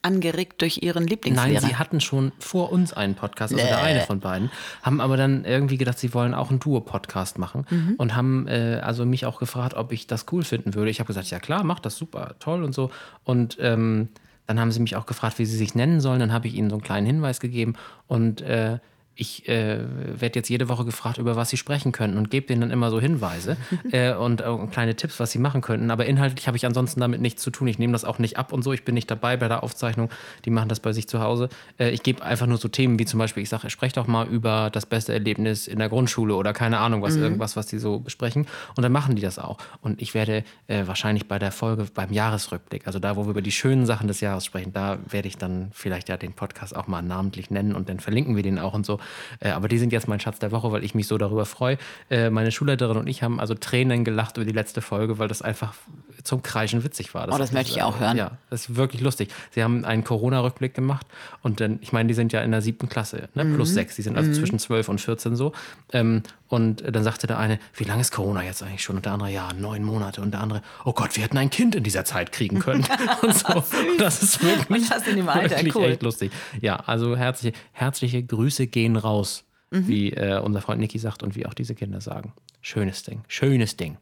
Angeregt 0.02 0.62
durch 0.62 0.82
ihren 0.82 1.04
Nein, 1.04 1.10
Lieblingslehrer. 1.10 1.60
sie 1.60 1.76
hatten 1.76 2.00
schon 2.00 2.32
vor 2.40 2.72
uns 2.72 2.92
einen 2.92 3.14
Podcast, 3.14 3.54
also 3.54 3.64
der 3.64 3.80
eine 3.80 4.00
von 4.00 4.18
beiden, 4.18 4.50
haben 4.82 5.00
aber 5.00 5.16
dann 5.16 5.44
irgendwie 5.44 5.76
gedacht, 5.76 5.96
sie 6.00 6.12
wollen 6.12 6.34
auch 6.34 6.50
einen 6.50 6.58
Duo-Podcast 6.58 7.38
machen 7.38 7.66
Mhm. 7.70 7.94
und 7.96 8.16
haben 8.16 8.48
äh, 8.48 8.80
also 8.82 9.06
mich 9.06 9.26
auch 9.26 9.38
gefragt, 9.38 9.74
ob 9.74 9.92
ich 9.92 10.08
das 10.08 10.26
cool 10.32 10.42
finden 10.42 10.74
würde. 10.74 10.90
Ich 10.90 10.98
habe 10.98 11.06
gesagt, 11.06 11.30
ja 11.30 11.38
klar, 11.38 11.62
mach 11.62 11.78
das 11.78 11.94
super, 11.96 12.34
toll 12.40 12.64
und 12.64 12.74
so. 12.74 12.90
Und 13.22 13.58
ähm, 13.60 14.08
dann 14.50 14.58
haben 14.58 14.72
sie 14.72 14.80
mich 14.80 14.96
auch 14.96 15.06
gefragt, 15.06 15.38
wie 15.38 15.46
sie 15.46 15.56
sich 15.56 15.76
nennen 15.76 16.00
sollen. 16.00 16.18
Dann 16.18 16.32
habe 16.32 16.48
ich 16.48 16.56
ihnen 16.56 16.70
so 16.70 16.74
einen 16.74 16.82
kleinen 16.82 17.06
Hinweis 17.06 17.38
gegeben 17.38 17.74
und 18.08 18.40
äh, 18.42 18.80
ich 19.20 19.46
äh, 19.48 19.78
werde 20.18 20.38
jetzt 20.38 20.48
jede 20.48 20.70
Woche 20.70 20.86
gefragt, 20.86 21.18
über 21.18 21.36
was 21.36 21.50
sie 21.50 21.58
sprechen 21.58 21.92
könnten 21.92 22.16
und 22.16 22.30
gebe 22.30 22.46
denen 22.46 22.62
dann 22.62 22.70
immer 22.70 22.90
so 22.90 22.98
Hinweise 22.98 23.58
äh, 23.92 24.14
und 24.14 24.40
äh, 24.40 24.66
kleine 24.70 24.96
Tipps, 24.96 25.20
was 25.20 25.30
sie 25.30 25.38
machen 25.38 25.60
könnten. 25.60 25.90
Aber 25.90 26.06
inhaltlich 26.06 26.46
habe 26.46 26.56
ich 26.56 26.64
ansonsten 26.64 27.00
damit 27.00 27.20
nichts 27.20 27.42
zu 27.42 27.50
tun. 27.50 27.68
Ich 27.68 27.78
nehme 27.78 27.92
das 27.92 28.06
auch 28.06 28.18
nicht 28.18 28.38
ab 28.38 28.50
und 28.50 28.62
so. 28.62 28.72
Ich 28.72 28.82
bin 28.82 28.94
nicht 28.94 29.10
dabei 29.10 29.36
bei 29.36 29.46
der 29.46 29.62
Aufzeichnung. 29.62 30.08
Die 30.46 30.50
machen 30.50 30.70
das 30.70 30.80
bei 30.80 30.94
sich 30.94 31.06
zu 31.06 31.20
Hause. 31.20 31.50
Äh, 31.78 31.90
ich 31.90 32.02
gebe 32.02 32.24
einfach 32.24 32.46
nur 32.46 32.56
so 32.56 32.68
Themen 32.68 32.98
wie 32.98 33.04
zum 33.04 33.18
Beispiel, 33.18 33.42
ich 33.42 33.50
sage, 33.50 33.68
sprecht 33.68 33.98
doch 33.98 34.06
mal 34.06 34.26
über 34.26 34.70
das 34.72 34.86
beste 34.86 35.12
Erlebnis 35.12 35.66
in 35.66 35.78
der 35.78 35.90
Grundschule 35.90 36.34
oder 36.34 36.54
keine 36.54 36.78
Ahnung, 36.78 37.02
was, 37.02 37.16
mhm. 37.16 37.24
irgendwas, 37.24 37.56
was 37.56 37.66
die 37.66 37.78
so 37.78 37.98
besprechen. 37.98 38.46
Und 38.74 38.82
dann 38.82 38.92
machen 38.92 39.16
die 39.16 39.22
das 39.22 39.38
auch. 39.38 39.58
Und 39.82 40.00
ich 40.00 40.14
werde 40.14 40.44
äh, 40.66 40.86
wahrscheinlich 40.86 41.28
bei 41.28 41.38
der 41.38 41.52
Folge, 41.52 41.86
beim 41.92 42.10
Jahresrückblick, 42.10 42.86
also 42.86 42.98
da, 42.98 43.16
wo 43.16 43.26
wir 43.26 43.30
über 43.30 43.42
die 43.42 43.52
schönen 43.52 43.84
Sachen 43.84 44.08
des 44.08 44.22
Jahres 44.22 44.46
sprechen, 44.46 44.72
da 44.72 44.98
werde 45.10 45.28
ich 45.28 45.36
dann 45.36 45.68
vielleicht 45.72 46.08
ja 46.08 46.16
den 46.16 46.32
Podcast 46.32 46.74
auch 46.74 46.86
mal 46.86 47.02
namentlich 47.02 47.50
nennen 47.50 47.74
und 47.74 47.90
dann 47.90 48.00
verlinken 48.00 48.34
wir 48.34 48.42
den 48.42 48.58
auch 48.58 48.72
und 48.72 48.86
so. 48.86 48.98
Äh, 49.40 49.50
aber 49.50 49.68
die 49.68 49.78
sind 49.78 49.92
jetzt 49.92 50.08
mein 50.08 50.20
Schatz 50.20 50.38
der 50.38 50.52
Woche, 50.52 50.72
weil 50.72 50.84
ich 50.84 50.94
mich 50.94 51.06
so 51.06 51.18
darüber 51.18 51.46
freue. 51.46 51.78
Äh, 52.10 52.30
meine 52.30 52.52
Schulleiterin 52.52 52.96
und 52.96 53.06
ich 53.06 53.22
haben 53.22 53.40
also 53.40 53.54
Tränen 53.54 54.04
gelacht 54.04 54.36
über 54.36 54.46
die 54.46 54.52
letzte 54.52 54.80
Folge, 54.80 55.18
weil 55.18 55.28
das 55.28 55.42
einfach 55.42 55.74
zum 56.22 56.42
Kreischen 56.42 56.84
witzig 56.84 57.14
war. 57.14 57.26
Das 57.26 57.34
oh, 57.34 57.38
das 57.38 57.52
möchte 57.52 57.72
ich 57.72 57.82
auch 57.82 58.00
hören. 58.00 58.16
Ja, 58.16 58.32
das 58.50 58.68
ist 58.68 58.76
wirklich 58.76 59.00
lustig. 59.00 59.30
Sie 59.50 59.62
haben 59.62 59.84
einen 59.84 60.04
Corona-Rückblick 60.04 60.74
gemacht 60.74 61.06
und 61.42 61.60
dann, 61.60 61.78
ich 61.80 61.92
meine, 61.92 62.08
die 62.08 62.14
sind 62.14 62.32
ja 62.32 62.42
in 62.42 62.50
der 62.50 62.62
siebten 62.62 62.88
Klasse, 62.88 63.28
ne? 63.34 63.44
Mhm. 63.44 63.54
plus 63.54 63.70
sechs. 63.70 63.96
Die 63.96 64.02
sind 64.02 64.16
also 64.16 64.30
mhm. 64.30 64.34
zwischen 64.34 64.58
zwölf 64.58 64.88
und 64.88 65.00
14 65.00 65.36
so. 65.36 65.52
Ähm, 65.92 66.22
und 66.50 66.82
dann 66.84 67.04
sagte 67.04 67.28
der 67.28 67.38
eine, 67.38 67.60
wie 67.74 67.84
lange 67.84 68.00
ist 68.00 68.10
Corona 68.10 68.42
jetzt 68.42 68.60
eigentlich 68.62 68.82
schon? 68.82 68.96
Und 68.96 69.06
der 69.06 69.12
andere, 69.12 69.30
ja, 69.30 69.52
neun 69.52 69.84
Monate. 69.84 70.20
Und 70.20 70.32
der 70.32 70.40
andere, 70.40 70.62
oh 70.84 70.92
Gott, 70.92 71.14
wir 71.14 71.22
hätten 71.22 71.38
ein 71.38 71.48
Kind 71.48 71.76
in 71.76 71.84
dieser 71.84 72.04
Zeit 72.04 72.32
kriegen 72.32 72.58
können. 72.58 72.84
und 73.22 73.34
so. 73.34 73.64
Das 73.98 74.20
ist 74.20 74.42
wirklich, 74.42 74.88
das 74.88 75.06
in 75.06 75.16
dem 75.16 75.28
Alter, 75.28 75.56
wirklich 75.56 75.76
cool. 75.76 75.84
echt 75.84 76.02
lustig. 76.02 76.32
Ja, 76.60 76.76
also 76.76 77.16
herzliche, 77.16 77.56
herzliche 77.70 78.24
Grüße 78.24 78.66
gehen 78.66 78.96
raus, 78.96 79.44
mhm. 79.70 79.86
wie 79.86 80.12
äh, 80.12 80.40
unser 80.40 80.60
Freund 80.60 80.80
Niki 80.80 80.98
sagt 80.98 81.22
und 81.22 81.36
wie 81.36 81.46
auch 81.46 81.54
diese 81.54 81.76
Kinder 81.76 82.00
sagen. 82.00 82.32
Schönes 82.60 83.04
Ding, 83.04 83.22
schönes 83.28 83.76
Ding. 83.76 83.98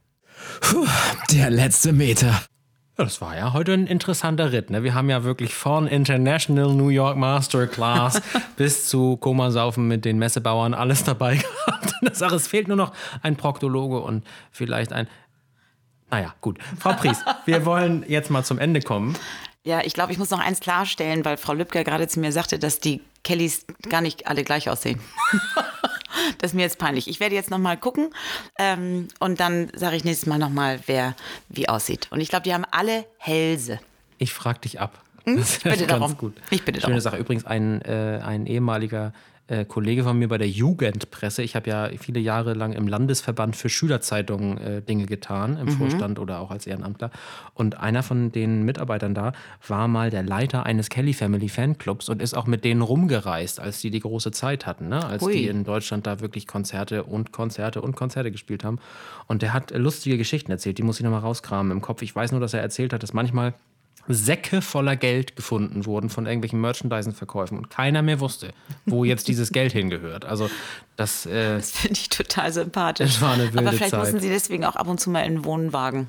Puh, 0.63 0.87
der 1.31 1.51
letzte 1.51 1.93
Meter. 1.93 2.41
Ja, 2.99 3.05
das 3.05 3.21
war 3.21 3.37
ja 3.37 3.53
heute 3.53 3.75
ein 3.75 3.87
interessanter 3.87 4.51
Ritt. 4.51 4.71
Ne? 4.71 4.83
Wir 4.83 4.93
haben 4.93 5.09
ja 5.09 5.23
wirklich 5.23 5.55
von 5.55 5.87
International 5.87 6.75
New 6.75 6.89
York 6.89 7.17
Masterclass 7.17 8.21
bis 8.57 8.89
zu 8.89 9.17
Komasaufen 9.17 9.87
mit 9.87 10.05
den 10.05 10.19
Messebauern 10.19 10.75
alles 10.75 11.05
dabei 11.05 11.37
gehabt. 11.37 11.95
Das 12.03 12.19
Sache, 12.19 12.35
es 12.35 12.49
fehlt 12.49 12.67
nur 12.67 12.77
noch 12.77 12.93
ein 13.23 13.37
Proktologe 13.37 14.01
und 14.01 14.27
vielleicht 14.51 14.93
ein. 14.93 15.07
Naja, 16.11 16.35
gut. 16.41 16.59
Frau 16.81 16.93
Pries, 16.95 17.19
wir 17.45 17.65
wollen 17.65 18.05
jetzt 18.09 18.31
mal 18.31 18.43
zum 18.43 18.59
Ende 18.59 18.81
kommen. 18.81 19.17
Ja, 19.63 19.81
ich 19.85 19.95
glaube, 19.95 20.11
ich 20.11 20.19
muss 20.19 20.31
noch 20.31 20.41
eins 20.41 20.59
klarstellen, 20.59 21.25
weil 21.25 21.37
Frau 21.37 21.53
Lübcker 21.53 21.85
gerade 21.85 22.09
zu 22.09 22.19
mir 22.19 22.33
sagte, 22.33 22.59
dass 22.59 22.81
die 22.81 23.01
Kellys 23.23 23.65
gar 23.89 24.01
nicht 24.01 24.27
alle 24.27 24.43
gleich 24.43 24.69
aussehen. 24.69 24.99
das 26.39 26.51
ist 26.51 26.55
mir 26.55 26.63
jetzt 26.63 26.79
peinlich. 26.79 27.09
Ich 27.09 27.21
werde 27.21 27.35
jetzt 27.35 27.51
noch 27.51 27.59
mal 27.59 27.77
gucken 27.77 28.11
ähm, 28.59 29.09
und 29.21 29.41
dann 29.41 29.71
sage 29.75 29.97
ich 29.97 30.05
nächstes 30.05 30.27
Mal 30.27 30.39
noch 30.39 30.51
mal, 30.51 30.81
wer 30.87 31.15
wie 31.49 31.69
aussieht. 31.69 32.09
Und 32.11 32.21
ich 32.21 32.29
glaube, 32.29 32.45
die 32.45 32.55
haben 32.55 32.65
alle 32.71 33.05
Hälse. 33.19 33.81
Ich 34.19 34.33
frage 34.33 34.61
dich 34.61 34.81
ab. 34.81 35.03
Hm? 35.25 35.37
Das 35.37 35.59
ich 35.59 35.63
bitte 35.63 35.87
darum. 35.87 36.17
Gut. 36.17 36.35
Ich 36.51 36.65
bitte 36.65 36.81
Schöne 36.81 36.95
darum. 36.95 37.01
Sache. 37.01 37.17
Übrigens, 37.19 37.45
ein, 37.45 37.83
äh, 37.83 38.21
ein 38.25 38.47
ehemaliger 38.47 39.13
äh, 39.49 39.65
Kollege 39.65 40.05
von 40.05 40.19
mir 40.19 40.29
bei 40.29 40.39
der 40.39 40.49
Jugendpresse. 40.49 41.43
Ich 41.43 41.57
habe 41.57 41.71
ja 41.71 41.89
viele 41.99 42.21
Jahre 42.21 42.53
lang 42.53 42.73
im 42.73 42.87
Landesverband 42.87 43.57
für 43.57 43.69
Schülerzeitungen 43.69 44.59
äh, 44.59 44.83
Dinge 44.83 45.07
getan, 45.07 45.57
im 45.57 45.67
mhm. 45.67 45.71
Vorstand 45.73 46.19
oder 46.19 46.41
auch 46.41 46.51
als 46.51 46.67
Ehrenamtler. 46.67 47.11
Und 47.55 47.81
einer 47.81 48.03
von 48.03 48.31
den 48.31 48.65
Mitarbeitern 48.65 49.15
da 49.15 49.33
war 49.67 49.89
mal 49.89 50.11
der 50.11 50.23
Leiter 50.23 50.67
eines 50.67 50.91
Kelly 50.91 51.15
Family 51.15 51.49
Fanclubs 51.49 52.09
und 52.09 52.23
ist 52.23 52.35
auch 52.35 52.47
mit 52.47 52.65
denen 52.65 52.83
rumgereist, 52.83 53.59
als 53.59 53.81
die 53.81 53.91
die 53.91 54.01
große 54.01 54.31
Zeit 54.33 54.67
hatten, 54.67 54.89
ne? 54.89 55.05
als 55.05 55.23
Ui. 55.23 55.33
die 55.33 55.47
in 55.47 55.65
Deutschland 55.65 56.07
da 56.07 56.21
wirklich 56.21 56.47
Konzerte 56.47 57.05
und 57.05 57.33
Konzerte 57.33 57.81
und 57.81 57.97
Konzerte 57.97 58.31
gespielt 58.31 58.65
haben. 58.65 58.79
Und 59.27 59.43
der 59.43 59.55
hat 59.55 59.71
lustige 59.71 60.19
Geschichten 60.19 60.51
erzählt, 60.51 60.79
die 60.79 60.83
muss 60.83 60.99
ich 60.99 61.05
nochmal 61.05 61.21
rauskramen 61.21 61.73
im 61.73 61.81
Kopf. 61.81 62.03
Ich 62.03 62.15
weiß 62.15 62.33
nur, 62.33 62.41
dass 62.41 62.55
er 62.55 62.61
erzählt 62.61 62.93
hat, 62.93 63.03
dass 63.03 63.15
manchmal 63.15 63.55
Säcke 64.09 64.63
voller 64.63 64.97
Geld 64.97 65.37
gefunden 65.37 65.87
wurden 65.87 66.11
von 66.11 66.27
irgendwelchen 66.27 66.61
Merchandising-Verkäufen 66.61 67.59
und 67.59 67.71
keiner 67.71 68.03
mehr 68.03 68.21
wusste, 68.21 68.53
wo 68.87 69.05
jetzt 69.05 69.29
dieses 69.29 69.53
Geld 69.53 69.73
hingehört. 69.73 70.25
Also 70.25 70.51
das, 70.97 71.27
äh, 71.27 71.57
das 71.57 71.71
finde 71.73 71.95
ich 72.01 72.09
total 72.09 72.53
sympathisch. 72.53 73.13
Das 73.15 73.23
war 73.23 73.35
eine 73.35 73.53
wilde 73.53 73.59
Aber 73.61 73.73
vielleicht 73.73 73.91
Zeit. 73.91 74.01
mussten 74.01 74.21
sie 74.21 74.29
deswegen 74.31 74.65
auch 74.65 74.77
ab 74.77 74.89
und 74.89 74.99
zu 74.99 75.11
mal 75.11 75.23
in 75.23 75.45
Wohnwagen 75.45 76.09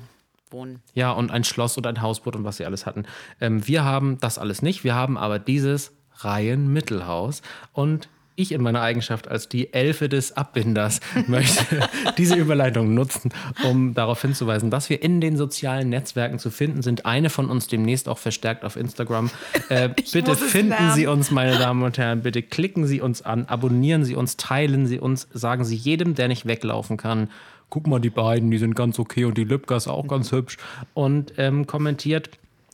wohnen. 0.50 0.80
Ja, 0.94 1.12
und 1.12 1.30
ein 1.30 1.44
Schloss 1.44 1.76
und 1.76 1.86
ein 1.86 2.02
Hausboot 2.02 2.36
und 2.36 2.44
was 2.44 2.56
sie 2.56 2.64
alles 2.64 2.86
hatten. 2.86 3.04
Ähm, 3.40 3.66
wir 3.66 3.84
haben 3.84 4.18
das 4.20 4.38
alles 4.38 4.62
nicht. 4.62 4.84
Wir 4.84 4.94
haben 4.94 5.16
aber 5.16 5.38
dieses 5.38 5.92
Reihenmittelhaus 6.18 7.42
und 7.72 8.08
ich 8.36 8.52
in 8.52 8.62
meiner 8.62 8.80
Eigenschaft 8.80 9.28
als 9.28 9.48
die 9.48 9.72
Elfe 9.72 10.08
des 10.08 10.36
Abbinders 10.36 11.00
möchte 11.26 11.88
diese 12.18 12.36
Überleitung 12.36 12.94
nutzen, 12.94 13.30
um 13.68 13.94
darauf 13.94 14.22
hinzuweisen, 14.22 14.70
dass 14.70 14.90
wir 14.90 15.02
in 15.02 15.20
den 15.20 15.36
sozialen 15.36 15.88
Netzwerken 15.88 16.38
zu 16.38 16.50
finden 16.50 16.82
sind. 16.82 17.06
Eine 17.06 17.30
von 17.30 17.50
uns 17.50 17.66
demnächst 17.66 18.08
auch 18.08 18.18
verstärkt 18.18 18.64
auf 18.64 18.76
Instagram. 18.76 19.30
Äh, 19.68 19.90
bitte 20.12 20.36
finden 20.36 20.92
Sie 20.94 21.06
uns, 21.06 21.30
meine 21.30 21.58
Damen 21.58 21.82
und 21.82 21.98
Herren. 21.98 22.22
Bitte 22.22 22.42
klicken 22.42 22.86
Sie 22.86 23.00
uns 23.00 23.22
an, 23.22 23.46
abonnieren 23.46 24.04
Sie 24.04 24.14
uns, 24.14 24.36
teilen 24.36 24.86
Sie 24.86 24.98
uns, 24.98 25.28
sagen 25.32 25.64
Sie 25.64 25.76
jedem, 25.76 26.14
der 26.14 26.28
nicht 26.28 26.46
weglaufen 26.46 26.96
kann. 26.96 27.30
Guck 27.68 27.86
mal, 27.86 28.00
die 28.00 28.10
beiden, 28.10 28.50
die 28.50 28.58
sind 28.58 28.74
ganz 28.74 28.98
okay 28.98 29.24
und 29.24 29.38
die 29.38 29.42
ist 29.44 29.88
auch 29.88 30.08
ganz 30.08 30.32
hübsch. 30.32 30.56
Und 30.92 31.34
ähm, 31.36 31.66
kommentiert 31.66 32.30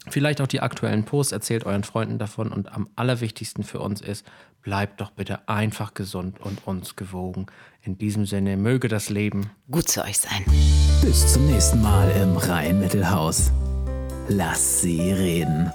vielleicht 0.08 0.40
auch 0.40 0.46
die 0.46 0.60
aktuellen 0.60 1.04
Posts, 1.04 1.32
erzählt 1.32 1.66
euren 1.66 1.84
Freunden 1.84 2.18
davon 2.18 2.52
und 2.52 2.72
am 2.72 2.88
allerwichtigsten 2.96 3.64
für 3.64 3.80
uns 3.80 4.00
ist, 4.00 4.24
bleibt 4.66 5.00
doch 5.00 5.12
bitte 5.12 5.48
einfach 5.48 5.94
gesund 5.94 6.40
und 6.40 6.66
uns 6.66 6.96
gewogen. 6.96 7.46
In 7.82 7.98
diesem 7.98 8.26
Sinne 8.26 8.56
möge 8.56 8.88
das 8.88 9.10
Leben 9.10 9.48
gut 9.70 9.88
zu 9.88 10.02
euch 10.02 10.18
sein. 10.18 10.44
Bis 11.02 11.32
zum 11.32 11.46
nächsten 11.46 11.80
Mal 11.80 12.10
im 12.20 12.36
Rhein-Mittelhaus. 12.36 13.52
Lass 14.28 14.82
sie 14.82 15.12
reden. 15.12 15.70